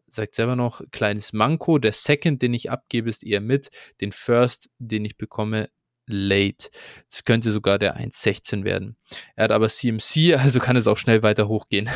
sagt 0.08 0.34
selber 0.34 0.56
noch, 0.56 0.82
kleines 0.92 1.34
Manko. 1.34 1.78
Der 1.78 1.92
Second, 1.92 2.42
den 2.42 2.54
ich 2.54 2.72
abgebe, 2.72 3.10
ist 3.10 3.26
eher 3.26 3.42
mit. 3.42 3.70
Den 4.00 4.14
First, 4.14 4.70
den 4.80 5.04
ich 5.04 5.18
bekomme, 5.18 5.68
late. 6.06 6.70
Das 7.10 7.26
könnte 7.26 7.52
sogar 7.52 7.80
der 7.80 7.98
1.16 7.98 8.64
werden. 8.64 8.96
Er 9.36 9.44
hat 9.44 9.52
aber 9.52 9.68
CMC, 9.68 10.36
also 10.38 10.62
kann 10.62 10.78
es 10.78 10.88
auch 10.88 10.98
schnell 10.98 11.22
weiter 11.22 11.50
hochgehen. 11.50 11.90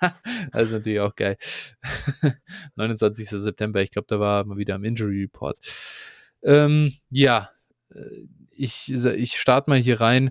also 0.52 0.76
natürlich 0.76 1.00
auch 1.00 1.16
geil. 1.16 1.38
29. 2.74 3.26
September, 3.26 3.80
ich 3.80 3.90
glaube, 3.90 4.06
da 4.06 4.20
war 4.20 4.44
mal 4.44 4.58
wieder 4.58 4.74
am 4.74 4.84
Injury 4.84 5.22
Report. 5.22 5.58
Ähm, 6.42 6.92
ja, 7.08 7.48
äh, 7.94 8.26
ich, 8.60 8.92
ich 8.92 9.38
starte 9.38 9.70
mal 9.70 9.78
hier 9.78 10.00
rein. 10.00 10.30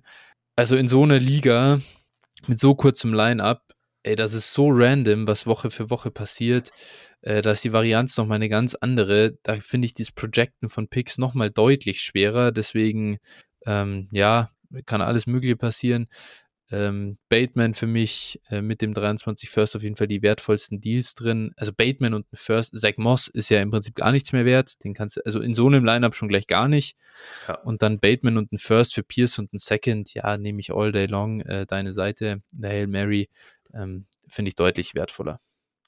Also 0.55 0.75
in 0.75 0.87
so 0.87 1.03
einer 1.03 1.19
Liga 1.19 1.81
mit 2.47 2.59
so 2.59 2.75
kurzem 2.75 3.13
Line-up, 3.13 3.63
ey, 4.03 4.15
das 4.15 4.33
ist 4.33 4.53
so 4.53 4.69
random, 4.71 5.27
was 5.27 5.47
Woche 5.47 5.71
für 5.71 5.89
Woche 5.89 6.11
passiert. 6.11 6.71
Äh, 7.21 7.41
da 7.41 7.51
ist 7.51 7.63
die 7.63 7.73
Varianz 7.73 8.17
nochmal 8.17 8.37
eine 8.37 8.49
ganz 8.49 8.75
andere. 8.75 9.37
Da 9.43 9.55
finde 9.55 9.85
ich 9.85 9.93
dieses 9.93 10.11
Projecten 10.11 10.69
von 10.69 10.87
Picks 10.87 11.17
nochmal 11.17 11.51
deutlich 11.51 12.01
schwerer. 12.01 12.51
Deswegen, 12.51 13.17
ähm, 13.65 14.07
ja, 14.11 14.49
kann 14.85 15.01
alles 15.01 15.27
Mögliche 15.27 15.57
passieren. 15.57 16.07
Ähm, 16.71 17.17
Bateman 17.29 17.73
für 17.73 17.87
mich 17.87 18.39
äh, 18.49 18.61
mit 18.61 18.81
dem 18.81 18.93
23 18.93 19.49
First 19.49 19.75
auf 19.75 19.83
jeden 19.83 19.95
Fall 19.95 20.07
die 20.07 20.21
wertvollsten 20.21 20.79
Deals 20.79 21.15
drin. 21.15 21.51
Also 21.57 21.73
Bateman 21.73 22.13
und 22.13 22.31
ein 22.31 22.35
First, 22.35 22.79
Zach 22.79 22.97
Moss 22.97 23.27
ist 23.27 23.49
ja 23.49 23.61
im 23.61 23.71
Prinzip 23.71 23.95
gar 23.95 24.11
nichts 24.11 24.33
mehr 24.33 24.45
wert. 24.45 24.83
Den 24.83 24.93
kannst 24.93 25.17
du, 25.17 25.21
also 25.25 25.39
in 25.41 25.53
so 25.53 25.67
einem 25.67 25.83
Lineup 25.83 26.15
schon 26.15 26.29
gleich 26.29 26.47
gar 26.47 26.67
nicht. 26.67 26.95
Ja. 27.47 27.55
Und 27.61 27.81
dann 27.81 27.99
Bateman 27.99 28.37
und 28.37 28.51
ein 28.51 28.57
First 28.57 28.93
für 28.93 29.03
Pierce 29.03 29.39
und 29.39 29.53
ein 29.53 29.57
Second, 29.57 30.13
ja, 30.13 30.37
nehme 30.37 30.59
ich 30.59 30.71
all 30.71 30.91
day 30.91 31.07
long. 31.07 31.41
Äh, 31.41 31.65
deine 31.65 31.91
Seite, 31.91 32.41
der 32.51 32.69
Hail 32.69 32.87
Mary, 32.87 33.29
ähm, 33.73 34.05
finde 34.27 34.49
ich 34.49 34.55
deutlich 34.55 34.93
wertvoller. 34.93 35.39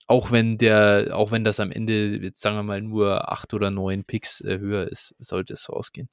Auch 0.07 0.31
wenn 0.31 0.57
der, 0.57 1.11
auch 1.13 1.31
wenn 1.31 1.43
das 1.43 1.59
am 1.59 1.71
Ende, 1.71 2.17
jetzt 2.17 2.41
sagen 2.41 2.57
wir 2.57 2.63
mal, 2.63 2.81
nur 2.81 3.31
acht 3.31 3.53
oder 3.53 3.71
neun 3.71 4.03
Picks 4.03 4.41
äh, 4.41 4.59
höher 4.59 4.87
ist, 4.87 5.15
sollte 5.19 5.53
es 5.53 5.63
so 5.63 5.73
ausgehen. 5.73 6.09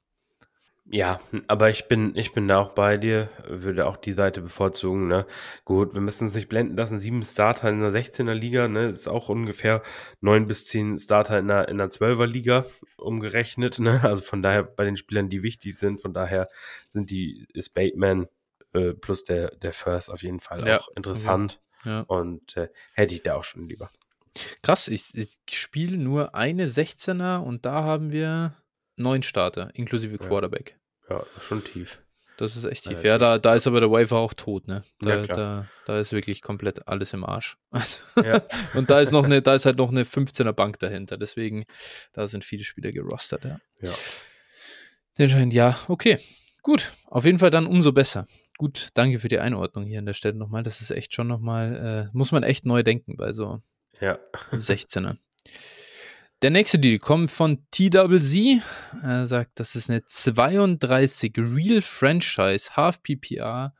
Ja, 0.91 1.19
aber 1.47 1.69
ich 1.69 1.87
bin, 1.87 2.15
ich 2.15 2.33
bin 2.33 2.47
da 2.47 2.57
auch 2.57 2.71
bei 2.71 2.97
dir, 2.97 3.29
würde 3.47 3.85
auch 3.85 3.95
die 3.95 4.11
Seite 4.11 4.41
bevorzugen, 4.41 5.07
ne? 5.07 5.27
Gut, 5.63 5.93
wir 5.93 6.01
müssen 6.01 6.25
uns 6.25 6.33
nicht 6.33 6.49
blenden 6.49 6.75
lassen, 6.75 6.97
sieben 6.97 7.21
Starter 7.21 7.69
in 7.69 7.79
der 7.79 7.91
16er 7.91 8.33
Liga, 8.33 8.67
ne? 8.67 8.89
Ist 8.89 9.07
auch 9.07 9.29
ungefähr 9.29 9.83
neun 10.19 10.47
bis 10.47 10.65
zehn 10.65 10.97
Starter 10.97 11.37
in 11.37 11.47
der, 11.47 11.67
in 11.67 11.77
der 11.77 11.89
12er 11.89 12.25
Liga 12.25 12.65
umgerechnet, 12.97 13.77
ne? 13.77 14.01
Also 14.03 14.23
von 14.23 14.41
daher 14.41 14.63
bei 14.63 14.83
den 14.83 14.97
Spielern, 14.97 15.29
die 15.29 15.43
wichtig 15.43 15.77
sind, 15.77 16.01
von 16.01 16.11
daher 16.11 16.49
sind 16.87 17.11
die, 17.11 17.45
ist 17.53 17.75
Bateman 17.75 18.27
äh, 18.73 18.93
plus 18.93 19.23
der, 19.23 19.55
der 19.57 19.73
First 19.73 20.09
auf 20.09 20.23
jeden 20.23 20.39
Fall 20.39 20.67
ja. 20.67 20.79
auch 20.79 20.89
interessant. 20.95 21.61
Ja. 21.85 22.01
Und 22.01 22.57
äh, 22.57 22.69
hätte 22.93 23.13
ich 23.13 23.21
da 23.21 23.35
auch 23.35 23.43
schon 23.43 23.69
lieber. 23.69 23.91
Krass, 24.63 24.87
ich, 24.87 25.13
ich 25.13 25.39
spiele 25.51 25.97
nur 25.97 26.33
eine 26.33 26.65
16er 26.65 27.43
und 27.43 27.65
da 27.65 27.83
haben 27.83 28.11
wir 28.11 28.55
neun 28.95 29.21
Starter, 29.21 29.69
inklusive 29.75 30.17
Quarterback. 30.17 30.78
Ja, 31.09 31.25
schon 31.39 31.63
tief. 31.63 32.01
Das 32.37 32.55
ist 32.55 32.63
echt 32.63 32.85
tief. 32.85 33.03
Ja, 33.03 33.17
da, 33.17 33.37
da 33.37 33.55
ist 33.55 33.67
aber 33.67 33.81
der 33.81 33.91
Waiver 33.91 34.17
auch 34.17 34.33
tot, 34.33 34.65
ne? 34.67 34.85
Da, 35.01 35.15
ja, 35.15 35.27
da, 35.27 35.67
da 35.85 35.99
ist 35.99 36.13
wirklich 36.13 36.41
komplett 36.41 36.87
alles 36.87 37.11
im 37.11 37.25
Arsch. 37.25 37.57
Ja. 38.15 38.41
und 38.75 38.89
da 38.89 39.01
ist 39.01 39.11
noch 39.11 39.25
eine, 39.25 39.41
da 39.41 39.55
ist 39.55 39.65
halt 39.65 39.77
noch 39.77 39.89
eine 39.89 40.03
15er 40.03 40.53
Bank 40.53 40.79
dahinter. 40.79 41.17
Deswegen, 41.17 41.65
da 42.13 42.27
sind 42.27 42.45
viele 42.45 42.63
Spieler 42.63 42.91
gerostet, 42.91 43.43
ja. 43.43 43.59
Ja. 43.81 43.91
Anscheinend, 45.17 45.53
ja, 45.53 45.77
okay. 45.89 46.19
Gut. 46.61 46.93
Auf 47.07 47.25
jeden 47.25 47.39
Fall 47.39 47.49
dann 47.49 47.67
umso 47.67 47.91
besser. 47.91 48.25
Gut, 48.57 48.89
danke 48.93 49.19
für 49.19 49.27
die 49.27 49.39
Einordnung 49.39 49.85
hier 49.85 49.99
an 49.99 50.05
der 50.05 50.13
Stelle 50.13 50.35
nochmal. 50.35 50.63
Das 50.63 50.79
ist 50.79 50.91
echt 50.91 51.13
schon 51.13 51.27
nochmal, 51.27 52.09
äh, 52.11 52.17
muss 52.17 52.31
man 52.31 52.43
echt 52.43 52.65
neu 52.65 52.83
denken 52.83 53.17
bei 53.17 53.33
so 53.33 53.61
ja. 53.99 54.17
16er. 54.51 55.17
Der 56.41 56.51
nächste 56.51 56.79
Deal 56.79 56.99
kommt 56.99 57.31
von 57.31 57.65
TWZ. 57.71 58.61
Er 59.03 59.27
sagt, 59.27 59.59
das 59.59 59.75
ist 59.75 59.89
eine 59.89 60.05
32 60.05 61.33
Real 61.37 61.81
Franchise 61.81 62.77
Half 62.77 63.03
PPR 63.03 63.73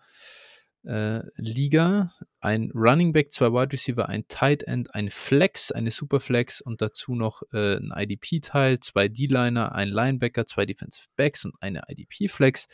äh, 0.84 1.22
Liga. 1.38 2.12
Ein 2.42 2.70
Running 2.74 3.14
Back, 3.14 3.32
zwei 3.32 3.54
Wide 3.54 3.72
Receiver, 3.72 4.10
ein 4.10 4.28
Tight 4.28 4.64
End, 4.64 4.94
ein 4.94 5.10
Flex, 5.10 5.72
eine 5.72 5.90
Superflex 5.90 6.60
und 6.60 6.82
dazu 6.82 7.16
noch 7.16 7.44
äh, 7.54 7.78
ein 7.78 7.94
IDP-Teil, 7.96 8.82
zwei 8.82 9.08
D-Liner, 9.08 9.72
ein 9.74 9.88
Linebacker, 9.88 10.46
zwei 10.46 10.66
Defensive 10.66 11.08
Backs 11.16 11.46
und 11.46 11.56
eine 11.62 11.84
IDP-Flex. 11.88 12.68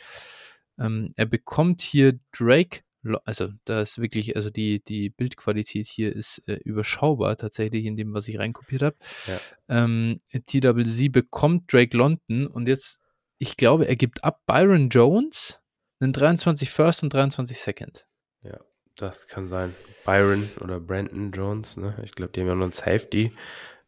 Ähm, 0.80 1.06
er 1.14 1.26
bekommt 1.26 1.80
hier 1.80 2.18
Drake 2.32 2.80
also 3.24 3.48
da 3.64 3.82
ist 3.82 4.00
wirklich, 4.00 4.36
also 4.36 4.50
die, 4.50 4.82
die 4.82 5.10
Bildqualität 5.10 5.86
hier 5.86 6.14
ist 6.14 6.42
äh, 6.46 6.54
überschaubar 6.64 7.36
tatsächlich 7.36 7.84
in 7.84 7.96
dem, 7.96 8.12
was 8.14 8.28
ich 8.28 8.38
reinkopiert 8.38 8.82
habe. 8.82 8.96
Ja. 9.26 9.38
Ähm, 9.68 10.18
TWC 10.32 11.10
bekommt 11.10 11.72
Drake 11.72 11.96
London 11.96 12.46
und 12.46 12.68
jetzt, 12.68 13.00
ich 13.38 13.56
glaube, 13.56 13.86
er 13.86 13.96
gibt 13.96 14.24
ab 14.24 14.42
Byron 14.46 14.88
Jones 14.88 15.60
einen 16.00 16.12
23 16.12 16.70
First 16.70 17.02
und 17.02 17.12
23 17.12 17.58
Second. 17.58 18.06
Ja, 18.42 18.58
das 18.96 19.26
kann 19.26 19.48
sein. 19.48 19.74
Byron 20.04 20.48
oder 20.60 20.80
Brandon 20.80 21.32
Jones, 21.32 21.76
ne? 21.76 21.96
Ich 22.04 22.12
glaube, 22.12 22.32
die 22.32 22.40
haben 22.40 22.48
ja 22.48 22.54
noch 22.54 22.64
einen 22.64 22.72
Safety, 22.72 23.32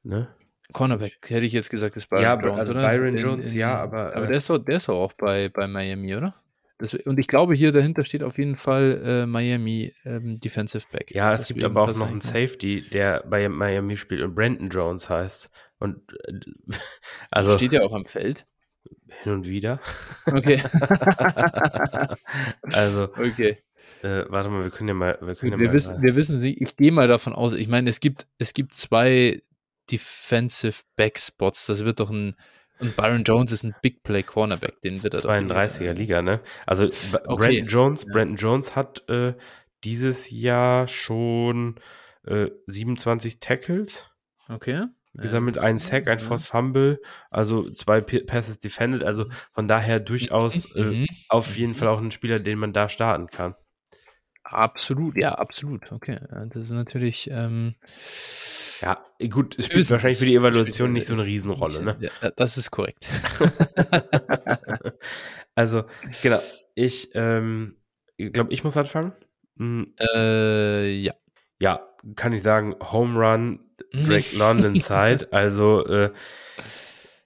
ne? 0.03 0.29
Cornerback, 0.73 1.19
hätte 1.29 1.47
ich 1.47 1.55
jetzt 1.55 1.71
gesagt, 1.71 1.97
ist 1.97 2.11
Byron 2.11 2.23
ja, 2.23 2.39
Jones, 2.39 2.59
also 2.59 2.73
oder? 2.73 2.83
Byron 2.83 3.17
in, 3.17 3.19
Jones, 3.19 3.53
in, 3.53 3.59
ja, 3.59 3.79
aber. 3.79 4.15
Aber 4.15 4.25
äh, 4.25 4.29
der, 4.29 4.37
ist 4.37 4.51
doch, 4.51 4.59
der 4.59 4.77
ist 4.77 4.89
doch 4.89 4.97
auch 4.97 5.13
bei, 5.15 5.49
bei 5.49 5.67
Miami, 5.67 6.15
oder? 6.15 6.35
Das, 6.79 6.95
und 6.95 7.19
ich 7.19 7.27
glaube, 7.27 7.55
hier 7.55 7.73
dahinter 7.73 8.05
steht 8.05 8.23
auf 8.23 8.39
jeden 8.39 8.57
Fall 8.57 9.03
äh, 9.05 9.27
Miami 9.27 9.93
ähm, 10.05 10.39
Defensive 10.39 10.87
Back. 10.93 11.11
Ja, 11.13 11.35
es 11.35 11.49
gibt 11.49 11.65
aber 11.65 11.83
auch 11.83 11.97
noch 11.97 12.09
einen 12.09 12.21
Safety, 12.21 12.81
der 12.81 13.25
bei 13.29 13.49
Miami 13.49 13.97
spielt 13.97 14.23
und 14.23 14.37
Brandon 14.37 14.69
Jones 14.69 15.11
heißt. 15.11 15.51
Und 15.81 16.01
äh, 16.29 16.39
also 17.33 17.57
steht 17.57 17.73
ja 17.73 17.83
auch 17.83 17.93
am 17.93 18.07
Feld. 18.07 18.47
Hin 19.25 19.33
und 19.33 19.49
wieder. 19.49 19.81
Okay. 20.27 20.63
also. 22.63 23.09
Okay. 23.15 23.57
Äh, 24.03 24.25
warte 24.29 24.49
mal, 24.49 24.63
wir 24.63 24.71
können 24.71 24.89
ja 24.89 24.95
mal. 24.95 25.19
Wir, 25.21 25.35
können 25.35 25.53
ja 25.53 25.59
wir, 25.59 25.69
mal 25.69 25.75
wissen, 25.75 26.01
wir 26.01 26.15
wissen 26.15 26.39
sie, 26.39 26.55
ich 26.55 26.77
gehe 26.77 26.93
mal 26.93 27.09
davon 27.09 27.33
aus, 27.33 27.55
ich 27.55 27.67
meine, 27.67 27.91
es 27.91 27.99
gibt, 27.99 28.29
es 28.39 28.55
gibt 28.55 28.75
zwei 28.75 29.43
Defensive 29.91 30.83
Back 30.95 31.19
Spots. 31.19 31.67
Das 31.67 31.85
wird 31.85 31.99
doch 31.99 32.11
ein 32.11 32.37
und 32.81 32.97
Byron 32.97 33.25
Jones 33.25 33.53
ist 33.53 33.65
ein 33.65 33.75
Big 33.83 34.03
Play 34.03 34.23
Cornerback, 34.23 34.81
den 34.83 35.03
wird 35.03 35.15
er 35.15 35.21
32er 35.21 35.93
Liga, 35.93 36.23
ne? 36.23 36.41
Also 36.67 36.85
okay. 36.85 37.37
Brandon 37.37 37.67
Jones. 37.67 38.07
Brandon 38.07 38.37
Jones 38.37 38.77
hat 38.77 39.09
äh, 39.09 39.35
dieses 39.85 40.31
Jahr 40.31 40.89
schon 40.89 41.77
äh, 42.27 42.49
27 42.67 43.41
Tackles. 43.41 44.07
Okay. 44.49 44.87
Gesammelt 45.15 45.57
ja, 45.57 45.63
einen 45.63 45.79
Sack, 45.79 46.07
ein 46.07 46.19
ja. 46.19 46.25
Force 46.25 46.47
Fumble, 46.47 47.01
also 47.31 47.71
zwei 47.71 48.01
P 48.01 48.21
Passes 48.21 48.59
defended, 48.59 49.03
also 49.03 49.27
von 49.53 49.67
daher 49.67 49.99
durchaus 50.01 50.73
äh, 50.77 50.85
mhm. 50.85 51.07
auf 51.29 51.57
jeden 51.57 51.75
Fall 51.75 51.89
auch 51.89 52.01
ein 52.01 52.11
Spieler, 52.11 52.39
den 52.39 52.59
man 52.59 52.73
da 52.73 52.89
starten 52.89 53.27
kann. 53.27 53.55
Absolut, 54.51 55.17
ja, 55.17 55.33
absolut. 55.33 55.93
Okay, 55.93 56.19
das 56.51 56.65
ist 56.65 56.71
natürlich 56.71 57.29
ähm, 57.31 57.75
ja, 58.81 59.05
gut, 59.29 59.59
es 59.59 59.67
spielt 59.67 59.91
wahrscheinlich 59.91 60.19
für 60.19 60.27
die 60.27 60.37
Evaluation 60.37 60.93
nicht 60.93 61.07
so 61.07 61.15
eine 61.15 61.25
Riesenrolle, 61.25 61.83
ne? 61.83 61.97
Ja, 62.01 62.31
das 62.31 62.57
ist 62.57 62.71
korrekt. 62.71 63.09
also, 65.55 65.85
genau, 66.23 66.41
ich 66.75 67.11
ähm, 67.15 67.77
glaube, 68.17 68.53
ich 68.53 68.65
muss 68.65 68.77
anfangen. 68.77 69.13
Mhm. 69.57 69.95
Äh, 69.99 70.91
ja. 70.93 71.15
Ja, 71.61 71.89
kann 72.15 72.33
ich 72.33 72.43
sagen, 72.43 72.77
Home 72.93 73.19
Run, 73.19 73.61
Drake 73.93 74.37
London 74.37 74.77
Zeit. 74.81 75.33
Also 75.33 75.85
äh, 75.87 76.13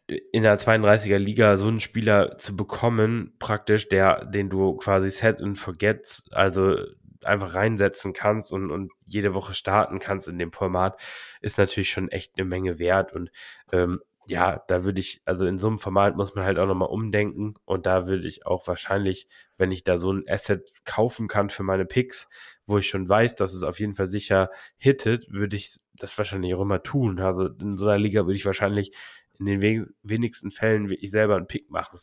in 0.07 0.43
der 0.43 0.59
32er 0.59 1.19
Liga 1.19 1.57
so 1.59 1.69
einen 1.69 1.81
Spieler 1.81 2.39
zu 2.39 2.57
bekommen, 2.57 3.35
praktisch, 3.39 3.89
der, 3.89 4.25
den 4.25 4.49
du 4.49 4.77
quasi 4.77 5.11
set 5.11 5.41
and 5.41 5.59
forget, 5.59 6.23
also 6.31 6.79
einfach 7.25 7.55
reinsetzen 7.55 8.13
kannst 8.13 8.53
und, 8.53 8.71
und 8.71 8.93
jede 9.07 9.35
Woche 9.35 9.55
starten 9.55 9.99
kannst 9.99 10.29
in 10.29 10.39
dem 10.39 10.53
Format, 10.53 11.01
ist 11.41 11.59
natürlich 11.59 11.91
schon 11.91 12.09
echt 12.09 12.33
eine 12.37 12.47
Menge 12.47 12.79
wert. 12.79 13.13
Und 13.13 13.31
ähm, 13.73 14.01
ja, 14.27 14.63
da 14.69 14.85
würde 14.85 15.01
ich, 15.01 15.21
also 15.25 15.47
in 15.47 15.59
so 15.59 15.67
einem 15.67 15.79
Format 15.79 16.17
muss 16.17 16.35
man 16.35 16.45
halt 16.45 16.59
auch 16.59 16.67
nochmal 16.67 16.89
umdenken. 16.89 17.55
Und 17.65 17.87
da 17.87 18.07
würde 18.07 18.27
ich 18.27 18.47
auch 18.47 18.67
wahrscheinlich, 18.69 19.27
wenn 19.57 19.73
ich 19.73 19.85
da 19.85 19.97
so 19.97 20.13
ein 20.13 20.25
Asset 20.29 20.71
kaufen 20.85 21.29
kann 21.29 21.51
für 21.51 21.63
meine 21.65 21.85
Picks, 21.85 22.29
wo 22.67 22.79
ich 22.79 22.89
schon 22.89 23.09
weiß, 23.09 23.35
dass 23.35 23.53
es 23.53 23.63
auf 23.63 23.81
jeden 23.81 23.95
Fall 23.95 24.07
sicher 24.07 24.51
hittet, 24.77 25.27
würde 25.31 25.57
ich 25.57 25.79
das 25.95 26.17
wahrscheinlich 26.19 26.55
auch 26.55 26.63
immer 26.63 26.83
tun. 26.83 27.19
Also 27.21 27.47
in 27.47 27.77
so 27.77 27.87
einer 27.87 27.99
Liga 27.99 28.23
würde 28.27 28.37
ich 28.37 28.47
wahrscheinlich 28.47 28.93
in 29.39 29.47
den 29.47 29.61
wenigsten 30.03 30.51
Fällen 30.51 30.89
wirklich 30.89 31.11
selber 31.11 31.37
einen 31.37 31.49
Pick 31.49 31.71
machen. 31.71 31.99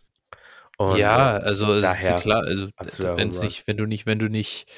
Und 0.78 0.98
ja, 0.98 1.38
äh, 1.38 1.42
also 1.42 1.82
daher 1.82 2.16
klar, 2.16 2.44
also 2.44 2.70
wenn 2.78 3.28
nicht, 3.28 3.68
wenn 3.68 3.78
du 3.78 3.86
nicht, 3.86 4.06
wenn 4.06 4.20
du 4.20 4.30
nicht 4.30 4.72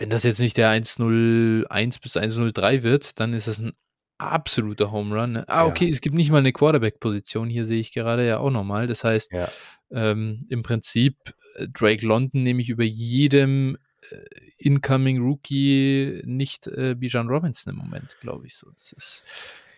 wenn 0.00 0.08
das 0.08 0.22
jetzt 0.22 0.40
nicht 0.40 0.56
der 0.56 0.70
101 0.70 1.98
bis 1.98 2.16
103 2.16 2.82
wird, 2.82 3.20
dann 3.20 3.34
ist 3.34 3.48
das 3.48 3.58
ein 3.58 3.72
absoluter 4.16 4.90
Home 4.90 5.14
Run. 5.14 5.32
Ne? 5.32 5.44
Ah, 5.46 5.66
okay, 5.66 5.84
ja. 5.84 5.92
es 5.92 6.00
gibt 6.00 6.14
nicht 6.14 6.30
mal 6.30 6.38
eine 6.38 6.54
Quarterback-Position, 6.54 7.50
hier 7.50 7.66
sehe 7.66 7.80
ich 7.80 7.92
gerade 7.92 8.26
ja 8.26 8.38
auch 8.38 8.50
nochmal. 8.50 8.86
Das 8.86 9.04
heißt, 9.04 9.30
ja. 9.32 9.48
ähm, 9.90 10.46
im 10.48 10.62
Prinzip 10.62 11.16
äh, 11.56 11.68
Drake 11.68 12.04
London 12.06 12.42
nehme 12.42 12.62
ich 12.62 12.70
über 12.70 12.82
jedem 12.82 13.76
äh, 14.10 14.16
Incoming 14.56 15.20
Rookie 15.20 16.22
nicht 16.24 16.66
äh, 16.66 16.94
Bijan 16.94 17.28
Robinson 17.28 17.74
im 17.74 17.78
Moment, 17.78 18.16
glaube 18.20 18.46
ich. 18.46 18.56
So, 18.56 18.70
das 18.70 18.92
ist, 18.92 19.24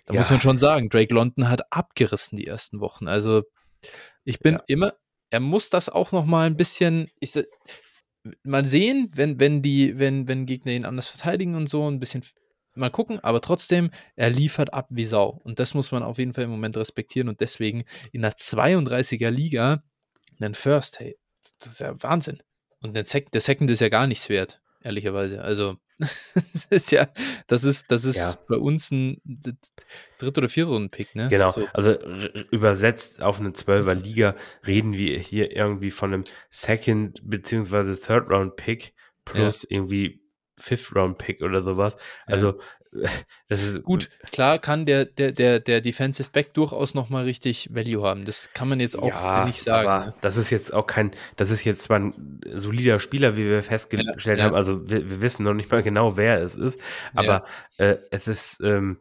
da 0.07 0.15
ja. 0.15 0.21
muss 0.21 0.31
man 0.31 0.41
schon 0.41 0.59
sagen, 0.59 0.89
Drake 0.89 1.13
London 1.13 1.49
hat 1.49 1.73
abgerissen 1.73 2.39
die 2.39 2.47
ersten 2.47 2.79
Wochen. 2.79 3.09
Also 3.09 3.43
ich 4.23 4.39
bin 4.39 4.61
immer, 4.69 4.95
er 5.31 5.41
muss 5.41 5.69
das 5.69 5.89
auch 5.89 6.13
nochmal 6.13 6.47
ein 6.47 6.57
bisschen, 6.57 7.11
ich, 7.19 7.33
mal 8.43 8.65
sehen, 8.65 9.11
wenn, 9.15 9.41
wenn 9.41 9.63
die, 9.63 9.99
wenn, 9.99 10.29
wenn 10.29 10.47
Gegner 10.47 10.73
ihn 10.73 10.85
anders 10.85 11.09
verteidigen 11.09 11.55
und 11.55 11.69
so, 11.69 11.89
ein 11.91 12.01
bisschen 12.01 12.23
mal 12.75 12.91
gucken, 12.91 13.21
aber 13.21 13.41
trotzdem, 13.41 13.91
er 14.17 14.31
liefert 14.31 14.73
ab 14.73 14.87
wie 14.91 15.05
Sau. 15.05 15.41
Und 15.45 15.59
das 15.59 15.75
muss 15.75 15.93
man 15.93 16.03
auf 16.03 16.19
jeden 16.19 16.33
Fall 16.33 16.45
im 16.45 16.51
Moment 16.51 16.77
respektieren 16.77 17.29
und 17.29 17.41
deswegen 17.41 17.85
in 18.13 18.23
der 18.23 18.33
32er 18.33 19.31
Liga 19.31 19.83
einen 20.41 20.55
First, 20.55 21.01
hey, 21.01 21.19
das 21.59 21.75
ist 21.75 21.81
ja 21.81 21.95
Wahnsinn. 22.03 22.43
Und 22.81 22.97
der, 22.97 23.05
Second 23.05 23.71
ist 23.71 23.81
ja 23.81 23.89
gar 23.89 24.07
nichts 24.07 24.29
wert, 24.29 24.61
ehrlicherweise. 24.83 25.43
Also, 25.43 25.77
das 25.99 26.67
ist 26.71 26.91
ja, 26.91 27.09
das 27.47 27.65
ist, 27.65 27.91
das 27.91 28.05
ist 28.05 28.17
ja. 28.17 28.35
bei 28.49 28.57
uns 28.57 28.91
ein 28.91 29.21
dritt- 29.25 30.39
oder 30.39 30.49
viertrunden-Pick, 30.49 31.15
ne? 31.15 31.29
Genau, 31.29 31.51
so. 31.53 31.67
also 31.73 31.97
übersetzt 32.51 33.23
auf 33.23 33.41
eine 33.41 33.53
Zwölfer 33.53 33.95
Liga 33.95 34.35
reden 34.67 34.95
wir 34.95 35.19
hier 35.19 35.55
irgendwie 35.55 35.91
von 35.91 36.13
einem 36.13 36.25
Second- 36.51 37.21
beziehungsweise 37.25 37.99
Third-Round-Pick, 37.99 38.95
plus 39.25 39.63
ja. 39.63 39.77
irgendwie 39.77 40.23
Fifth-Round-Pick 40.59 41.43
oder 41.43 41.63
sowas. 41.63 41.97
Also. 42.27 42.59
das 43.49 43.63
ist. 43.63 43.83
Gut, 43.83 44.11
klar 44.31 44.59
kann 44.59 44.85
der, 44.87 45.05
der, 45.07 45.33
der, 45.33 45.61
der 45.61 45.81
Defensive 45.81 46.31
Back 46.31 46.55
durchaus 46.55 46.95
nochmal 46.95 47.25
richtig 47.25 47.71
Value 47.73 48.03
haben. 48.03 48.25
Das 48.25 48.53
kann 48.53 48.69
man 48.69 48.81
jetzt 48.81 48.99
auch 48.99 49.09
ja, 49.09 49.45
nicht 49.45 49.63
sagen. 49.63 49.89
Aber 49.89 50.07
ne? 50.07 50.15
das 50.21 50.37
ist 50.37 50.51
jetzt 50.51 50.73
auch 50.75 50.87
kein, 50.87 51.13
das 51.37 51.51
ist 51.51 51.65
jetzt 51.65 51.83
zwar 51.83 51.99
ein 51.99 52.41
solider 52.55 53.01
Spieler, 53.01 53.37
wie 53.37 53.49
wir 53.49 53.63
festgestellt 53.63 54.39
ja, 54.39 54.45
haben. 54.45 54.55
Also, 54.55 54.89
wir, 54.89 55.09
wir, 55.09 55.23
wissen 55.23 55.45
noch 55.45 55.55
nicht 55.55 55.71
mal 55.71 55.83
genau, 55.83 56.17
wer 56.17 56.43
es 56.43 56.55
ist. 56.55 56.81
Aber 57.15 57.45
äh, 57.79 57.97
es 58.11 58.29
ist, 58.29 58.61
ähm, 58.63 58.99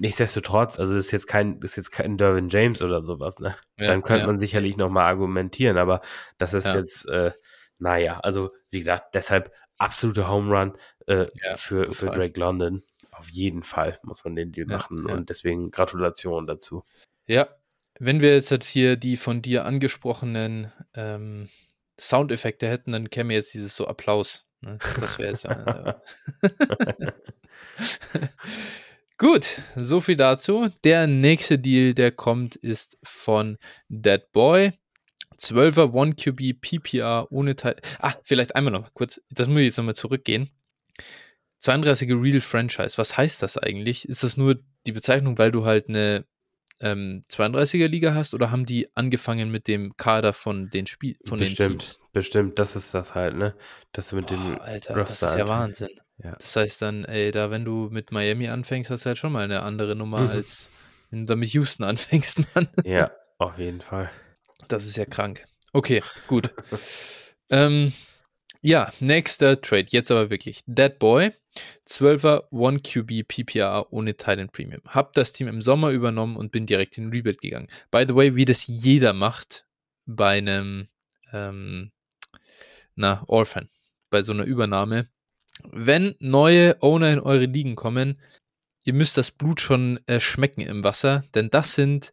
nichtsdestotrotz, 0.00 0.78
also 0.78 0.96
ist 0.96 1.10
jetzt 1.10 1.26
kein, 1.26 1.60
ist 1.60 1.76
jetzt 1.76 1.90
kein 1.92 2.16
Dervin 2.16 2.48
James 2.48 2.82
oder 2.82 3.04
sowas, 3.04 3.38
ne? 3.38 3.54
Dann 3.76 4.02
könnte 4.02 4.26
man 4.26 4.38
sicherlich 4.38 4.76
nochmal 4.76 5.06
argumentieren, 5.06 5.78
aber 5.78 6.00
das 6.38 6.54
ist 6.54 6.66
jetzt, 6.74 7.08
äh, 7.08 7.32
naja, 7.78 8.20
also 8.20 8.50
wie 8.70 8.78
gesagt, 8.78 9.14
deshalb 9.14 9.52
absolute 9.78 10.28
Home 10.28 10.56
Run 10.56 10.76
äh, 11.06 11.26
ja, 11.34 11.56
für, 11.56 11.92
für 11.92 12.06
Drake 12.06 12.38
London. 12.38 12.82
Auf 13.20 13.28
jeden 13.28 13.62
Fall 13.62 13.98
muss 14.02 14.24
man 14.24 14.34
den 14.34 14.50
Deal 14.50 14.66
ja, 14.70 14.78
machen 14.78 15.06
ja. 15.06 15.14
und 15.14 15.28
deswegen 15.28 15.70
Gratulation 15.70 16.46
dazu. 16.46 16.82
Ja, 17.26 17.50
wenn 17.98 18.22
wir 18.22 18.32
jetzt 18.32 18.64
hier 18.64 18.96
die 18.96 19.18
von 19.18 19.42
dir 19.42 19.66
angesprochenen 19.66 20.72
ähm, 20.94 21.50
Soundeffekte 22.00 22.66
hätten, 22.66 22.92
dann 22.92 23.10
käme 23.10 23.34
jetzt 23.34 23.52
dieses 23.52 23.76
so 23.76 23.86
Applaus. 23.86 24.46
Ne? 24.62 24.78
Das 24.98 25.18
wäre 25.18 25.28
jetzt. 25.32 25.44
Äh, 25.44 25.94
Gut, 29.18 29.60
so 29.76 30.00
viel 30.00 30.16
dazu. 30.16 30.70
Der 30.82 31.06
nächste 31.06 31.58
Deal, 31.58 31.92
der 31.92 32.10
kommt, 32.10 32.56
ist 32.56 32.96
von 33.02 33.58
Dead 33.90 34.22
Boy. 34.32 34.72
12er 35.38 35.92
1QB 35.92 36.60
PPR 36.60 37.30
ohne 37.30 37.54
Teil. 37.54 37.76
Ah, 37.98 38.14
vielleicht 38.24 38.56
einmal 38.56 38.72
noch 38.72 38.94
kurz, 38.94 39.20
das 39.30 39.46
muss 39.46 39.58
ich 39.58 39.66
jetzt 39.66 39.76
nochmal 39.76 39.94
zurückgehen. 39.94 40.48
32er 41.60 42.20
Real 42.20 42.40
Franchise, 42.40 42.96
was 42.98 43.16
heißt 43.16 43.42
das 43.42 43.56
eigentlich? 43.56 44.08
Ist 44.08 44.22
das 44.22 44.36
nur 44.36 44.58
die 44.86 44.92
Bezeichnung, 44.92 45.38
weil 45.38 45.52
du 45.52 45.64
halt 45.64 45.88
eine 45.88 46.24
ähm, 46.80 47.22
32er 47.30 47.88
Liga 47.88 48.14
hast 48.14 48.32
oder 48.34 48.50
haben 48.50 48.64
die 48.64 48.88
angefangen 48.96 49.50
mit 49.50 49.68
dem 49.68 49.96
Kader 49.96 50.32
von 50.32 50.70
den 50.70 50.86
Spiel 50.86 51.16
von 51.26 51.38
bestimmt, 51.38 51.58
den 51.58 51.78
Teams? 51.78 52.00
Bestimmt, 52.12 52.58
das 52.58 52.76
ist 52.76 52.94
das 52.94 53.14
halt, 53.14 53.36
ne? 53.36 53.54
Das 53.92 54.12
mit 54.12 54.28
Boah, 54.28 54.36
dem 54.36 54.60
Alter, 54.60 54.96
Roster 54.96 55.26
das 55.26 55.32
ist 55.34 55.38
ja 55.38 55.48
Wahnsinn. 55.48 56.00
Ja. 56.22 56.36
Das 56.36 56.56
heißt 56.56 56.82
dann, 56.82 57.04
ey, 57.04 57.30
da 57.30 57.50
wenn 57.50 57.64
du 57.64 57.88
mit 57.90 58.12
Miami 58.12 58.48
anfängst, 58.48 58.90
hast 58.90 59.04
du 59.04 59.08
halt 59.08 59.18
schon 59.18 59.32
mal 59.32 59.44
eine 59.44 59.62
andere 59.62 59.96
Nummer 59.96 60.30
als 60.30 60.70
wenn 61.10 61.20
du 61.20 61.26
da 61.26 61.36
mit 61.36 61.50
Houston 61.50 61.84
anfängst, 61.84 62.38
Mann. 62.54 62.68
Ja, 62.84 63.10
auf 63.38 63.58
jeden 63.58 63.80
Fall. 63.80 64.10
Das 64.68 64.86
ist 64.86 64.96
ja 64.96 65.04
krank. 65.04 65.44
Okay, 65.72 66.02
gut. 66.26 66.52
ähm, 67.50 67.92
ja, 68.62 68.92
nächster 69.00 69.60
Trade. 69.60 69.86
Jetzt 69.88 70.10
aber 70.10 70.30
wirklich. 70.30 70.62
Dead 70.66 70.98
Boy, 70.98 71.32
12er 71.88 72.50
1QB 72.50 73.24
PPR 73.26 73.92
ohne 73.92 74.16
Titan 74.16 74.48
Premium. 74.50 74.82
Hab 74.86 75.12
das 75.14 75.32
Team 75.32 75.48
im 75.48 75.62
Sommer 75.62 75.90
übernommen 75.90 76.36
und 76.36 76.52
bin 76.52 76.66
direkt 76.66 76.98
in 76.98 77.10
Rebuild 77.10 77.40
gegangen. 77.40 77.68
By 77.90 78.04
the 78.06 78.14
way, 78.14 78.36
wie 78.36 78.44
das 78.44 78.66
jeder 78.66 79.12
macht 79.12 79.66
bei 80.06 80.38
einem 80.38 80.88
ähm, 81.32 81.92
na, 82.94 83.24
Orphan, 83.26 83.68
bei 84.10 84.22
so 84.22 84.32
einer 84.32 84.44
Übernahme. 84.44 85.08
Wenn 85.64 86.14
neue 86.20 86.80
Owner 86.82 87.10
in 87.10 87.20
eure 87.20 87.46
Ligen 87.46 87.76
kommen, 87.76 88.20
ihr 88.82 88.94
müsst 88.94 89.16
das 89.16 89.30
Blut 89.30 89.60
schon 89.60 90.00
äh, 90.06 90.20
schmecken 90.20 90.60
im 90.62 90.84
Wasser, 90.84 91.24
denn 91.34 91.50
das 91.50 91.74
sind 91.74 92.12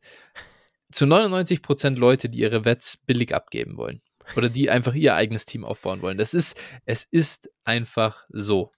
zu 0.91 1.05
99% 1.05 1.97
Leute, 1.97 2.29
die 2.29 2.39
ihre 2.39 2.65
Wets 2.65 2.97
billig 2.97 3.35
abgeben 3.35 3.77
wollen. 3.77 4.01
Oder 4.35 4.49
die 4.49 4.69
einfach 4.69 4.93
ihr 4.93 5.15
eigenes 5.15 5.45
Team 5.45 5.63
aufbauen 5.63 6.01
wollen. 6.01 6.17
Das 6.17 6.33
ist, 6.33 6.59
es 6.85 7.05
ist 7.05 7.49
einfach 7.63 8.25
so. 8.29 8.71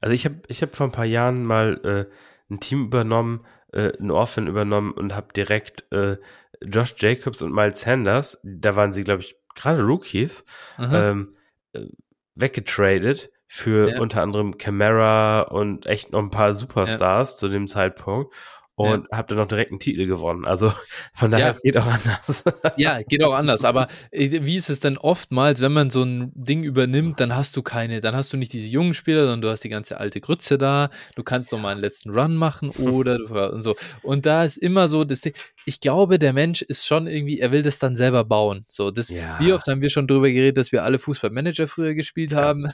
Also 0.00 0.14
ich 0.14 0.24
habe 0.24 0.40
ich 0.48 0.62
hab 0.62 0.76
vor 0.76 0.86
ein 0.86 0.92
paar 0.92 1.04
Jahren 1.04 1.44
mal 1.44 1.80
äh, 1.84 2.52
ein 2.52 2.60
Team 2.60 2.84
übernommen, 2.84 3.44
äh, 3.72 3.92
ein 3.98 4.10
Orphan 4.10 4.46
übernommen 4.46 4.92
und 4.92 5.14
habe 5.14 5.32
direkt 5.32 5.90
äh, 5.92 6.16
Josh 6.62 6.94
Jacobs 6.98 7.42
und 7.42 7.52
Miles 7.52 7.80
Sanders, 7.80 8.38
da 8.42 8.76
waren 8.76 8.92
sie, 8.92 9.04
glaube 9.04 9.22
ich, 9.22 9.36
gerade 9.54 9.82
Rookies, 9.82 10.44
ähm, 10.78 11.36
äh, 11.72 11.86
weggetradet 12.34 13.30
für 13.48 13.90
ja. 13.90 14.00
unter 14.00 14.22
anderem 14.22 14.58
Camara 14.58 15.42
und 15.42 15.86
echt 15.86 16.12
noch 16.12 16.20
ein 16.20 16.30
paar 16.30 16.54
Superstars 16.54 17.32
ja. 17.32 17.38
zu 17.38 17.48
dem 17.48 17.68
Zeitpunkt 17.68 18.34
und 18.76 19.06
ja. 19.10 19.16
habe 19.16 19.28
dann 19.28 19.38
noch 19.38 19.48
direkt 19.48 19.70
einen 19.70 19.80
Titel 19.80 20.06
gewonnen. 20.06 20.44
Also 20.44 20.70
von 21.14 21.30
daher, 21.30 21.46
ja. 21.46 21.52
es 21.52 21.62
geht 21.62 21.76
auch 21.78 21.86
anders. 21.86 22.44
ja, 22.76 23.02
geht 23.02 23.22
auch 23.22 23.34
anders. 23.34 23.64
Aber 23.64 23.88
äh, 24.10 24.44
wie 24.44 24.56
ist 24.56 24.68
es 24.68 24.80
denn 24.80 24.98
oftmals, 24.98 25.62
wenn 25.62 25.72
man 25.72 25.88
so 25.88 26.02
ein 26.02 26.30
Ding 26.34 26.62
übernimmt, 26.62 27.18
dann 27.18 27.34
hast 27.34 27.56
du 27.56 27.62
keine, 27.62 28.02
dann 28.02 28.14
hast 28.14 28.32
du 28.32 28.36
nicht 28.36 28.52
diese 28.52 28.68
jungen 28.68 28.92
Spieler, 28.92 29.22
sondern 29.22 29.40
du 29.40 29.48
hast 29.48 29.64
die 29.64 29.70
ganze 29.70 29.98
alte 29.98 30.20
Grütze 30.20 30.58
da. 30.58 30.90
Du 31.16 31.22
kannst 31.22 31.52
noch 31.52 31.58
mal 31.58 31.70
einen 31.70 31.80
letzten 31.80 32.10
Run 32.10 32.36
machen 32.36 32.68
oder 32.78 33.18
und 33.52 33.62
so. 33.62 33.74
Und 34.02 34.26
da 34.26 34.44
ist 34.44 34.58
immer 34.58 34.88
so 34.88 35.04
das 35.04 35.22
Ding. 35.22 35.34
Ich 35.64 35.80
glaube, 35.80 36.18
der 36.18 36.34
Mensch 36.34 36.60
ist 36.60 36.86
schon 36.86 37.06
irgendwie, 37.06 37.40
er 37.40 37.52
will 37.52 37.62
das 37.62 37.78
dann 37.78 37.96
selber 37.96 38.24
bauen. 38.24 38.66
So, 38.68 38.90
das, 38.90 39.08
ja. 39.08 39.38
wie 39.40 39.54
oft 39.54 39.66
haben 39.66 39.80
wir 39.80 39.88
schon 39.88 40.06
darüber 40.06 40.28
geredet, 40.28 40.58
dass 40.58 40.70
wir 40.70 40.84
alle 40.84 40.98
Fußballmanager 40.98 41.66
früher 41.66 41.94
gespielt 41.94 42.34
haben. 42.34 42.70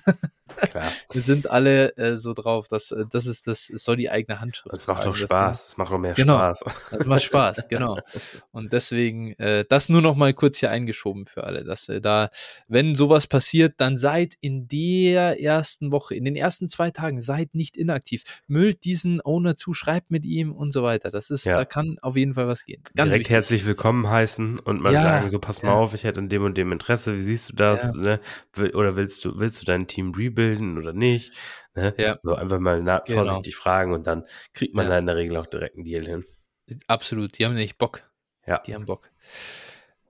Klar. 0.57 0.85
wir 1.11 1.21
sind 1.23 1.51
alle 1.51 1.97
äh, 1.97 2.17
so 2.17 2.35
drauf, 2.35 2.69
dass 2.69 2.91
äh, 2.91 3.05
das 3.11 3.27
ist 3.27 3.47
das, 3.47 3.71
es 3.71 3.85
soll 3.85 3.97
die 3.97 4.11
eigene 4.11 4.41
Handschrift. 4.41 4.75
Das 4.75 4.87
macht 4.87 5.07
doch 5.07 5.15
Spaß. 5.15 5.67
Das 5.67 5.77
macht 5.77 5.93
auch 5.93 5.99
mehr 5.99 6.15
genau. 6.15 6.37
Spaß. 6.37 6.65
Das 6.91 7.07
macht 7.07 7.23
Spaß, 7.23 7.65
genau. 7.69 7.99
Und 8.51 8.73
deswegen 8.73 9.33
äh, 9.39 9.65
das 9.69 9.89
nur 9.89 10.03
noch 10.03 10.17
mal 10.17 10.35
kurz 10.35 10.59
hier 10.59 10.71
eingeschoben 10.71 11.27
für 11.27 11.45
alle, 11.45 11.65
dass 11.65 11.89
wir 11.89 12.01
da, 12.01 12.31
wenn 12.69 12.95
sowas 12.95 13.27
passiert, 13.27 13.75
dann 13.79 13.97
seid 13.97 14.35
in 14.41 14.69
der 14.69 15.41
ersten 15.41 15.93
Woche, 15.93 16.15
in 16.15 16.25
den 16.25 16.37
ersten 16.37 16.69
zwei 16.69 16.91
Tagen, 16.91 17.21
seid 17.21 17.55
nicht 17.55 17.77
inaktiv. 17.77 18.23
Müllt 18.47 18.85
diesen 18.85 19.21
Owner 19.21 19.57
zu, 19.57 19.75
schreibt 19.75 20.11
mit 20.11 20.25
ihm 20.25 20.53
und 20.53 20.73
so 20.73 20.83
weiter. 20.83 21.11
Das 21.11 21.31
ist, 21.31 21.45
ja. 21.45 21.57
da 21.57 21.65
kann 21.65 21.99
auf 22.03 22.17
jeden 22.17 22.35
Fall 22.35 22.47
was 22.47 22.65
gehen. 22.65 22.83
Ganz 22.95 23.09
Direkt 23.09 23.21
wichtig. 23.21 23.35
herzlich 23.35 23.67
willkommen 23.67 24.09
heißen 24.09 24.59
und 24.59 24.81
mal 24.81 24.93
ja, 24.93 25.03
sagen, 25.03 25.31
so 25.31 25.39
pass 25.39 25.63
mal 25.63 25.71
ja. 25.71 25.77
auf, 25.77 25.95
ich 25.95 26.05
hätte 26.05 26.21
an 26.21 26.29
dem 26.29 26.45
und 26.45 26.57
dem 26.57 26.73
Interesse, 26.73 27.15
wie 27.15 27.23
siehst 27.23 27.51
du 27.51 27.57
das? 27.57 27.95
Ne? 27.95 28.21
Oder 28.75 28.97
willst 28.97 29.25
du, 29.25 29.39
willst 29.39 29.61
du 29.61 29.65
dein 29.65 29.87
Team 29.87 30.13
rebuilden 30.43 30.79
oder 30.79 30.93
nicht? 30.93 31.33
Ne? 31.75 31.95
Ja. 31.99 32.19
So 32.23 32.35
einfach 32.35 32.59
mal 32.59 32.83
na, 32.83 32.99
genau. 32.99 33.25
vorsichtig 33.25 33.57
fragen 33.57 33.93
und 33.93 34.07
dann 34.07 34.25
kriegt 34.53 34.75
man 34.75 34.87
ja. 34.87 34.93
da 34.93 34.99
in 34.99 35.07
der 35.07 35.17
Regel 35.17 35.37
auch 35.37 35.47
direkt 35.47 35.77
einen 35.77 35.85
Deal 35.85 36.07
hin. 36.07 36.25
Absolut, 36.87 37.39
die 37.39 37.45
haben 37.45 37.55
nicht 37.55 37.79
Bock. 37.79 38.09
Ja. 38.47 38.59
Die 38.59 38.75
haben 38.75 38.87
Bock. 38.87 39.11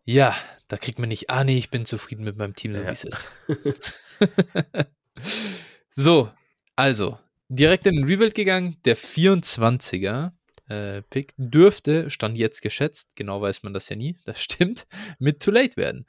Ja, 0.05 0.37
da 0.68 0.76
kriegt 0.76 0.99
man 0.99 1.09
nicht, 1.09 1.30
ah 1.30 1.45
nee, 1.45 1.57
ich 1.57 1.70
bin 1.70 1.87
zufrieden 1.87 2.24
mit 2.24 2.37
meinem 2.37 2.57
Team, 2.57 2.74
so 2.74 2.80
ja. 2.80 2.89
wie 2.89 2.93
es 2.93 3.05
ist. 3.05 3.30
so, 5.91 6.30
also, 6.74 7.18
direkt 7.49 7.87
in 7.87 7.97
den 7.97 8.05
Rebuild 8.05 8.35
gegangen, 8.35 8.76
der 8.85 8.97
24er 8.97 10.33
äh, 10.68 11.03
Pick 11.03 11.35
dürfte, 11.37 12.11
stand 12.11 12.39
jetzt 12.39 12.62
geschätzt, 12.62 13.11
genau 13.14 13.41
weiß 13.41 13.62
man 13.62 13.74
das 13.74 13.89
ja 13.89 13.97
nie, 13.97 14.18
das 14.24 14.43
stimmt, 14.43 14.87
mit 15.18 15.43
Too 15.43 15.53
Late 15.53 15.76
werden. 15.76 16.07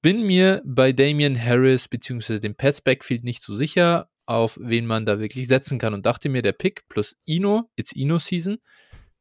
Bin 0.00 0.22
mir 0.22 0.62
bei 0.64 0.92
Damian 0.92 1.42
Harris 1.42 1.88
bzw. 1.88 2.38
dem 2.38 2.54
Pets 2.54 2.80
Backfield 2.80 3.24
nicht 3.24 3.42
so 3.42 3.54
sicher, 3.54 4.08
auf 4.26 4.56
wen 4.60 4.86
man 4.86 5.06
da 5.06 5.18
wirklich 5.18 5.48
setzen 5.48 5.78
kann 5.78 5.92
und 5.92 6.06
dachte 6.06 6.28
mir, 6.28 6.42
der 6.42 6.52
Pick 6.52 6.86
plus 6.88 7.16
Ino, 7.26 7.70
it's 7.74 7.90
Ino 7.92 8.18
Season, 8.18 8.58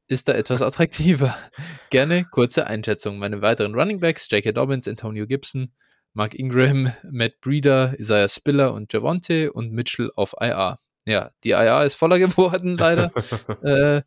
ist 0.07 0.27
da 0.27 0.33
etwas 0.33 0.61
attraktiver. 0.61 1.35
Gerne 1.89 2.25
kurze 2.25 2.67
Einschätzung. 2.67 3.17
Meine 3.17 3.41
weiteren 3.41 3.73
Running 3.73 3.99
Backs, 3.99 4.29
J.K. 4.29 4.51
Dobbins, 4.51 4.87
Antonio 4.87 5.25
Gibson, 5.25 5.73
Mark 6.13 6.35
Ingram, 6.35 6.93
Matt 7.09 7.41
Breeder, 7.41 7.95
Isaiah 7.99 8.29
Spiller 8.29 8.73
und 8.73 8.93
Javonte 8.93 9.53
und 9.53 9.71
Mitchell 9.71 10.11
auf 10.15 10.35
IR. 10.39 10.77
Ja, 11.05 11.31
die 11.43 11.51
IR 11.51 11.85
ist 11.85 11.95
voller 11.95 12.19
geworden, 12.19 12.77
leider. 12.77 13.11
äh, 13.63 14.01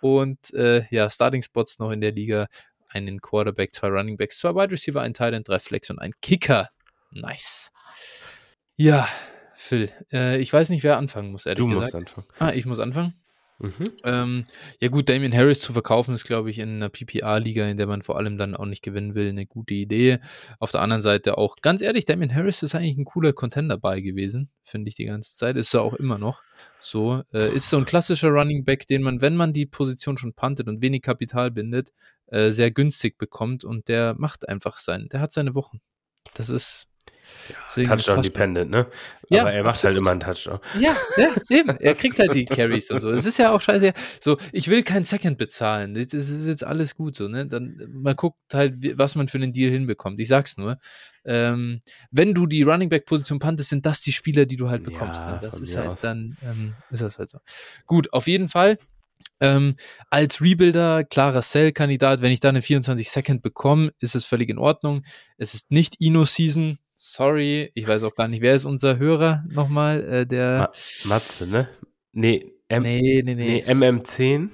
und 0.00 0.54
äh, 0.54 0.84
ja, 0.90 1.10
Starting 1.10 1.42
Spots 1.42 1.78
noch 1.78 1.90
in 1.90 2.00
der 2.00 2.12
Liga. 2.12 2.46
Einen 2.94 3.20
Quarterback, 3.20 3.74
zwei 3.74 3.88
Running 3.88 4.16
Backs, 4.16 4.38
zwei 4.38 4.54
Wide 4.54 4.70
Receiver, 4.70 5.02
ein 5.02 5.14
Thailand, 5.14 5.48
drei 5.48 5.58
Flex 5.58 5.90
und 5.90 5.98
ein 5.98 6.12
Kicker. 6.22 6.70
Nice. 7.10 7.72
Ja, 8.76 9.08
Phil, 9.54 9.90
äh, 10.12 10.38
ich 10.38 10.52
weiß 10.52 10.68
nicht, 10.70 10.84
wer 10.84 10.96
anfangen 10.96 11.32
muss, 11.32 11.44
ehrlich 11.46 11.64
du 11.64 11.68
gesagt. 11.68 11.92
Du 11.92 11.96
musst 11.98 12.16
anfangen. 12.18 12.26
Ah, 12.38 12.54
ich 12.54 12.66
muss 12.66 12.78
anfangen? 12.78 13.14
Mhm. 13.58 13.84
Ähm, 14.02 14.46
ja 14.80 14.88
gut, 14.88 15.08
Damien 15.08 15.32
Harris 15.32 15.60
zu 15.60 15.72
verkaufen 15.72 16.14
ist, 16.14 16.24
glaube 16.24 16.50
ich, 16.50 16.58
in 16.58 16.70
einer 16.70 16.88
PPR-Liga, 16.88 17.66
in 17.66 17.76
der 17.76 17.86
man 17.86 18.02
vor 18.02 18.16
allem 18.16 18.36
dann 18.36 18.56
auch 18.56 18.66
nicht 18.66 18.82
gewinnen 18.82 19.14
will, 19.14 19.28
eine 19.28 19.46
gute 19.46 19.74
Idee. 19.74 20.18
Auf 20.58 20.72
der 20.72 20.80
anderen 20.80 21.02
Seite 21.02 21.38
auch, 21.38 21.56
ganz 21.62 21.80
ehrlich, 21.80 22.04
Damien 22.04 22.34
Harris 22.34 22.62
ist 22.62 22.74
eigentlich 22.74 22.96
ein 22.96 23.04
cooler 23.04 23.32
Contender 23.32 23.78
bei 23.78 24.00
gewesen, 24.00 24.50
finde 24.62 24.88
ich 24.88 24.96
die 24.96 25.04
ganze 25.04 25.36
Zeit. 25.36 25.56
Ist 25.56 25.72
er 25.72 25.82
auch 25.82 25.94
immer 25.94 26.18
noch 26.18 26.42
so. 26.80 27.22
Äh, 27.32 27.54
ist 27.54 27.70
so 27.70 27.76
ein 27.76 27.84
klassischer 27.84 28.30
Running 28.30 28.64
Back, 28.64 28.86
den 28.86 29.02
man, 29.02 29.20
wenn 29.20 29.36
man 29.36 29.52
die 29.52 29.66
Position 29.66 30.16
schon 30.16 30.34
puntet 30.34 30.66
und 30.66 30.82
wenig 30.82 31.02
Kapital 31.02 31.50
bindet, 31.50 31.92
äh, 32.26 32.50
sehr 32.50 32.70
günstig 32.70 33.18
bekommt 33.18 33.64
und 33.64 33.88
der 33.88 34.14
macht 34.18 34.48
einfach 34.48 34.78
sein, 34.78 35.08
der 35.12 35.20
hat 35.20 35.30
seine 35.30 35.54
Wochen. 35.54 35.80
Das 36.34 36.48
ist 36.48 36.88
ja, 37.76 37.84
Touchdown-dependent, 37.84 38.70
ne? 38.70 38.86
Ja, 39.30 39.42
Aber 39.42 39.52
er 39.52 39.62
macht 39.64 39.82
halt 39.82 39.86
absolut. 39.86 39.94
halt 39.94 39.98
immer 39.98 40.10
einen 40.10 40.20
Touchdown. 40.20 40.60
Ja, 40.80 40.94
ja, 41.16 41.28
eben. 41.56 41.70
Er 41.78 41.94
kriegt 41.94 42.18
halt 42.18 42.34
die 42.34 42.44
Carries 42.44 42.90
und 42.90 43.00
so. 43.00 43.10
Es 43.10 43.24
ist 43.26 43.38
ja 43.38 43.50
auch 43.52 43.60
scheiße. 43.62 43.92
So, 44.20 44.36
ich 44.52 44.68
will 44.68 44.82
kein 44.82 45.04
Second 45.04 45.38
bezahlen. 45.38 45.94
Das 45.94 46.12
ist 46.12 46.46
jetzt 46.46 46.64
alles 46.64 46.94
gut 46.94 47.16
so, 47.16 47.28
ne? 47.28 47.46
Dann, 47.46 47.76
man 47.90 48.16
guckt 48.16 48.38
halt, 48.52 48.74
was 48.98 49.14
man 49.16 49.28
für 49.28 49.38
einen 49.38 49.52
Deal 49.52 49.70
hinbekommt. 49.70 50.20
Ich 50.20 50.28
sag's 50.28 50.56
nur. 50.56 50.78
ähm, 51.24 51.80
wenn 52.10 52.34
du 52.34 52.46
die 52.46 52.62
Running 52.62 52.88
Back 52.90 53.06
Position 53.06 53.38
pantest, 53.38 53.70
sind 53.70 53.86
das 53.86 54.02
die 54.02 54.12
Spieler, 54.12 54.44
die 54.46 54.56
du 54.56 54.68
halt 54.68 54.82
bekommst. 54.84 55.20
Ja, 55.20 55.32
ne? 55.32 55.38
Das 55.40 55.58
ist 55.60 55.74
halt 55.76 55.88
aus. 55.88 56.00
dann, 56.02 56.36
ähm, 56.42 56.74
ist 56.90 57.02
das 57.02 57.18
halt 57.18 57.30
so. 57.30 57.38
Gut, 57.86 58.12
auf 58.12 58.26
jeden 58.26 58.48
Fall. 58.48 58.78
Ähm, 59.40 59.76
als 60.10 60.40
Rebuilder, 60.42 61.02
klarer 61.04 61.42
Sell-Kandidat, 61.42 62.22
wenn 62.22 62.30
ich 62.30 62.40
da 62.40 62.50
eine 62.50 62.62
24 62.62 63.10
Second 63.10 63.42
bekomme, 63.42 63.92
ist 63.98 64.14
es 64.14 64.24
völlig 64.26 64.48
in 64.48 64.58
Ordnung. 64.58 65.02
Es 65.38 65.54
ist 65.54 65.70
nicht 65.70 65.96
Ino-Season. 66.00 66.78
Sorry, 66.96 67.70
ich 67.74 67.86
weiß 67.86 68.02
auch 68.04 68.14
gar 68.14 68.28
nicht, 68.28 68.40
wer 68.40 68.54
ist 68.54 68.64
unser 68.64 68.98
Hörer 68.98 69.44
nochmal, 69.48 70.04
äh, 70.04 70.26
der. 70.26 70.70
Ma 71.04 71.16
Matze, 71.16 71.46
ne? 71.46 71.68
Nee, 72.12 72.52
M 72.68 72.82
nee, 72.82 73.22
nee, 73.24 73.34
nee. 73.34 73.62
nee, 73.64 73.72
MM10. 73.72 74.50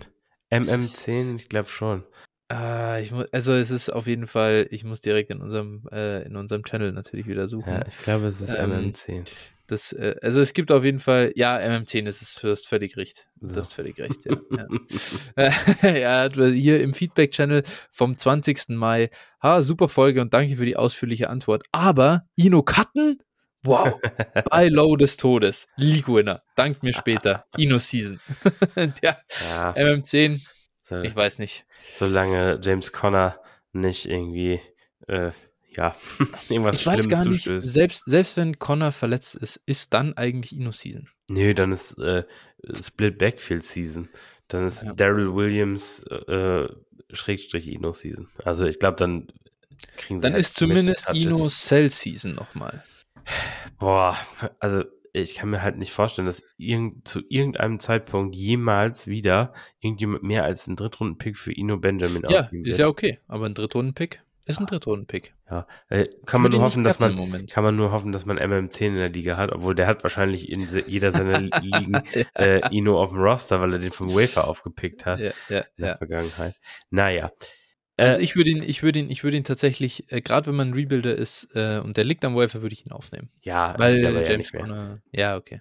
MM10, 0.50 1.36
ich 1.36 1.48
glaube 1.48 1.68
schon. 1.68 2.04
Ah, 2.48 2.98
ich 2.98 3.12
muss, 3.12 3.32
also 3.32 3.52
es 3.52 3.70
ist 3.70 3.90
auf 3.90 4.08
jeden 4.08 4.26
Fall, 4.26 4.66
ich 4.70 4.82
muss 4.82 5.00
direkt 5.00 5.30
in 5.30 5.40
unserem, 5.40 5.86
äh, 5.92 6.24
in 6.24 6.34
unserem 6.34 6.64
Channel 6.64 6.90
natürlich 6.92 7.26
wieder 7.26 7.46
suchen. 7.46 7.72
Ja, 7.72 7.86
ich 7.86 7.96
glaube, 7.98 8.26
es 8.26 8.40
ist 8.40 8.52
Ähm, 8.54 8.92
MM10. 8.92 9.24
Das, 9.70 9.92
äh, 9.92 10.16
also 10.20 10.40
es 10.40 10.52
gibt 10.52 10.72
auf 10.72 10.84
jeden 10.84 10.98
Fall, 10.98 11.32
ja, 11.36 11.56
MM10 11.56 12.06
ist 12.08 12.22
es, 12.22 12.34
du 12.34 12.50
hast 12.50 12.66
völlig 12.66 12.96
recht. 12.96 13.28
Du 13.40 13.48
So. 13.48 13.60
hast 13.60 13.72
völlig 13.72 13.98
recht, 14.00 14.24
ja. 14.24 14.36
ja. 15.36 15.52
Ja, 15.96 16.28
du- 16.28 16.50
hier 16.52 16.80
im 16.80 16.92
Feedback-Channel 16.92 17.62
vom 17.92 18.16
20. 18.16 18.70
Mai. 18.70 19.10
Ha, 19.42 19.62
super 19.62 19.88
Folge 19.88 20.20
und 20.20 20.34
danke 20.34 20.56
für 20.56 20.66
die 20.66 20.76
ausführliche 20.76 21.30
Antwort. 21.30 21.62
Aber 21.72 22.24
Ino 22.34 22.62
Cutten? 22.62 23.18
Wow. 23.62 24.00
Bei 24.50 24.68
Low 24.68 24.96
des 24.96 25.16
Todes. 25.16 25.68
League 25.76 26.08
Winner. 26.08 26.42
Dankt 26.56 26.82
mir 26.82 26.92
später. 26.92 27.44
Ino 27.56 27.78
Season. 27.78 28.18
ja, 29.02 29.16
ja, 29.48 29.72
MM10, 29.74 30.40
so, 30.82 31.00
ich 31.02 31.14
weiß 31.14 31.38
nicht. 31.38 31.64
solange 31.98 32.58
James 32.62 32.90
Conner 32.92 33.38
nicht 33.72 34.06
irgendwie, 34.06 34.60
äh, 35.06 35.30
ja, 35.76 35.94
irgendwas 36.48 36.76
Ich 36.80 36.86
weiß 36.86 37.02
Schlimmes 37.02 37.08
gar 37.08 37.24
nicht, 37.24 37.44
zustößt. 37.44 37.72
selbst, 37.72 38.04
selbst 38.06 38.36
wenn 38.36 38.58
Connor 38.58 38.92
verletzt 38.92 39.34
ist, 39.36 39.60
ist 39.66 39.92
dann 39.94 40.14
eigentlich 40.16 40.52
Ino 40.52 40.72
Season. 40.72 41.08
Nö, 41.30 41.54
dann 41.54 41.72
ist 41.72 41.98
äh, 41.98 42.24
Split 42.82 43.18
Backfield 43.18 43.64
Season. 43.64 44.08
Dann 44.48 44.66
ist 44.66 44.82
Ja. 44.82 44.92
Daryl 44.92 45.34
Williams 45.34 46.02
äh, 46.04 46.68
Schrägstrich 47.12 47.68
Ino 47.68 47.92
Season. 47.92 48.28
Also 48.44 48.64
ich 48.66 48.78
glaube, 48.78 48.96
dann 48.96 49.28
kriegen 49.96 50.18
sie 50.20 50.24
Dann 50.24 50.32
halt 50.34 50.40
ist 50.40 50.56
zumindest. 50.56 51.08
Ino 51.14 51.48
Cell 51.48 51.88
Season 51.88 52.34
nochmal. 52.34 52.82
Boah, 53.78 54.16
also 54.58 54.84
ich 55.12 55.34
kann 55.34 55.50
mir 55.50 55.62
halt 55.62 55.76
nicht 55.76 55.92
vorstellen, 55.92 56.26
dass 56.26 56.42
irgend, 56.56 57.06
zu 57.06 57.20
irgendeinem 57.28 57.80
Zeitpunkt 57.80 58.36
jemals 58.36 59.06
wieder 59.06 59.52
irgendjemand 59.80 60.22
mehr 60.22 60.44
als 60.44 60.66
einen 60.68 60.76
Drittrunden-Pick 60.76 61.36
für 61.36 61.52
Ino 61.52 61.78
Benjamin 61.78 62.22
Ja, 62.28 62.44
ausgeben 62.44 62.64
ist 62.64 62.70
wird. 62.70 62.78
ja 62.78 62.86
okay. 62.88 63.18
Aber 63.26 63.46
ein 63.46 63.54
Drittrunden-Pick 63.54 64.22
ist 64.46 64.58
ein 64.58 64.66
Drittrunden-Pick. 64.66 65.34
Ja, 65.50 65.66
äh, 65.88 66.06
kann 66.26 66.40
man 66.42 66.50
nur 66.50 66.62
hoffen, 66.62 66.82
dass 66.82 66.98
man 66.98 67.46
kann 67.46 67.64
man 67.64 67.76
nur 67.76 67.92
hoffen, 67.92 68.12
dass 68.12 68.24
man 68.26 68.38
MM10 68.38 68.86
in 68.86 68.94
der 68.96 69.08
Liga 69.10 69.36
hat, 69.36 69.52
obwohl 69.52 69.74
der 69.74 69.86
hat 69.86 70.02
wahrscheinlich 70.02 70.50
in 70.50 70.68
jeder 70.86 71.12
seiner 71.12 71.40
Ligen 71.60 72.02
äh, 72.36 72.60
Ino 72.74 73.00
auf 73.00 73.10
dem 73.10 73.18
Roster, 73.18 73.60
weil 73.60 73.74
er 73.74 73.78
den 73.78 73.92
vom 73.92 74.08
Wafer 74.14 74.48
aufgepickt 74.48 75.06
hat 75.06 75.20
Ja, 75.20 75.32
ja, 75.48 75.60
in 75.60 75.82
der 75.84 75.88
ja. 75.88 75.96
Vergangenheit. 75.96 76.54
Naja. 76.90 77.30
Also 77.96 78.18
Äh, 78.18 78.22
ich 78.22 78.34
würde 78.36 78.50
ihn, 78.50 78.62
ich 78.62 78.82
würde 78.82 78.98
ihn, 78.98 79.10
ich 79.10 79.24
würde 79.24 79.36
ihn 79.36 79.44
tatsächlich, 79.44 80.10
äh, 80.10 80.20
gerade 80.22 80.46
wenn 80.46 80.54
man 80.56 80.68
ein 80.70 80.74
Rebuilder 80.74 81.14
ist 81.14 81.44
und 81.54 81.96
der 81.96 82.04
liegt 82.04 82.24
am 82.24 82.34
Wafer, 82.34 82.62
würde 82.62 82.72
ich 82.72 82.86
ihn 82.86 82.92
aufnehmen. 82.92 83.30
ja, 83.42 83.74
Weil 83.78 83.98
ja 84.00 84.22
James 84.22 84.52
mehr. 84.52 84.62
Conner. 84.62 85.02
Ja, 85.12 85.36
okay. 85.36 85.60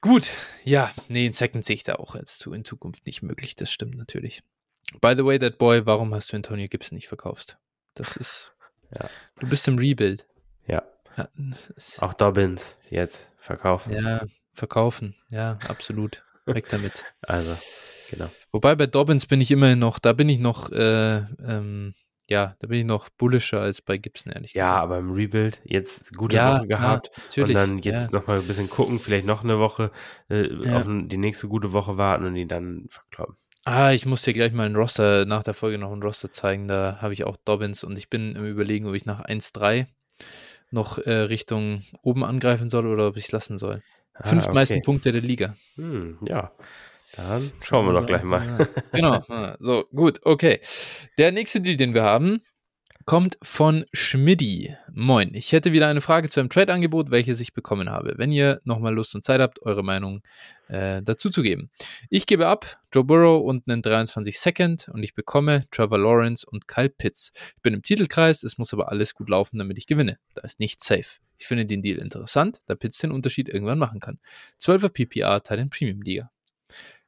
Gut, 0.00 0.30
ja, 0.64 0.92
nee, 1.08 1.26
in 1.26 1.32
Second 1.32 1.64
sehe 1.64 1.74
ich 1.74 1.82
da 1.82 1.94
auch 1.96 2.14
jetzt 2.14 2.38
zu 2.38 2.52
in 2.52 2.64
Zukunft 2.64 3.04
nicht 3.06 3.22
möglich. 3.22 3.56
Das 3.56 3.72
stimmt 3.72 3.96
natürlich. 3.96 4.42
By 5.00 5.14
the 5.16 5.24
way, 5.24 5.38
that 5.38 5.58
boy, 5.58 5.84
warum 5.86 6.14
hast 6.14 6.32
du 6.32 6.36
Antonio 6.36 6.66
Gibson 6.68 6.96
nicht 6.96 7.08
verkaufst? 7.08 7.58
Das 7.94 8.16
ist. 8.16 8.52
Ja. 8.98 9.10
Du 9.38 9.46
bist 9.46 9.68
im 9.68 9.76
Rebuild. 9.76 10.26
Ja, 10.66 10.82
Ja, 11.18 11.28
auch 11.98 12.14
Dobbins 12.14 12.74
jetzt 12.88 13.28
verkaufen. 13.36 13.92
ja 13.92 14.22
verkaufen. 14.54 15.14
Ja, 15.28 15.58
absolut. 15.68 16.24
Weg 16.46 16.70
damit. 16.70 17.04
Also, 17.20 17.54
genau. 18.10 18.30
Wobei 18.50 18.74
bei 18.76 18.86
Dobbins 18.86 19.26
bin 19.26 19.42
ich 19.42 19.50
immerhin 19.50 19.78
noch, 19.78 19.98
da 19.98 20.14
bin 20.14 20.30
ich 20.30 20.38
noch, 20.38 20.72
äh, 20.72 21.18
ähm, 21.18 21.92
ja, 22.28 22.56
da 22.60 22.66
bin 22.66 22.78
ich 22.78 22.86
noch 22.86 23.10
bullischer 23.10 23.60
als 23.60 23.82
bei 23.82 23.98
Gibson, 23.98 24.32
ehrlich 24.32 24.54
Ja, 24.54 24.64
gesagt. 24.70 24.82
aber 24.84 24.98
im 25.00 25.10
Rebuild 25.12 25.60
jetzt 25.64 26.16
gute 26.16 26.36
Ja, 26.36 26.54
Woche 26.60 26.68
klar, 26.68 26.80
gehabt 26.80 27.10
natürlich. 27.24 27.48
und 27.50 27.54
dann 27.56 27.78
jetzt 27.80 28.10
ja. 28.12 28.18
noch 28.18 28.26
mal 28.26 28.38
ein 28.40 28.46
bisschen 28.46 28.70
gucken, 28.70 28.98
vielleicht 28.98 29.26
noch 29.26 29.44
eine 29.44 29.58
Woche 29.58 29.90
äh, 30.30 30.46
Ja. 30.64 30.76
auf 30.78 30.84
die 30.88 31.18
nächste 31.18 31.46
gute 31.48 31.74
Woche 31.74 31.98
warten 31.98 32.24
und 32.24 32.36
ihn 32.36 32.48
dann 32.48 32.86
verkloppen. 32.88 33.36
Ah, 33.70 33.92
ich 33.92 34.06
muss 34.06 34.22
dir 34.22 34.32
gleich 34.32 34.54
mal 34.54 34.64
ein 34.64 34.76
Roster, 34.76 35.26
nach 35.26 35.42
der 35.42 35.52
Folge 35.52 35.76
noch 35.76 35.92
ein 35.92 36.02
Roster 36.02 36.32
zeigen. 36.32 36.68
Da 36.68 37.02
habe 37.02 37.12
ich 37.12 37.24
auch 37.24 37.36
Dobbins 37.36 37.84
und 37.84 37.98
ich 37.98 38.08
bin 38.08 38.34
im 38.34 38.46
Überlegen, 38.46 38.86
ob 38.86 38.94
ich 38.94 39.04
nach 39.04 39.22
1-3 39.22 39.84
noch 40.70 40.96
äh, 40.96 41.10
Richtung 41.10 41.84
oben 42.00 42.24
angreifen 42.24 42.70
soll 42.70 42.86
oder 42.86 43.08
ob 43.08 43.18
ich 43.18 43.26
es 43.26 43.30
lassen 43.32 43.58
soll. 43.58 43.82
Ah, 44.14 44.26
Fünf 44.26 44.48
meisten 44.48 44.76
okay. 44.76 44.82
Punkte 44.86 45.12
der 45.12 45.20
Liga. 45.20 45.54
Hm, 45.74 46.16
ja, 46.26 46.50
dann 47.14 47.52
schauen 47.60 47.84
wir 47.84 47.92
doch 47.92 48.06
gleich 48.06 48.22
mal. 48.22 48.66
genau. 48.90 49.22
So, 49.60 49.84
gut, 49.94 50.20
okay. 50.24 50.60
Der 51.18 51.30
nächste 51.30 51.60
Deal, 51.60 51.76
den 51.76 51.92
wir 51.92 52.04
haben, 52.04 52.40
kommt 53.08 53.38
von 53.42 53.86
Schmiddi. 53.94 54.76
Moin. 54.92 55.32
Ich 55.32 55.52
hätte 55.52 55.72
wieder 55.72 55.88
eine 55.88 56.02
Frage 56.02 56.28
zu 56.28 56.40
einem 56.40 56.50
Trade-Angebot, 56.50 57.10
welches 57.10 57.40
ich 57.40 57.54
bekommen 57.54 57.88
habe. 57.88 58.12
Wenn 58.18 58.30
ihr 58.30 58.60
nochmal 58.64 58.94
Lust 58.94 59.14
und 59.14 59.24
Zeit 59.24 59.40
habt, 59.40 59.62
eure 59.62 59.82
Meinung 59.82 60.20
äh, 60.68 61.00
dazu 61.02 61.30
zu 61.30 61.40
geben. 61.40 61.70
Ich 62.10 62.26
gebe 62.26 62.46
ab 62.46 62.82
Joe 62.92 63.04
Burrow 63.04 63.42
und 63.42 63.66
einen 63.66 63.80
23 63.80 64.38
Second 64.38 64.90
und 64.92 65.02
ich 65.02 65.14
bekomme 65.14 65.64
Trevor 65.70 65.96
Lawrence 65.96 66.44
und 66.46 66.68
Kyle 66.68 66.90
Pitts. 66.90 67.32
Ich 67.56 67.62
bin 67.62 67.72
im 67.72 67.82
Titelkreis, 67.82 68.42
es 68.42 68.58
muss 68.58 68.74
aber 68.74 68.90
alles 68.90 69.14
gut 69.14 69.30
laufen, 69.30 69.56
damit 69.58 69.78
ich 69.78 69.86
gewinne. 69.86 70.18
Da 70.34 70.42
ist 70.42 70.60
nicht 70.60 70.84
safe. 70.84 71.22
Ich 71.38 71.46
finde 71.46 71.64
den 71.64 71.80
Deal 71.80 71.96
interessant, 71.96 72.58
da 72.66 72.74
Pitts 72.74 72.98
den 72.98 73.10
Unterschied 73.10 73.48
irgendwann 73.48 73.78
machen 73.78 74.00
kann. 74.00 74.18
12er 74.60 74.90
PPR 74.90 75.42
Teil 75.42 75.60
in 75.60 75.70
Premium 75.70 76.02
Liga. 76.02 76.30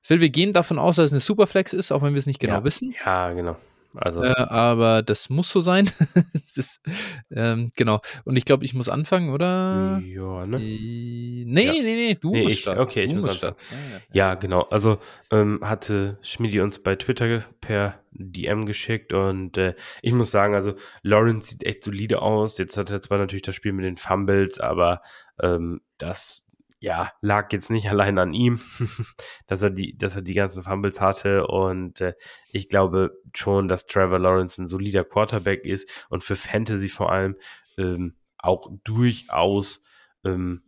Phil, 0.01 0.23
wir 0.23 0.31
gehen 0.31 0.55
davon 0.55 0.79
aus, 0.79 0.97
dass 0.97 1.07
es 1.07 1.13
eine 1.13 1.21
Superflex 1.21 1.75
ist, 1.75 1.93
auch 1.93 2.01
wenn 2.01 2.15
wir 2.15 2.21
es 2.21 2.27
nicht 2.27 2.41
genau 2.41 2.55
ja. 2.55 2.65
wissen. 2.65 2.95
Ja, 3.05 3.35
genau. 3.35 3.59
Also, 3.95 4.23
Äh, 4.23 4.35
aber 4.37 5.03
das 5.03 5.31
muss 5.31 5.51
so 5.51 5.61
sein. 5.61 5.91
Ist, 6.57 6.83
ähm, 7.31 7.71
genau. 7.77 8.01
Und 8.25 8.37
ich 8.37 8.45
glaube, 8.45 8.65
ich 8.65 8.75
muss 8.75 8.89
anfangen, 8.89 9.31
oder? 9.31 10.01
ja, 10.05 10.47
ne? 10.47 10.59
Nee, 10.59 11.45
Ja. 11.67 11.73
nee, 11.73 11.83
nee, 11.83 12.15
du 12.21 12.31
Nee, 12.33 12.43
musst 12.43 12.55
ich- 12.55 12.61
starten. 12.61 12.81
okay, 12.81 13.03
ich 13.05 13.11
du 13.11 13.17
muss 13.17 13.25
musst 13.25 13.37
starten. 13.39 13.57
anfangen. 13.61 14.03
Ja, 14.13 14.29
Ja, 14.31 14.35
genau. 14.35 14.63
Also 14.63 14.99
ähm, 15.31 15.61
hatte 15.63 16.19
Schmidi 16.23 16.61
uns 16.61 16.83
bei 16.83 16.97
Twitter 16.97 17.43
per 17.61 18.01
DM 18.13 18.67
geschickt 18.67 19.13
und 19.13 19.57
äh, 19.59 19.75
ich 20.03 20.13
muss 20.13 20.31
sagen, 20.31 20.55
also 20.55 20.75
Lawrence 21.03 21.51
sieht 21.53 21.65
echt 21.65 21.83
solide 21.85 22.21
aus. 22.23 22.59
Jetzt 22.59 22.77
hat 22.77 22.91
er 22.91 23.01
zwar 23.01 23.19
natürlich 23.19 23.43
das 23.43 23.55
Spiel 23.55 23.73
mit 23.73 23.85
den 23.85 23.97
Fumbles, 23.97 24.59
aber 24.61 25.03
ähm, 25.43 25.81
das 25.99 26.45
ja 26.81 27.13
lag 27.21 27.53
jetzt 27.53 27.71
nicht 27.71 27.89
allein 27.89 28.19
an 28.19 28.33
ihm, 28.33 28.59
dass 29.47 29.63
er 29.63 29.71
die, 29.71 29.97
dass 29.97 30.17
er 30.17 30.23
die 30.23 30.35
ganzen 30.35 30.65
Fumbles 30.65 31.01
hatte. 31.01 31.47
Und 31.47 32.01
äh, 32.01 32.15
ich 32.49 32.69
glaube 32.69 33.13
schon, 33.35 33.69
dass 33.69 33.87
Trevor 33.87 34.19
Lawrence 34.19 34.61
ein 34.61 34.67
solider 34.67 35.05
Quarterback 35.05 35.65
ist 35.65 36.07
und 36.09 36.25
für 36.25 36.37
Fantasy 36.37 36.89
vor 36.89 37.13
allem 37.13 37.37
ähm, 37.79 38.17
auch 38.39 38.71
durchaus 38.85 39.83
ähm, 40.25 40.63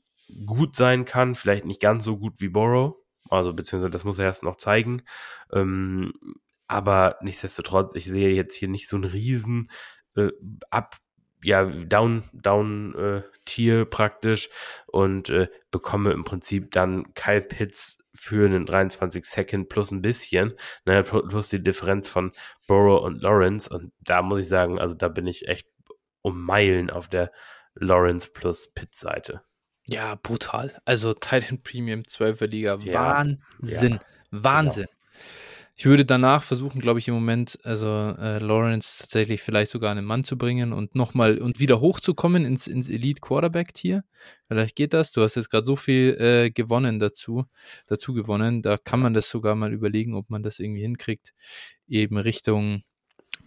gut 0.46 0.76
sein 0.76 1.04
kann, 1.04 1.34
vielleicht 1.34 1.64
nicht 1.64 1.80
ganz 1.80 2.04
so 2.04 2.18
gut 2.18 2.40
wie 2.40 2.48
Borrow, 2.48 2.96
also 3.28 3.52
beziehungsweise 3.52 3.90
das 3.90 4.04
muss 4.04 4.18
er 4.18 4.26
erst 4.26 4.42
noch 4.42 4.56
zeigen. 4.56 5.02
Ähm, 5.52 6.12
aber 6.68 7.16
nichtsdestotrotz, 7.20 7.94
ich 7.94 8.06
sehe 8.06 8.34
jetzt 8.34 8.54
hier 8.54 8.68
nicht 8.68 8.88
so 8.88 8.96
einen 8.96 9.04
riesen 9.04 9.70
äh, 10.16 10.28
ab, 10.70 10.96
ja, 11.42 11.64
down, 11.64 12.24
down 12.32 12.94
äh, 12.94 13.22
Tier 13.44 13.84
praktisch 13.84 14.48
und 14.86 15.28
äh, 15.30 15.48
bekomme 15.70 16.12
im 16.12 16.24
Prinzip 16.24 16.70
dann 16.70 17.12
Kyle 17.14 17.42
Pitts 17.42 17.98
für 18.14 18.46
einen 18.46 18.66
23 18.66 19.24
Second 19.24 19.68
plus 19.68 19.90
ein 19.90 20.02
bisschen, 20.02 20.54
ne, 20.84 21.02
plus 21.02 21.48
die 21.48 21.62
Differenz 21.62 22.08
von 22.08 22.32
Borrow 22.66 23.02
und 23.02 23.20
Lawrence 23.22 23.68
und 23.74 23.92
da 24.00 24.22
muss 24.22 24.42
ich 24.42 24.48
sagen, 24.48 24.78
also 24.78 24.94
da 24.94 25.08
bin 25.08 25.26
ich 25.26 25.48
echt 25.48 25.66
um 26.20 26.40
Meilen 26.40 26.90
auf 26.90 27.08
der 27.08 27.32
Lawrence 27.74 28.30
plus 28.32 28.72
Pitts 28.72 29.00
Seite. 29.00 29.42
ja 29.86 30.14
brutal. 30.14 30.80
Also 30.84 31.14
Titan 31.14 31.62
Premium 31.62 32.02
12er 32.02 32.46
Liga. 32.46 32.78
Ja, 32.82 33.26
Wahnsinn. 33.60 33.98
Wahnsinn. 34.30 34.86
Ich 35.74 35.86
würde 35.86 36.04
danach 36.04 36.42
versuchen, 36.42 36.80
glaube 36.80 36.98
ich, 36.98 37.08
im 37.08 37.14
Moment, 37.14 37.58
also 37.64 37.86
äh, 37.86 38.38
Lawrence 38.38 38.98
tatsächlich 39.00 39.40
vielleicht 39.40 39.70
sogar 39.70 39.90
einen 39.90 40.04
Mann 40.04 40.22
zu 40.22 40.36
bringen 40.36 40.72
und 40.72 40.94
nochmal 40.94 41.38
und 41.38 41.60
wieder 41.60 41.80
hochzukommen 41.80 42.44
ins, 42.44 42.66
ins 42.66 42.90
Elite 42.90 43.20
Quarterback-Tier. 43.20 44.04
Vielleicht 44.48 44.76
geht 44.76 44.92
das. 44.92 45.12
Du 45.12 45.22
hast 45.22 45.34
jetzt 45.36 45.48
gerade 45.48 45.64
so 45.64 45.74
viel 45.76 46.14
äh, 46.20 46.50
gewonnen 46.50 46.98
dazu, 46.98 47.46
dazu 47.86 48.12
gewonnen. 48.12 48.60
Da 48.60 48.76
kann 48.76 49.00
man 49.00 49.14
das 49.14 49.30
sogar 49.30 49.54
mal 49.54 49.72
überlegen, 49.72 50.14
ob 50.14 50.28
man 50.28 50.42
das 50.42 50.58
irgendwie 50.58 50.82
hinkriegt. 50.82 51.32
Eben 51.88 52.18
Richtung, 52.18 52.82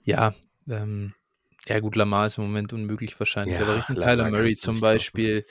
ja, 0.04 0.34
ähm, 0.68 1.14
ja 1.68 1.80
gut, 1.80 1.96
Lamar 1.96 2.28
ist 2.28 2.38
im 2.38 2.46
Moment 2.46 2.74
unmöglich 2.74 3.20
wahrscheinlich, 3.20 3.58
Ja, 3.58 3.64
aber 3.64 3.78
Richtung 3.78 4.00
Tyler 4.00 4.30
Murray 4.30 4.56
zum 4.56 4.80
Beispiel 4.80 5.46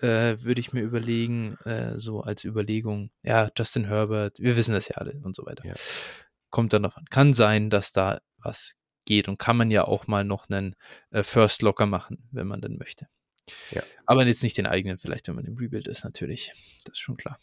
äh, 0.00 0.36
würde 0.40 0.60
ich 0.60 0.72
mir 0.72 0.82
überlegen, 0.82 1.56
äh, 1.64 1.98
so 1.98 2.20
als 2.20 2.44
Überlegung, 2.44 3.10
ja, 3.22 3.50
Justin 3.56 3.86
Herbert, 3.86 4.38
wir 4.38 4.56
wissen 4.56 4.74
das 4.74 4.88
ja 4.88 4.96
alle 4.96 5.20
und 5.22 5.34
so 5.34 5.46
weiter. 5.46 5.64
Ja. 5.64 5.74
Kommt 6.50 6.72
dann 6.72 6.82
noch 6.82 6.96
an. 6.96 7.06
Kann 7.10 7.32
sein, 7.32 7.70
dass 7.70 7.92
da 7.92 8.20
was 8.38 8.74
geht 9.06 9.28
und 9.28 9.38
kann 9.38 9.56
man 9.56 9.70
ja 9.70 9.84
auch 9.84 10.06
mal 10.06 10.24
noch 10.24 10.48
einen 10.48 10.76
äh, 11.10 11.22
First 11.22 11.62
locker 11.62 11.86
machen, 11.86 12.28
wenn 12.30 12.46
man 12.46 12.60
denn 12.60 12.76
möchte. 12.76 13.08
Ja. 13.70 13.82
Aber 14.06 14.26
jetzt 14.26 14.42
nicht 14.42 14.56
den 14.56 14.66
eigenen, 14.66 14.98
vielleicht, 14.98 15.28
wenn 15.28 15.34
man 15.34 15.44
im 15.44 15.56
Rebuild 15.56 15.88
ist, 15.88 16.04
natürlich. 16.04 16.52
Das 16.84 16.94
ist 16.94 17.00
schon 17.00 17.16
klar. 17.16 17.38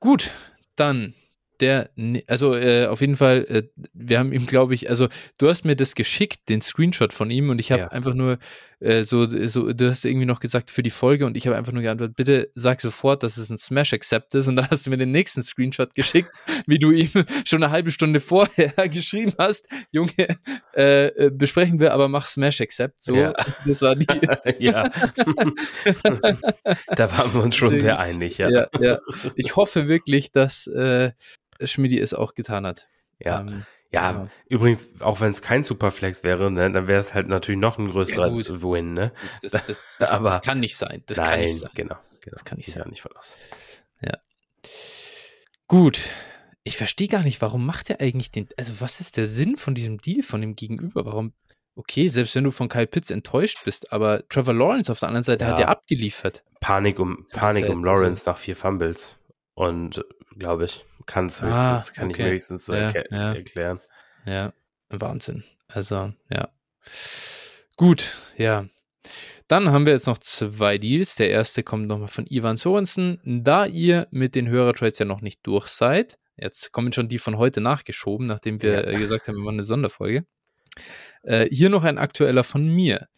Gut, 0.00 0.30
dann 0.76 1.14
der, 1.64 1.90
also 2.26 2.54
äh, 2.54 2.86
auf 2.86 3.00
jeden 3.00 3.16
Fall, 3.16 3.46
äh, 3.48 3.62
wir 3.94 4.18
haben 4.18 4.32
ihm, 4.32 4.46
glaube 4.46 4.74
ich, 4.74 4.90
also 4.90 5.08
du 5.38 5.48
hast 5.48 5.64
mir 5.64 5.76
das 5.76 5.94
geschickt, 5.94 6.48
den 6.50 6.60
Screenshot 6.60 7.12
von 7.12 7.30
ihm 7.30 7.48
und 7.48 7.58
ich 7.58 7.72
habe 7.72 7.82
ja. 7.82 7.88
einfach 7.88 8.12
nur 8.12 8.38
äh, 8.84 9.04
so, 9.04 9.26
so, 9.26 9.72
du 9.72 9.88
hast 9.88 10.04
irgendwie 10.04 10.26
noch 10.26 10.40
gesagt 10.40 10.70
für 10.70 10.82
die 10.82 10.90
Folge 10.90 11.24
und 11.24 11.36
ich 11.36 11.46
habe 11.46 11.56
einfach 11.56 11.72
nur 11.72 11.82
geantwortet, 11.82 12.16
bitte 12.16 12.50
sag 12.54 12.80
sofort, 12.82 13.22
dass 13.22 13.38
es 13.38 13.48
ein 13.48 13.56
Smash 13.56 13.94
Accept 13.94 14.34
ist 14.34 14.46
und 14.46 14.56
dann 14.56 14.68
hast 14.70 14.84
du 14.84 14.90
mir 14.90 14.98
den 14.98 15.10
nächsten 15.10 15.42
Screenshot 15.42 15.94
geschickt, 15.94 16.30
wie 16.66 16.78
du 16.78 16.90
ihm 16.90 17.10
schon 17.46 17.62
eine 17.62 17.72
halbe 17.72 17.90
Stunde 17.90 18.20
vorher 18.20 18.72
geschrieben 18.88 19.32
hast, 19.38 19.68
Junge, 19.90 20.38
äh, 20.76 21.06
äh, 21.06 21.30
besprechen 21.30 21.80
wir, 21.80 21.94
aber 21.94 22.08
mach 22.08 22.26
Smash 22.26 22.60
Accept, 22.60 23.02
so, 23.02 23.16
ja. 23.16 23.32
das 23.66 23.80
war 23.80 23.96
die. 23.96 24.06
ja, 24.58 24.90
da 26.94 27.18
waren 27.18 27.34
wir 27.34 27.42
uns 27.42 27.56
schon 27.56 27.80
sehr 27.80 27.98
einig, 27.98 28.38
ja. 28.38 28.50
ja. 28.50 28.66
Ja, 28.80 28.98
Ich 29.36 29.56
hoffe 29.56 29.88
wirklich, 29.88 30.30
dass 30.30 30.66
äh, 30.66 31.12
Schmidi 31.62 31.98
es 31.98 32.12
auch 32.12 32.34
getan 32.34 32.66
hat. 32.66 32.88
Ja. 33.18 33.40
Ähm, 33.40 33.64
ja, 33.94 34.10
ja, 34.10 34.28
übrigens, 34.48 34.88
auch 35.00 35.20
wenn 35.20 35.30
es 35.30 35.42
kein 35.42 35.64
Superflex 35.64 36.22
wäre, 36.22 36.50
ne, 36.50 36.70
dann 36.70 36.86
wäre 36.86 37.00
es 37.00 37.14
halt 37.14 37.28
natürlich 37.28 37.60
noch 37.60 37.78
ein 37.78 37.90
größerer 37.90 38.28
ja, 38.28 38.62
Win, 38.62 38.92
ne? 38.92 39.12
Das, 39.42 39.52
das, 39.52 39.80
das, 39.98 40.10
Aber, 40.12 40.30
das 40.30 40.42
kann 40.42 40.60
nicht 40.60 40.76
sein. 40.76 41.02
Das 41.06 41.18
nein, 41.18 41.26
kann 41.26 41.40
nicht 41.40 41.58
sein. 41.58 41.70
Genau, 41.74 41.96
genau. 42.20 42.34
Das 42.34 42.44
kann 42.44 42.58
nicht 42.58 42.72
sein. 42.72 42.82
Ja, 42.84 42.88
nicht 42.88 43.06
aus. 43.16 43.36
Ja. 44.02 44.18
Gut. 45.68 46.00
Ich 46.62 46.76
verstehe 46.76 47.08
gar 47.08 47.22
nicht, 47.22 47.42
warum 47.42 47.66
macht 47.66 47.90
er 47.90 48.00
eigentlich 48.00 48.30
den, 48.30 48.48
also 48.56 48.80
was 48.80 49.00
ist 49.00 49.16
der 49.16 49.26
Sinn 49.26 49.56
von 49.56 49.74
diesem 49.74 49.98
Deal 49.98 50.22
von 50.22 50.40
dem 50.40 50.56
Gegenüber? 50.56 51.04
Warum, 51.04 51.34
okay, 51.76 52.08
selbst 52.08 52.34
wenn 52.34 52.44
du 52.44 52.50
von 52.50 52.68
Kyle 52.68 52.86
Pitts 52.86 53.10
enttäuscht 53.10 53.58
bist, 53.64 53.92
aber 53.92 54.26
Trevor 54.28 54.54
Lawrence 54.54 54.90
auf 54.90 55.00
der 55.00 55.08
anderen 55.08 55.24
Seite 55.24 55.44
ja. 55.44 55.50
hat 55.50 55.58
ja 55.58 55.68
abgeliefert. 55.68 56.42
Panik 56.60 56.98
um, 56.98 57.26
Panik 57.32 57.68
um 57.68 57.84
Lawrence 57.84 58.24
nach 58.26 58.38
vier 58.38 58.56
Fumbles. 58.56 59.14
Und 59.54 60.04
glaube 60.36 60.64
ich. 60.66 60.84
Kann's 61.06 61.42
höchstens, 61.42 61.90
ah, 61.90 61.92
kann 61.94 62.10
okay. 62.10 62.26
ich 62.26 62.32
höchstens 62.32 62.64
so 62.64 62.72
ja, 62.72 62.90
erk 62.90 63.10
ja. 63.10 63.34
erklären. 63.34 63.80
Ja, 64.24 64.52
Wahnsinn. 64.88 65.44
Also, 65.68 66.12
ja. 66.30 66.48
Gut, 67.76 68.16
ja. 68.36 68.66
Dann 69.48 69.70
haben 69.70 69.84
wir 69.84 69.92
jetzt 69.92 70.06
noch 70.06 70.18
zwei 70.18 70.78
Deals. 70.78 71.16
Der 71.16 71.28
erste 71.28 71.62
kommt 71.62 71.86
nochmal 71.86 72.08
von 72.08 72.26
Ivan 72.26 72.56
Sorensen. 72.56 73.20
Da 73.24 73.66
ihr 73.66 74.08
mit 74.10 74.34
den 74.34 74.48
Hörertrades 74.48 74.98
ja 74.98 75.04
noch 75.04 75.20
nicht 75.20 75.40
durch 75.42 75.68
seid, 75.68 76.18
jetzt 76.36 76.72
kommen 76.72 76.92
schon 76.92 77.08
die 77.08 77.18
von 77.18 77.36
heute 77.36 77.60
nachgeschoben, 77.60 78.26
nachdem 78.26 78.62
wir 78.62 78.72
ja. 78.72 78.80
Äh, 78.80 78.96
gesagt 78.96 79.28
haben, 79.28 79.36
wir 79.36 79.44
machen 79.44 79.56
eine 79.56 79.64
Sonderfolge. 79.64 80.24
Äh, 81.22 81.48
hier 81.50 81.68
noch 81.68 81.84
ein 81.84 81.98
aktueller 81.98 82.44
von 82.44 82.66
mir. 82.66 83.08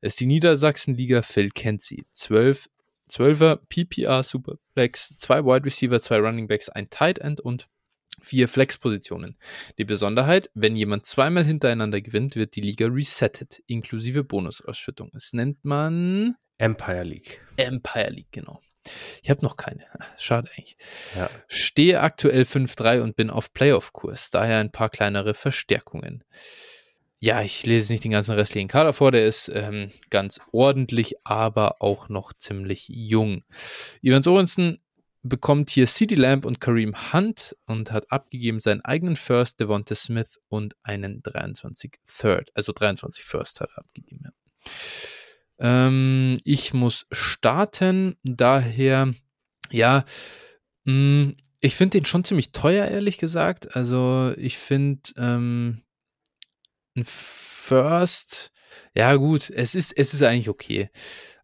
Es 0.00 0.14
ist 0.14 0.20
die 0.20 0.26
Niedersachsenliga 0.26 1.22
Phil 1.22 1.50
kennt 1.50 1.82
sie. 1.82 2.06
12 2.12 2.68
12er 3.10 3.56
PPR 3.68 4.22
Superflex, 4.22 5.16
zwei 5.16 5.44
Wide 5.44 5.64
Receiver, 5.64 6.00
zwei 6.00 6.18
Running 6.18 6.48
Backs, 6.48 6.68
ein 6.68 6.90
Tight 6.90 7.18
End 7.18 7.40
und 7.40 7.68
vier 8.20 8.48
Flex-Positionen. 8.48 9.36
Die 9.78 9.84
Besonderheit, 9.84 10.50
wenn 10.54 10.76
jemand 10.76 11.06
zweimal 11.06 11.44
hintereinander 11.44 12.00
gewinnt, 12.00 12.36
wird 12.36 12.56
die 12.56 12.60
Liga 12.60 12.86
resettet, 12.86 13.62
inklusive 13.66 14.24
Bonusausschüttung. 14.24 15.10
Es 15.14 15.32
nennt 15.32 15.64
man 15.64 16.36
Empire 16.58 17.04
League. 17.04 17.40
Empire 17.56 18.10
League, 18.10 18.32
genau. 18.32 18.60
Ich 19.22 19.30
habe 19.30 19.42
noch 19.42 19.56
keine. 19.56 19.86
Schade 20.18 20.50
eigentlich. 20.56 20.76
Ja. 21.16 21.30
Stehe 21.48 22.00
aktuell 22.00 22.42
5-3 22.42 23.00
und 23.00 23.16
bin 23.16 23.30
auf 23.30 23.52
Playoff-Kurs, 23.52 24.30
daher 24.30 24.58
ein 24.58 24.70
paar 24.70 24.90
kleinere 24.90 25.34
Verstärkungen 25.34 26.22
ja, 27.24 27.40
ich 27.40 27.64
lese 27.64 27.90
nicht 27.90 28.04
den 28.04 28.10
ganzen 28.10 28.34
restlichen 28.34 28.68
Kader 28.68 28.92
vor, 28.92 29.10
der 29.10 29.26
ist 29.26 29.50
ähm, 29.54 29.88
ganz 30.10 30.42
ordentlich, 30.52 31.14
aber 31.24 31.80
auch 31.80 32.10
noch 32.10 32.34
ziemlich 32.34 32.86
jung. 32.88 33.44
Ivan 34.02 34.22
Sorensen 34.22 34.82
bekommt 35.22 35.70
hier 35.70 35.86
CD 35.86 36.16
Lamb 36.16 36.44
und 36.44 36.60
Kareem 36.60 36.94
Hunt 37.14 37.56
und 37.64 37.92
hat 37.92 38.12
abgegeben 38.12 38.60
seinen 38.60 38.82
eigenen 38.82 39.16
First, 39.16 39.58
Devonta 39.58 39.94
Smith 39.94 40.38
und 40.48 40.76
einen 40.82 41.22
23 41.22 41.92
Third, 42.04 42.50
also 42.54 42.74
23 42.74 43.24
First 43.24 43.62
hat 43.62 43.70
er 43.74 43.78
abgegeben. 43.78 44.28
Ähm, 45.58 46.38
ich 46.44 46.74
muss 46.74 47.06
starten, 47.10 48.18
daher, 48.22 49.14
ja, 49.70 50.04
mh, 50.84 50.92
mm, 50.92 51.36
ich 51.62 51.74
finde 51.74 51.96
den 51.96 52.04
schon 52.04 52.24
ziemlich 52.24 52.52
teuer, 52.52 52.86
ehrlich 52.86 53.16
gesagt. 53.16 53.74
Also 53.74 54.34
ich 54.36 54.58
finde, 54.58 55.00
ähm, 55.16 55.83
ein 56.96 57.04
First, 57.04 58.52
ja 58.94 59.14
gut, 59.16 59.50
es 59.50 59.74
ist, 59.74 59.92
es 59.92 60.14
ist 60.14 60.22
eigentlich 60.22 60.48
okay. 60.48 60.90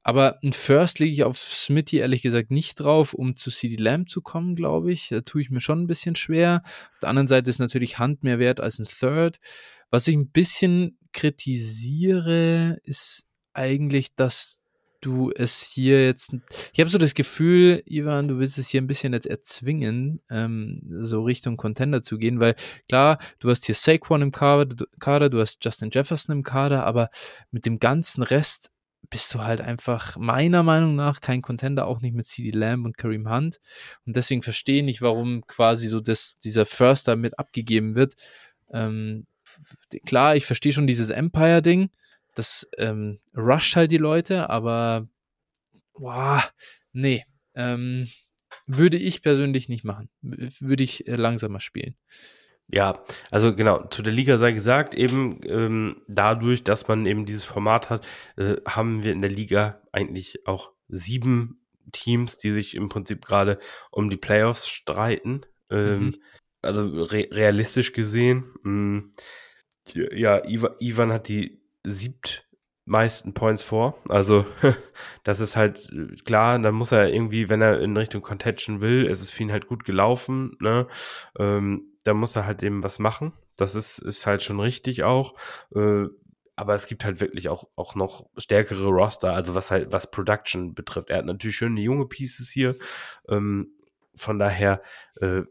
Aber 0.03 0.39
ein 0.43 0.53
First 0.53 0.99
lege 0.99 1.13
ich 1.13 1.25
auf 1.25 1.37
Smithy 1.39 1.99
ehrlich 1.99 2.23
gesagt 2.23 2.51
nicht 2.51 2.81
drauf, 2.81 3.13
um 3.13 3.37
zu 3.37 3.51
CD 3.51 3.77
Lamb 3.77 4.09
zu 4.09 4.23
kommen, 4.23 4.57
glaube 4.57 4.93
ich. 4.93 5.09
Da 5.11 5.21
tue 5.21 5.43
ich 5.43 5.51
mir 5.51 5.61
schon 5.61 5.83
ein 5.83 5.87
bisschen 5.87 6.17
schwer. 6.17 6.63
Auf 6.65 7.01
der 7.01 7.11
anderen 7.11 7.29
Seite 7.29 7.51
ist 7.51 7.59
natürlich 7.59 7.99
Hand 7.99 8.23
mehr 8.23 8.39
wert 8.39 8.61
als 8.61 8.79
ein 8.79 8.87
Third. 8.87 9.39
Was 9.91 10.09
ich 10.09 10.17
ein 10.17 10.31
bisschen 10.31 10.99
kritisiere, 11.13 12.79
ist 12.85 13.27
eigentlich, 13.53 14.15
dass 14.15 14.60
du 15.01 15.31
es 15.35 15.63
hier 15.63 16.05
jetzt. 16.05 16.35
Ich 16.73 16.81
habe 16.81 16.91
so 16.91 16.99
das 16.99 17.15
Gefühl, 17.15 17.83
Ivan, 17.87 18.29
du 18.29 18.39
willst 18.39 18.59
es 18.59 18.69
hier 18.69 18.81
ein 18.81 18.87
bisschen 18.87 19.13
jetzt 19.13 19.27
erzwingen, 19.27 20.21
ähm, 20.31 20.83
so 20.91 21.23
Richtung 21.23 21.57
Contender 21.57 22.03
zu 22.03 22.19
gehen, 22.19 22.41
weil 22.41 22.55
klar, 22.89 23.19
du 23.39 23.51
hast 23.51 23.65
hier 23.65 23.75
Saquon 23.75 24.23
im 24.23 24.31
Kader, 24.31 24.67
du, 24.67 24.85
Kader, 24.99 25.31
du 25.31 25.41
hast 25.41 25.65
Justin 25.65 25.91
Jefferson 25.91 26.37
im 26.37 26.43
Kader, 26.43 26.85
aber 26.85 27.11
mit 27.51 27.67
dem 27.67 27.79
ganzen 27.79 28.23
Rest 28.23 28.71
bist 29.09 29.35
du 29.35 29.41
halt 29.41 29.61
einfach 29.61 30.17
meiner 30.17 30.63
Meinung 30.63 30.95
nach 30.95 31.21
kein 31.21 31.43
Contender, 31.43 31.87
auch 31.87 32.01
nicht 32.01 32.15
mit 32.15 32.27
CD 32.27 32.51
Lamb 32.51 32.85
und 32.85 32.97
Kareem 32.97 33.29
Hunt. 33.29 33.59
Und 34.07 34.15
deswegen 34.17 34.43
verstehe 34.43 34.79
ich 34.79 34.85
nicht, 34.85 35.03
warum 35.03 35.47
quasi 35.47 35.89
so 35.89 36.01
das, 36.01 36.39
dieser 36.39 36.67
First 36.67 37.09
mit 37.17 37.39
abgegeben 37.39 37.97
wird. 37.97 38.15
Ähm, 38.73 39.27
klar, 40.07 40.37
ich 40.37 40.47
verstehe 40.47 40.73
schon 40.73 40.87
dieses 40.87 41.11
Empire-Ding, 41.11 41.91
das 42.35 42.69
ähm, 42.79 43.21
rusht 43.37 43.77
halt 43.77 43.93
die 43.93 43.99
Leute, 43.99 44.51
aber 44.51 45.09
boah, 45.95 46.45
nee, 46.93 47.25
ähm, 47.55 48.09
würde 48.67 48.97
ich 48.97 49.23
persönlich 49.23 49.69
nicht 49.69 49.85
machen. 49.85 50.09
Würde 50.23 50.83
ich 50.83 51.07
äh, 51.09 51.17
langsamer 51.17 51.61
spielen. 51.61 51.97
Ja, 52.73 53.03
also 53.31 53.55
genau, 53.55 53.87
zu 53.89 54.03
der 54.03 54.13
Liga 54.13 54.39
sei 54.39 54.53
gesagt, 54.53 54.95
eben 54.95 55.41
ähm, 55.45 56.03
dadurch, 56.07 56.63
dass 56.63 56.87
man 56.87 57.05
eben 57.05 57.27
dieses 57.27 57.45
Format 57.45 57.91
hat, 57.91 58.07
äh, 58.37 58.57
haben 58.67 59.03
wir 59.03 59.13
in 59.13 59.23
der 59.23 59.31
Liga 59.31 59.83
eigentlich 59.91 60.47
auch 60.47 60.71
sieben 60.89 61.67
Teams, 61.91 62.39
die 62.39 62.53
sich 62.53 62.77
im 62.77 62.89
Prinzip 62.89 63.25
gerade 63.25 63.59
um 63.91 64.09
die 64.09 64.17
Playoffs 64.17 64.69
streiten. 64.69 65.41
Ähm, 65.69 66.01
mhm. 66.01 66.17
Also 66.63 67.05
re 67.05 67.27
realistisch 67.33 67.93
gesehen, 67.93 68.53
mh, 68.63 69.03
ja, 69.95 70.45
Ivan, 70.45 70.73
Ivan 70.79 71.13
hat 71.13 71.29
die 71.29 71.60
siebt 71.85 72.47
meisten 72.85 73.35
Points 73.35 73.63
vor. 73.63 73.99
Also 74.09 74.47
das 75.25 75.41
ist 75.41 75.57
halt 75.57 75.91
klar, 76.25 76.59
dann 76.59 76.75
muss 76.75 76.93
er 76.93 77.13
irgendwie, 77.13 77.49
wenn 77.49 77.63
er 77.63 77.81
in 77.81 77.97
Richtung 77.97 78.23
Contention 78.23 78.81
will, 78.81 79.07
es 79.07 79.21
ist 79.21 79.31
für 79.31 79.45
ihn 79.45 79.53
halt 79.53 79.69
gut 79.69 79.85
gelaufen, 79.85 80.57
ne? 80.61 80.87
Ähm, 81.39 81.87
da 82.05 82.15
muss 82.15 82.35
er 82.37 82.47
halt 82.47 82.63
eben 82.63 82.83
was 82.83 82.99
machen. 82.99 83.33
Das 83.57 83.75
ist, 83.75 83.99
ist 83.99 84.27
halt 84.27 84.43
schon 84.43 84.59
richtig 84.59 85.05
auch. 85.05 85.35
Äh, 85.75 86.07
aber 86.57 86.75
es 86.75 86.87
gibt 86.87 87.05
halt 87.05 87.21
wirklich 87.21 87.49
auch, 87.49 87.65
auch 87.77 87.95
noch 87.95 88.27
stärkere 88.37 88.89
Roster, 88.89 89.33
also 89.33 89.55
was 89.55 89.71
halt, 89.71 89.93
was 89.93 90.11
Production 90.11 90.75
betrifft. 90.75 91.11
Er 91.11 91.19
hat 91.19 91.25
natürlich 91.27 91.57
schöne 91.57 91.81
junge 91.81 92.07
Pieces 92.07 92.51
hier. 92.51 92.77
Ähm, 93.29 93.73
von 94.15 94.39
daher 94.39 94.83
äh, 95.21 95.43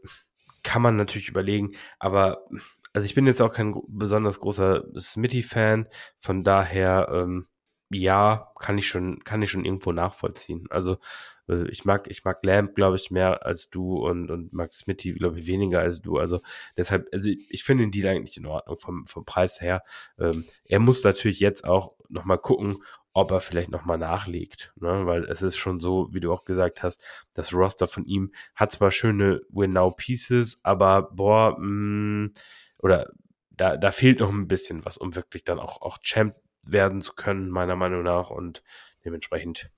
kann 0.62 0.82
man 0.82 0.96
natürlich 0.96 1.28
überlegen, 1.28 1.72
aber 1.98 2.44
also 2.92 3.06
ich 3.06 3.14
bin 3.14 3.26
jetzt 3.26 3.40
auch 3.40 3.52
kein 3.52 3.74
besonders 3.88 4.40
großer 4.40 4.84
Smitty-Fan, 4.98 5.86
von 6.16 6.44
daher, 6.44 7.08
ähm, 7.12 7.46
ja, 7.92 8.52
kann 8.58 8.78
ich 8.78 8.88
schon, 8.88 9.24
kann 9.24 9.42
ich 9.42 9.50
schon 9.50 9.64
irgendwo 9.64 9.92
nachvollziehen. 9.92 10.66
Also 10.70 10.98
äh, 11.48 11.68
ich 11.70 11.84
mag, 11.84 12.08
ich 12.08 12.24
mag 12.24 12.38
Lamp, 12.42 12.74
glaube 12.74 12.96
ich, 12.96 13.10
mehr 13.10 13.44
als 13.44 13.70
du 13.70 13.96
und, 14.06 14.30
und 14.30 14.52
mag 14.52 14.72
Smitty, 14.72 15.12
glaube 15.14 15.40
ich, 15.40 15.46
weniger 15.46 15.80
als 15.80 16.00
du. 16.00 16.18
Also 16.18 16.40
deshalb, 16.76 17.08
also 17.12 17.28
ich 17.28 17.64
finde 17.64 17.84
den 17.84 17.90
Deal 17.90 18.08
eigentlich 18.08 18.36
in 18.36 18.46
Ordnung 18.46 18.76
vom, 18.78 19.04
vom 19.04 19.24
Preis 19.24 19.60
her. 19.60 19.82
Ähm, 20.18 20.44
er 20.64 20.78
muss 20.78 21.04
natürlich 21.04 21.40
jetzt 21.40 21.64
auch 21.64 21.94
nochmal 22.08 22.38
gucken, 22.38 22.78
ob 23.12 23.32
er 23.32 23.40
vielleicht 23.40 23.70
nochmal 23.70 23.98
nachlegt. 23.98 24.72
Ne? 24.76 25.06
Weil 25.06 25.24
es 25.24 25.42
ist 25.42 25.56
schon 25.56 25.80
so, 25.80 26.08
wie 26.12 26.20
du 26.20 26.32
auch 26.32 26.44
gesagt 26.44 26.82
hast, 26.82 27.02
das 27.34 27.52
Roster 27.52 27.88
von 27.88 28.04
ihm 28.04 28.32
hat 28.54 28.72
zwar 28.72 28.90
schöne 28.90 29.40
Win-Now-Pieces, 29.50 30.60
aber 30.62 31.10
boah, 31.12 31.56
mh, 31.58 32.26
mm, 32.26 32.32
oder 32.82 33.10
da, 33.50 33.76
da 33.76 33.92
fehlt 33.92 34.20
noch 34.20 34.30
ein 34.30 34.48
bisschen 34.48 34.84
was, 34.84 34.96
um 34.96 35.14
wirklich 35.14 35.44
dann 35.44 35.58
auch, 35.58 35.82
auch 35.82 35.98
Champ 35.98 36.34
werden 36.62 37.00
zu 37.00 37.14
können, 37.14 37.50
meiner 37.50 37.76
Meinung 37.76 38.02
nach. 38.02 38.30
Und 38.30 38.62
dementsprechend. 39.04 39.70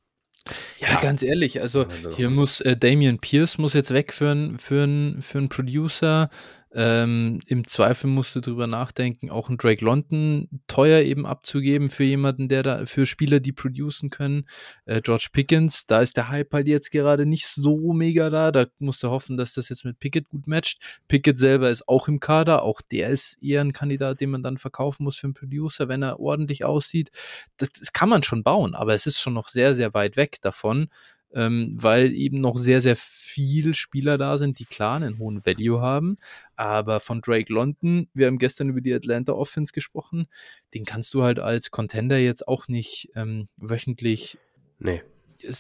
Ja, 0.79 0.89
ja 0.89 1.01
ganz 1.01 1.23
ehrlich, 1.23 1.61
also 1.61 1.87
hier 2.17 2.31
muss 2.31 2.61
äh, 2.61 2.77
Damian 2.77 3.21
Pierce 3.21 3.59
muss 3.59 3.75
jetzt 3.75 3.93
weg 3.93 4.13
für 4.13 4.31
einen 4.31 4.59
für 4.59 4.87
für 5.21 5.39
ein 5.39 5.49
Producer. 5.49 6.31
Ähm, 6.75 7.41
Im 7.47 7.67
Zweifel 7.67 8.09
musst 8.09 8.35
du 8.35 8.41
drüber 8.41 8.67
nachdenken, 8.67 9.31
auch 9.31 9.49
einen 9.49 9.59
Drake 9.59 9.85
London 9.85 10.49
teuer 10.69 11.03
eben 11.03 11.27
abzugeben 11.27 11.91
für 11.91 12.05
jemanden, 12.05 12.49
der 12.49 12.63
da, 12.63 12.87
für 12.87 13.05
Spieler, 13.05 13.41
die 13.41 13.53
producen 13.53 14.09
können. 14.09 14.47
Äh, 14.87 15.03
George 15.03 15.29
Pickens, 15.33 15.87
da 15.87 16.01
ist 16.01 16.17
der 16.17 16.31
Hype 16.31 16.53
halt 16.55 16.69
jetzt 16.69 16.91
gerade 16.91 17.27
nicht 17.27 17.47
so 17.47 17.93
mega 17.93 18.31
da. 18.31 18.51
Da 18.51 18.67
musst 18.79 19.03
du 19.03 19.11
hoffen, 19.11 19.37
dass 19.37 19.53
das 19.53 19.69
jetzt 19.69 19.85
mit 19.85 19.99
Pickett 19.99 20.31
gut 20.31 20.47
matcht. 20.47 21.01
Pickett 21.09 21.39
selber 21.39 21.69
ist 21.69 21.89
auch 21.89 22.09
im 22.09 22.21
Kader. 22.21 22.63
Auch 22.63 22.81
der 22.81 23.11
ist 23.11 23.37
eher 23.43 23.61
ein 23.61 23.73
Kandidat, 23.73 24.21
den 24.21 24.31
man 24.31 24.43
dann 24.43 24.57
verkaufen 24.57 25.05
muss 25.05 25.17
für 25.17 25.27
einen 25.27 25.35
Producer, 25.35 25.89
wenn 25.89 26.03
er 26.03 26.21
ordentlich 26.21 26.65
aussieht. 26.65 27.11
Das, 27.59 27.71
das 27.71 27.93
kann 27.93 28.09
man 28.09 28.23
schon 28.23 28.43
bauen, 28.43 28.75
aber 28.75 28.95
es 28.95 29.07
ist 29.07 29.21
schon 29.21 29.35
noch 29.35 29.49
sehr, 29.49 29.75
sehr 29.75 29.93
weit 29.93 30.17
weg 30.17 30.41
davon 30.41 30.89
ähm, 31.35 31.77
weil 31.79 32.13
eben 32.13 32.41
noch 32.41 32.57
sehr, 32.57 32.81
sehr 32.81 32.97
viel 32.97 33.75
Spieler 33.75 34.19
da 34.19 34.39
sind, 34.39 34.59
die 34.59 34.65
klar 34.65 34.97
einen 34.97 35.19
hohen 35.19 35.45
Value 35.45 35.81
haben. 35.81 36.19
Aber 36.57 37.01
von 37.01 37.21
Drake 37.21 37.53
London, 37.53 38.09
wir 38.15 38.27
haben 38.27 38.39
gestern 38.39 38.69
über 38.69 38.81
die 38.81 38.93
Atlanta 38.93 39.33
Offense 39.33 39.73
gesprochen, 39.73 40.27
den 40.75 40.85
kannst 40.85 41.15
du 41.15 41.23
halt 41.23 41.39
als 41.39 41.71
Contender 41.71 42.19
jetzt 42.19 42.47
auch 42.47 42.69
nicht 42.69 43.11
ähm, 43.15 43.47
wöchentlich 43.57 44.39
nee 44.79 45.03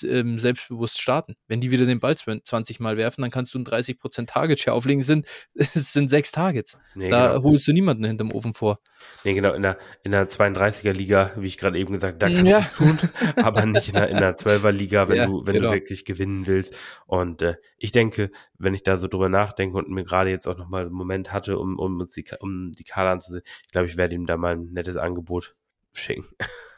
ähm, 0.02 0.38
selbstbewusst 0.38 1.00
starten. 1.00 1.36
Wenn 1.48 1.60
die 1.60 1.70
wieder 1.70 1.86
den 1.86 2.00
Ball 2.00 2.16
20 2.16 2.80
Mal 2.80 2.96
werfen, 2.96 3.22
dann 3.22 3.30
kannst 3.30 3.54
du 3.54 3.58
ein 3.58 3.64
30% 3.64 4.26
Target 4.26 4.60
Share 4.60 4.76
auflegen. 4.76 5.00
Es 5.00 5.06
sind, 5.06 5.26
es 5.54 5.92
sind 5.92 6.08
sechs 6.08 6.32
Targets. 6.32 6.78
Nee, 6.94 7.08
da 7.08 7.34
genau. 7.34 7.42
holst 7.44 7.66
du 7.68 7.72
niemanden 7.72 8.04
hinterm 8.04 8.32
Ofen 8.32 8.54
vor. 8.54 8.80
Nee, 9.24 9.34
genau. 9.34 9.52
In 9.52 9.62
der, 9.62 9.78
in 10.04 10.12
der 10.12 10.28
32er 10.28 10.92
Liga, 10.92 11.32
wie 11.36 11.46
ich 11.46 11.58
gerade 11.58 11.78
eben 11.78 11.92
gesagt, 11.92 12.22
da 12.22 12.28
kannst 12.28 12.46
ja. 12.46 12.60
du 12.60 12.64
es 12.64 12.98
tun, 12.98 12.98
aber 13.42 13.66
nicht 13.66 13.88
in 13.88 13.94
der, 13.94 14.08
in 14.08 14.18
der 14.18 14.34
12er 14.34 14.70
Liga, 14.70 15.08
wenn 15.08 15.16
ja, 15.16 15.26
du, 15.26 15.46
wenn 15.46 15.54
genau. 15.54 15.68
du 15.68 15.74
wirklich 15.74 16.04
gewinnen 16.04 16.46
willst. 16.46 16.76
Und 17.06 17.42
äh, 17.42 17.56
ich 17.78 17.92
denke, 17.92 18.30
wenn 18.58 18.74
ich 18.74 18.82
da 18.82 18.96
so 18.96 19.08
drüber 19.08 19.28
nachdenke 19.28 19.76
und 19.76 19.88
mir 19.88 20.04
gerade 20.04 20.30
jetzt 20.30 20.46
auch 20.46 20.56
nochmal 20.56 20.82
einen 20.82 20.92
Moment 20.92 21.32
hatte, 21.32 21.58
um, 21.58 21.78
um 21.78 22.00
uns 22.00 22.12
die, 22.12 22.24
um 22.40 22.72
die 22.72 22.84
Kader 22.84 23.10
anzusehen, 23.10 23.42
ich 23.64 23.70
glaube, 23.72 23.86
ich 23.86 23.96
werde 23.96 24.14
ihm 24.14 24.26
da 24.26 24.36
mal 24.36 24.54
ein 24.54 24.70
nettes 24.72 24.96
Angebot 24.96 25.54
schicken. 25.92 26.26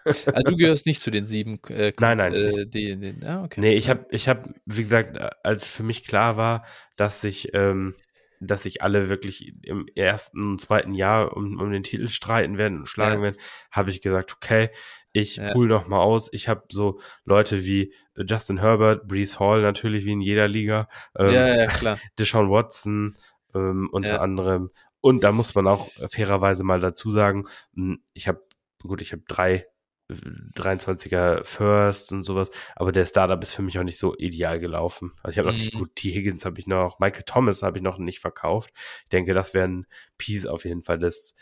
Also 0.05 0.33
du 0.45 0.57
gehörst 0.57 0.87
nicht 0.87 1.01
zu 1.01 1.11
den 1.11 1.27
sieben. 1.27 1.61
Äh, 1.69 1.93
nein, 1.99 2.19
nein. 2.19 2.33
Äh, 2.33 2.67
die, 2.67 2.97
die, 2.97 3.27
ah, 3.27 3.45
okay. 3.45 3.61
Nee, 3.61 3.75
ich 3.75 3.89
habe, 3.89 4.07
ich 4.11 4.29
hab, 4.29 4.49
wie 4.67 4.83
gesagt, 4.83 5.19
als 5.45 5.67
für 5.67 5.83
mich 5.83 6.05
klar 6.05 6.37
war, 6.37 6.65
dass 6.97 7.21
sich, 7.21 7.55
ähm, 7.55 7.95
dass 8.41 8.65
sich 8.65 8.83
alle 8.83 9.09
wirklich 9.09 9.55
im 9.63 9.87
ersten 9.95 10.53
und 10.53 10.61
zweiten 10.61 10.95
Jahr 10.95 11.37
um, 11.37 11.59
um 11.59 11.73
den 11.73 11.83
Titel 11.83 12.09
streiten 12.09 12.59
werden 12.59 12.81
und 12.81 12.89
schlagen 12.89 13.17
ja. 13.17 13.23
werden, 13.23 13.37
habe 13.71 13.91
ich 13.91 14.03
gesagt, 14.03 14.35
okay, 14.35 14.71
ich 15.13 15.37
ja. 15.37 15.55
hol 15.55 15.69
noch 15.69 15.87
mal 15.87 16.01
aus. 16.01 16.29
Ich 16.33 16.49
habe 16.49 16.65
so 16.71 17.01
Leute 17.25 17.65
wie 17.65 17.95
Justin 18.17 18.59
Herbert, 18.59 19.07
Brees 19.07 19.39
Hall 19.39 19.63
natürlich 19.63 20.05
wie 20.05 20.13
in 20.13 20.21
jeder 20.21 20.49
Liga, 20.49 20.89
ähm, 21.17 21.31
ja, 21.33 21.57
ja, 21.57 21.67
klar. 21.67 21.99
Deshaun 22.19 22.51
Watson 22.51 23.17
ähm, 23.55 23.89
unter 23.93 24.15
ja. 24.15 24.21
anderem. 24.21 24.71
Und 25.01 25.23
da 25.23 25.33
muss 25.33 25.55
man 25.55 25.67
auch 25.67 25.89
fairerweise 26.09 26.65
mal 26.65 26.81
dazu 26.81 27.11
sagen, 27.11 27.45
hm, 27.75 28.03
ich 28.13 28.27
habe 28.27 28.43
gut, 28.87 29.03
ich 29.03 29.13
habe 29.13 29.23
drei 29.27 29.67
23er 30.11 31.45
First 31.45 32.13
und 32.13 32.23
sowas, 32.25 32.51
aber 32.77 32.93
der 32.93 33.07
Startup 33.07 33.43
ist 33.43 33.55
für 33.55 33.63
mich 33.63 33.79
auch 33.79 33.85
nicht 33.85 33.99
so 33.99 34.15
ideal 34.17 34.59
gelaufen. 34.59 35.13
Also 35.23 35.33
ich 35.33 35.39
habe 35.39 35.53
mhm. 35.53 35.57
noch 35.57 35.65
die, 35.65 35.71
gut, 35.71 35.97
T. 35.97 36.13
Higgins 36.13 36.45
habe 36.45 36.61
ich 36.61 36.67
noch, 36.67 36.99
Michael 36.99 37.25
Thomas 37.25 37.63
habe 37.63 37.79
ich 37.79 37.83
noch 37.83 37.99
nicht 37.99 38.19
verkauft. 38.19 38.71
Ich 39.05 39.09
denke, 39.09 39.33
das 39.33 39.55
wäre 39.55 39.67
ein 39.67 39.87
Piece 40.19 40.47
auf 40.47 40.65
jeden 40.65 40.83
Fall, 40.83 40.99
das 40.99 41.35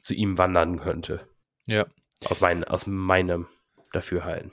zu 0.00 0.14
ihm 0.14 0.38
wandern 0.38 0.78
könnte. 0.78 1.26
Ja. 1.66 1.86
Aus, 2.28 2.40
mein, 2.40 2.64
aus 2.64 2.86
meinem 2.86 3.46
Dafürhalten. 3.92 4.52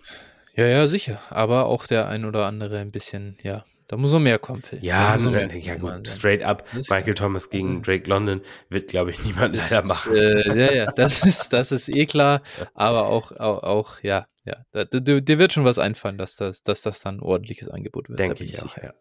Ja, 0.56 0.68
ja, 0.68 0.88
sicher. 0.88 1.22
Aber 1.30 1.66
auch 1.66 1.88
der 1.88 2.08
ein 2.08 2.26
oder 2.26 2.46
andere 2.46 2.80
ein 2.80 2.92
bisschen, 2.92 3.38
ja, 3.44 3.66
da 3.92 3.98
muss 3.98 4.14
noch 4.14 4.22
mehr 4.22 4.40
kommen. 4.40 4.62
Phil. 4.62 4.80
Ja, 4.82 5.18
mehr 5.18 5.54
ja 5.54 5.76
gut, 5.76 6.08
straight 6.08 6.44
up. 6.44 6.64
Michael 6.74 7.14
Thomas 7.14 7.50
gegen 7.50 7.82
Drake 7.82 8.10
London 8.10 8.40
wird, 8.70 8.88
glaube 8.88 9.12
ich, 9.12 9.22
niemand 9.26 9.54
leider 9.54 9.86
machen. 9.86 10.16
Äh, 10.16 10.48
ja, 10.58 10.72
ja, 10.72 10.92
das 10.94 11.22
ist, 11.26 11.52
das 11.52 11.74
ist 11.74 11.90
eh 11.90 12.06
klar. 12.06 12.42
Aber 12.74 13.08
auch, 13.08 13.34
auch, 13.34 13.64
auch 13.64 14.02
ja, 14.02 14.28
ja, 14.46 14.64
dir 14.86 15.40
wird 15.40 15.52
schon 15.52 15.66
was 15.66 15.78
einfallen, 15.78 16.18
dass 16.18 16.38
das, 16.38 16.64
dass 16.64 16.84
das 16.84 17.02
dann 17.02 17.18
ein 17.18 17.22
ordentliches 17.22 17.68
Angebot 17.68 18.08
wird. 18.08 18.18
Denke 18.18 18.46
ich, 18.46 18.54
ich 18.54 18.64
auch, 18.64 18.78
ja. 18.78 18.94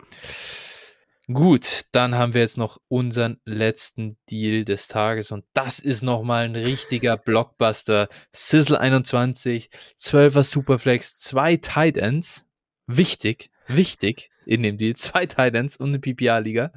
Gut, 1.32 1.82
dann 1.92 2.16
haben 2.16 2.34
wir 2.34 2.40
jetzt 2.40 2.58
noch 2.58 2.78
unseren 2.88 3.38
letzten 3.44 4.18
Deal 4.28 4.64
des 4.64 4.88
Tages 4.88 5.30
und 5.30 5.44
das 5.52 5.78
ist 5.78 6.02
nochmal 6.02 6.46
ein 6.46 6.56
richtiger 6.56 7.16
Blockbuster. 7.24 8.08
Sizzle 8.32 8.80
21, 8.80 9.70
12er 9.96 10.42
Superflex, 10.42 11.16
zwei 11.16 11.58
Tight 11.58 11.96
Ends. 11.96 12.44
Wichtig, 12.88 13.52
wichtig 13.68 14.30
in 14.46 14.62
dem 14.62 14.78
Deal. 14.78 14.94
Zwei 14.96 15.26
Titans 15.26 15.76
und 15.76 15.90
eine 15.90 15.98
PPA-Liga. 15.98 16.72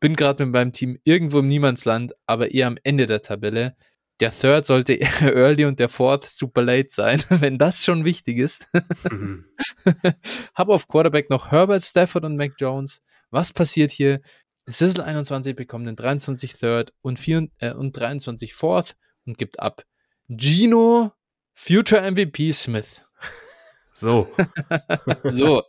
Bin 0.00 0.16
gerade 0.16 0.44
mit 0.44 0.52
meinem 0.52 0.72
Team 0.72 0.98
irgendwo 1.04 1.40
im 1.40 1.48
Niemandsland, 1.48 2.12
aber 2.26 2.52
eher 2.52 2.66
am 2.66 2.78
Ende 2.84 3.06
der 3.06 3.22
Tabelle. 3.22 3.76
Der 4.20 4.32
Third 4.32 4.66
sollte 4.66 4.94
eher 4.94 5.20
early 5.34 5.64
und 5.64 5.78
der 5.78 5.88
Fourth 5.88 6.24
super 6.24 6.62
late 6.62 6.88
sein, 6.90 7.22
wenn 7.28 7.58
das 7.58 7.84
schon 7.84 8.04
wichtig 8.04 8.38
ist. 8.38 8.66
Mhm. 9.10 9.44
Hab 10.54 10.68
auf 10.68 10.88
Quarterback 10.88 11.30
noch 11.30 11.50
Herbert, 11.50 11.84
Stafford 11.84 12.24
und 12.24 12.36
Mac 12.36 12.52
Jones. 12.58 13.00
Was 13.30 13.52
passiert 13.52 13.90
hier? 13.90 14.20
Sizzle 14.66 15.04
21 15.04 15.56
bekommt 15.56 15.86
den 15.86 15.96
23 15.96 16.52
Third 16.52 16.92
und, 17.00 17.18
4, 17.18 17.48
äh, 17.58 17.72
und 17.72 17.92
23 17.92 18.54
Fourth 18.54 18.96
und 19.24 19.38
gibt 19.38 19.60
ab. 19.60 19.82
Gino, 20.28 21.12
Future 21.54 22.10
MVP 22.10 22.52
Smith. 22.52 23.02
So. 23.98 24.28
so. 25.24 25.62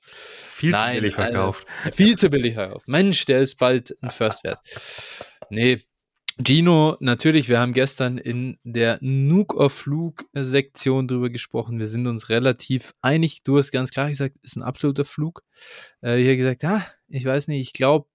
Viel 0.49 0.71
Nein, 0.71 0.95
zu 0.95 1.01
billig 1.01 1.15
verkauft. 1.15 1.67
Also, 1.83 1.95
viel 1.95 2.17
zu 2.17 2.29
billig 2.29 2.53
verkauft. 2.53 2.87
Mensch, 2.87 3.25
der 3.25 3.39
ist 3.39 3.55
bald 3.55 3.95
ein 4.01 4.11
First 4.11 4.43
Wert. 4.43 4.59
Nee, 5.49 5.81
Gino, 6.37 6.95
natürlich, 6.99 7.49
wir 7.49 7.59
haben 7.59 7.73
gestern 7.73 8.17
in 8.17 8.59
der 8.63 8.97
Nuke 9.01 9.57
of 9.57 9.73
Flug 9.73 10.25
Sektion 10.33 11.07
drüber 11.07 11.29
gesprochen. 11.29 11.79
Wir 11.79 11.87
sind 11.87 12.07
uns 12.07 12.29
relativ 12.29 12.93
einig. 13.01 13.43
Du 13.43 13.57
hast 13.57 13.71
ganz 13.71 13.91
klar 13.91 14.09
gesagt, 14.09 14.35
ist 14.41 14.55
ein 14.55 14.63
absoluter 14.63 15.05
Flug. 15.05 15.41
Äh, 16.01 16.17
hier 16.17 16.37
gesagt, 16.37 16.63
ja, 16.63 16.85
ich 17.07 17.25
weiß 17.25 17.47
nicht, 17.47 17.61
ich 17.61 17.73
glaube, 17.73 18.07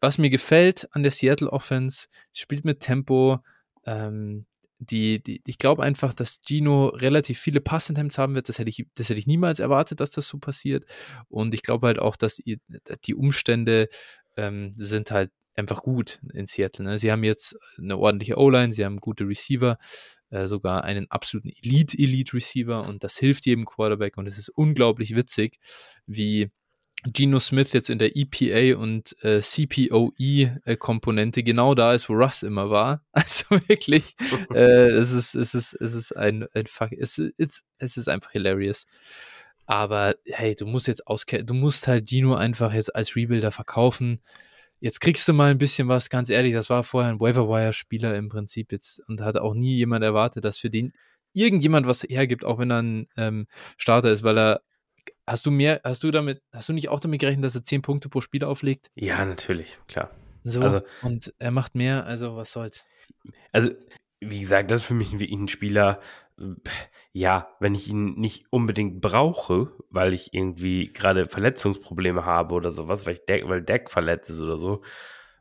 was 0.00 0.18
mir 0.18 0.30
gefällt 0.30 0.88
an 0.92 1.02
der 1.02 1.12
Seattle 1.12 1.50
Offense, 1.50 2.08
spielt 2.32 2.64
mit 2.64 2.80
Tempo, 2.80 3.38
ähm, 3.86 4.46
die, 4.90 5.22
die, 5.22 5.42
ich 5.46 5.58
glaube 5.58 5.82
einfach, 5.82 6.12
dass 6.12 6.40
Gino 6.46 6.88
relativ 6.88 7.38
viele 7.38 7.60
Passattempts 7.60 8.18
haben 8.18 8.34
wird. 8.34 8.48
Das 8.48 8.58
hätte, 8.58 8.70
ich, 8.70 8.86
das 8.94 9.08
hätte 9.08 9.18
ich 9.18 9.26
niemals 9.26 9.60
erwartet, 9.60 10.00
dass 10.00 10.10
das 10.10 10.26
so 10.26 10.38
passiert. 10.38 10.84
Und 11.28 11.54
ich 11.54 11.62
glaube 11.62 11.86
halt 11.86 11.98
auch, 11.98 12.16
dass 12.16 12.36
die 12.36 13.14
Umstände 13.14 13.88
ähm, 14.36 14.72
sind 14.76 15.10
halt 15.10 15.30
einfach 15.54 15.82
gut 15.82 16.20
in 16.32 16.46
Seattle. 16.46 16.84
Ne? 16.84 16.98
Sie 16.98 17.12
haben 17.12 17.24
jetzt 17.24 17.56
eine 17.78 17.98
ordentliche 17.98 18.38
O-Line, 18.38 18.72
sie 18.72 18.84
haben 18.84 18.98
gute 18.98 19.28
Receiver, 19.28 19.78
äh, 20.30 20.48
sogar 20.48 20.84
einen 20.84 21.10
absoluten 21.10 21.50
Elite-Elite-Receiver 21.50 22.86
und 22.86 23.04
das 23.04 23.18
hilft 23.18 23.46
jedem 23.46 23.66
Quarterback 23.66 24.16
und 24.16 24.26
es 24.26 24.38
ist 24.38 24.48
unglaublich 24.48 25.14
witzig, 25.14 25.58
wie 26.06 26.50
Geno 27.04 27.40
Smith 27.40 27.72
jetzt 27.72 27.90
in 27.90 27.98
der 27.98 28.16
EPA 28.16 28.78
und 28.78 29.16
äh, 29.22 29.40
CPOE-Komponente 29.40 31.40
äh, 31.40 31.42
genau 31.42 31.74
da 31.74 31.94
ist, 31.94 32.08
wo 32.08 32.14
Russ 32.14 32.42
immer 32.42 32.70
war. 32.70 33.04
Also 33.12 33.60
wirklich, 33.66 34.14
äh, 34.54 34.90
es 34.90 35.12
ist, 35.12 35.34
es 35.34 35.54
ist, 35.54 35.74
es 35.74 35.94
ist 35.94 36.16
ein, 36.16 36.46
ein 36.54 36.66
Fuck, 36.66 36.92
es 36.92 37.18
ist, 37.18 37.64
es 37.78 37.96
ist 37.96 38.08
einfach 38.08 38.30
hilarious. 38.30 38.86
Aber 39.66 40.14
hey, 40.26 40.54
du 40.54 40.66
musst 40.66 40.86
jetzt 40.86 41.06
auskennen, 41.06 41.46
du 41.46 41.54
musst 41.54 41.88
halt 41.88 42.08
Gino 42.08 42.34
einfach 42.34 42.72
jetzt 42.72 42.94
als 42.94 43.16
Rebuilder 43.16 43.52
verkaufen. 43.52 44.20
Jetzt 44.80 45.00
kriegst 45.00 45.26
du 45.28 45.32
mal 45.32 45.50
ein 45.50 45.58
bisschen 45.58 45.88
was, 45.88 46.10
ganz 46.10 46.30
ehrlich, 46.30 46.54
das 46.54 46.70
war 46.70 46.84
vorher 46.84 47.12
ein 47.12 47.20
Waiver-Wire-Spieler 47.20 48.16
im 48.16 48.28
Prinzip 48.28 48.72
jetzt 48.72 49.00
und 49.08 49.20
hat 49.20 49.36
auch 49.36 49.54
nie 49.54 49.76
jemand 49.76 50.04
erwartet, 50.04 50.44
dass 50.44 50.58
für 50.58 50.70
den 50.70 50.92
irgendjemand 51.32 51.86
was 51.86 52.02
hergibt, 52.02 52.44
auch 52.44 52.58
wenn 52.58 52.70
er 52.70 52.82
ein 52.82 53.08
ähm, 53.16 53.46
Starter 53.76 54.10
ist, 54.10 54.22
weil 54.22 54.38
er 54.38 54.62
Hast 55.26 55.46
du 55.46 55.50
mehr, 55.50 55.80
hast 55.84 56.02
du 56.02 56.10
damit, 56.10 56.42
hast 56.52 56.68
du 56.68 56.72
nicht 56.72 56.88
auch 56.88 57.00
damit 57.00 57.20
gerechnet, 57.20 57.44
dass 57.44 57.54
er 57.54 57.62
10 57.62 57.82
Punkte 57.82 58.08
pro 58.08 58.20
Spiel 58.20 58.44
auflegt? 58.44 58.90
Ja, 58.94 59.24
natürlich, 59.24 59.78
klar. 59.86 60.10
So, 60.44 60.60
also, 60.60 60.80
und 61.02 61.32
er 61.38 61.52
macht 61.52 61.74
mehr, 61.74 62.04
also 62.04 62.36
was 62.36 62.52
soll's. 62.52 62.86
Also, 63.52 63.70
wie 64.20 64.40
gesagt, 64.40 64.70
das 64.70 64.82
ist 64.82 64.86
für 64.86 64.94
mich 64.94 65.18
wie 65.18 65.32
ein 65.32 65.48
Spieler, 65.48 66.00
ja, 67.12 67.54
wenn 67.60 67.74
ich 67.74 67.88
ihn 67.88 68.14
nicht 68.14 68.46
unbedingt 68.50 69.00
brauche, 69.00 69.72
weil 69.90 70.14
ich 70.14 70.34
irgendwie 70.34 70.92
gerade 70.92 71.28
Verletzungsprobleme 71.28 72.24
habe 72.24 72.54
oder 72.54 72.72
sowas, 72.72 73.06
weil 73.06 73.14
ich 73.14 73.24
Deck, 73.26 73.48
weil 73.48 73.62
Deck 73.62 73.90
verletzt 73.90 74.30
ist 74.30 74.40
oder 74.40 74.56
so, 74.56 74.82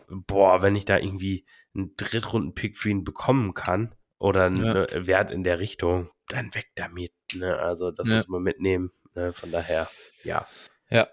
boah, 0.08 0.62
wenn 0.62 0.76
ich 0.76 0.86
da 0.86 0.98
irgendwie 0.98 1.46
einen 1.74 1.96
Drittrunden-Pick 1.96 2.78
für 2.78 2.90
ihn 2.90 3.04
bekommen 3.04 3.54
kann 3.54 3.96
oder 4.20 4.46
einen 4.46 4.64
ja. 4.64 4.74
Ne, 4.74 4.88
Wert 5.08 5.32
in 5.32 5.44
der 5.44 5.60
Richtung, 5.60 6.10
dann 6.28 6.54
weg 6.54 6.68
damit. 6.76 7.12
Ne? 7.36 7.58
Also 7.58 7.92
das 7.92 8.08
ja. 8.08 8.16
muss 8.16 8.28
man 8.28 8.44
mitnehmen. 8.44 8.92
Ne? 9.16 9.34
Von 9.34 9.52
daher, 9.52 9.90
ja. 10.24 10.46
Ja, 10.90 11.08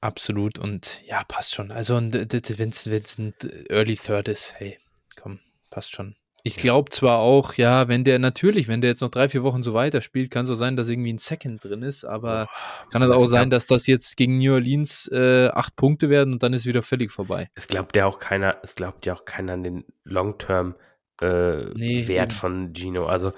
absolut. 0.00 0.58
Und 0.58 1.02
ja, 1.04 1.24
passt 1.24 1.54
schon. 1.54 1.72
Also, 1.72 1.96
wenn 1.96 2.70
es 2.70 3.18
ein 3.18 3.34
Early 3.68 3.96
Third 3.96 4.28
ist, 4.28 4.54
hey, 4.56 4.78
komm, 5.16 5.40
passt 5.68 5.90
schon. 5.90 6.14
Ich 6.42 6.56
glaube 6.56 6.90
zwar 6.90 7.18
auch, 7.18 7.54
ja, 7.54 7.88
wenn 7.88 8.04
der 8.04 8.18
natürlich, 8.18 8.66
wenn 8.66 8.80
der 8.80 8.90
jetzt 8.90 9.02
noch 9.02 9.10
drei, 9.10 9.28
vier 9.28 9.42
Wochen 9.42 9.62
so 9.62 9.74
weiterspielt, 9.74 10.30
kann 10.30 10.44
es 10.44 10.50
auch 10.50 10.54
sein, 10.54 10.76
dass 10.76 10.88
irgendwie 10.88 11.12
ein 11.12 11.18
Second 11.18 11.62
drin 11.62 11.82
ist, 11.82 12.04
aber 12.04 12.48
oh, 12.50 12.88
kann 12.90 13.02
es 13.02 13.10
auch 13.10 13.26
sein, 13.26 13.50
dass 13.50 13.66
das 13.66 13.86
jetzt 13.86 14.16
gegen 14.16 14.36
New 14.36 14.54
Orleans 14.54 15.08
äh, 15.12 15.48
acht 15.48 15.76
Punkte 15.76 16.08
werden 16.08 16.32
und 16.32 16.42
dann 16.42 16.54
ist 16.54 16.64
wieder 16.64 16.82
völlig 16.82 17.10
vorbei. 17.10 17.50
Es 17.54 17.68
glaubt 17.68 17.94
ja 17.94 18.06
auch 18.06 18.18
keiner, 18.18 18.56
es 18.62 18.74
glaubt 18.74 19.04
ja 19.04 19.14
auch 19.14 19.26
keiner 19.26 19.52
an 19.52 19.62
den 19.62 19.84
Long-Term 20.04 20.76
äh, 21.20 21.64
nee, 21.74 22.08
Wert 22.08 22.30
eben. 22.30 22.38
von 22.38 22.72
Gino. 22.72 23.06
Also 23.06 23.32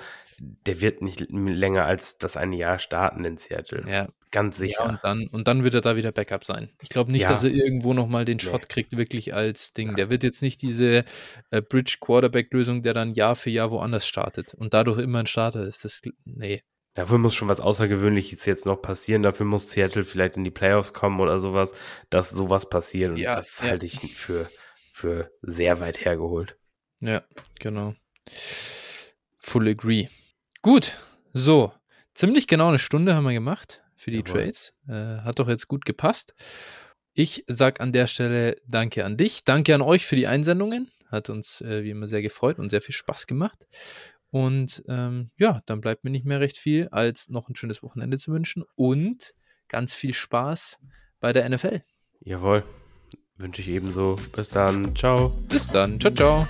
der 0.66 0.80
wird 0.80 1.02
nicht 1.02 1.26
länger 1.30 1.84
als 1.84 2.18
das 2.18 2.36
eine 2.36 2.56
Jahr 2.56 2.78
starten 2.78 3.24
in 3.24 3.36
Seattle. 3.36 3.84
Ja. 3.88 4.08
Ganz 4.32 4.56
sicher. 4.56 4.82
Ja, 4.82 4.88
und 4.88 4.98
dann, 5.02 5.28
und 5.28 5.46
dann 5.46 5.62
wird 5.62 5.74
er 5.74 5.82
da 5.82 5.94
wieder 5.94 6.10
Backup 6.10 6.44
sein. 6.44 6.70
Ich 6.80 6.88
glaube 6.88 7.12
nicht, 7.12 7.24
ja. 7.24 7.28
dass 7.28 7.44
er 7.44 7.50
irgendwo 7.50 7.92
nochmal 7.92 8.24
den 8.24 8.40
Shot 8.40 8.62
nee. 8.62 8.68
kriegt, 8.68 8.96
wirklich 8.96 9.34
als 9.34 9.74
Ding. 9.74 9.90
Ja. 9.90 9.94
Der 9.94 10.10
wird 10.10 10.22
jetzt 10.22 10.40
nicht 10.40 10.62
diese 10.62 11.04
äh, 11.50 11.60
Bridge 11.60 11.98
Quarterback-Lösung, 12.00 12.82
der 12.82 12.94
dann 12.94 13.10
Jahr 13.10 13.36
für 13.36 13.50
Jahr 13.50 13.70
woanders 13.70 14.06
startet 14.06 14.54
und 14.54 14.72
dadurch 14.72 14.98
immer 14.98 15.18
ein 15.18 15.26
Starter 15.26 15.64
ist. 15.64 15.84
Das, 15.84 16.00
nee. 16.24 16.62
Dafür 16.94 17.18
muss 17.18 17.34
schon 17.34 17.50
was 17.50 17.60
Außergewöhnliches 17.60 18.46
jetzt 18.46 18.64
noch 18.64 18.80
passieren. 18.80 19.22
Dafür 19.22 19.44
muss 19.44 19.70
Seattle 19.70 20.02
vielleicht 20.02 20.38
in 20.38 20.44
die 20.44 20.50
Playoffs 20.50 20.94
kommen 20.94 21.20
oder 21.20 21.38
sowas, 21.38 21.74
dass 22.08 22.30
sowas 22.30 22.70
passiert. 22.70 23.10
Und 23.10 23.18
ja, 23.18 23.36
das 23.36 23.60
halte 23.62 23.84
ich 23.84 23.98
für, 24.16 24.48
für 24.92 25.30
sehr 25.42 25.78
weit 25.78 26.06
hergeholt. 26.06 26.56
Ja, 27.02 27.22
genau. 27.60 27.94
Full 29.40 29.68
agree. 29.68 30.08
Gut, 30.62 30.92
so. 31.32 31.72
Ziemlich 32.14 32.46
genau 32.46 32.68
eine 32.68 32.78
Stunde 32.78 33.16
haben 33.16 33.24
wir 33.24 33.32
gemacht 33.32 33.82
für 33.96 34.12
die 34.12 34.18
Jawohl. 34.18 34.44
Trades. 34.44 34.72
Äh, 34.86 35.22
hat 35.22 35.40
doch 35.40 35.48
jetzt 35.48 35.66
gut 35.66 35.84
gepasst. 35.84 36.34
Ich 37.14 37.44
sag 37.48 37.80
an 37.80 37.92
der 37.92 38.06
Stelle 38.06 38.56
Danke 38.66 39.04
an 39.04 39.16
dich. 39.16 39.44
Danke 39.44 39.74
an 39.74 39.82
euch 39.82 40.06
für 40.06 40.14
die 40.14 40.28
Einsendungen. 40.28 40.88
Hat 41.08 41.30
uns 41.30 41.60
äh, 41.62 41.82
wie 41.82 41.90
immer 41.90 42.06
sehr 42.06 42.22
gefreut 42.22 42.60
und 42.60 42.70
sehr 42.70 42.80
viel 42.80 42.94
Spaß 42.94 43.26
gemacht. 43.26 43.66
Und 44.30 44.84
ähm, 44.88 45.30
ja, 45.36 45.62
dann 45.66 45.80
bleibt 45.80 46.04
mir 46.04 46.10
nicht 46.10 46.24
mehr 46.24 46.40
recht 46.40 46.58
viel, 46.58 46.88
als 46.88 47.28
noch 47.28 47.48
ein 47.48 47.56
schönes 47.56 47.82
Wochenende 47.82 48.18
zu 48.18 48.32
wünschen 48.32 48.64
und 48.76 49.34
ganz 49.68 49.94
viel 49.94 50.14
Spaß 50.14 50.78
bei 51.18 51.32
der 51.32 51.48
NFL. 51.48 51.82
Jawohl. 52.20 52.62
Wünsche 53.36 53.62
ich 53.62 53.68
ebenso. 53.68 54.16
Bis 54.34 54.48
dann. 54.48 54.94
Ciao. 54.94 55.30
Bis 55.48 55.66
dann. 55.66 55.98
Ciao, 55.98 56.14
ciao. 56.14 56.48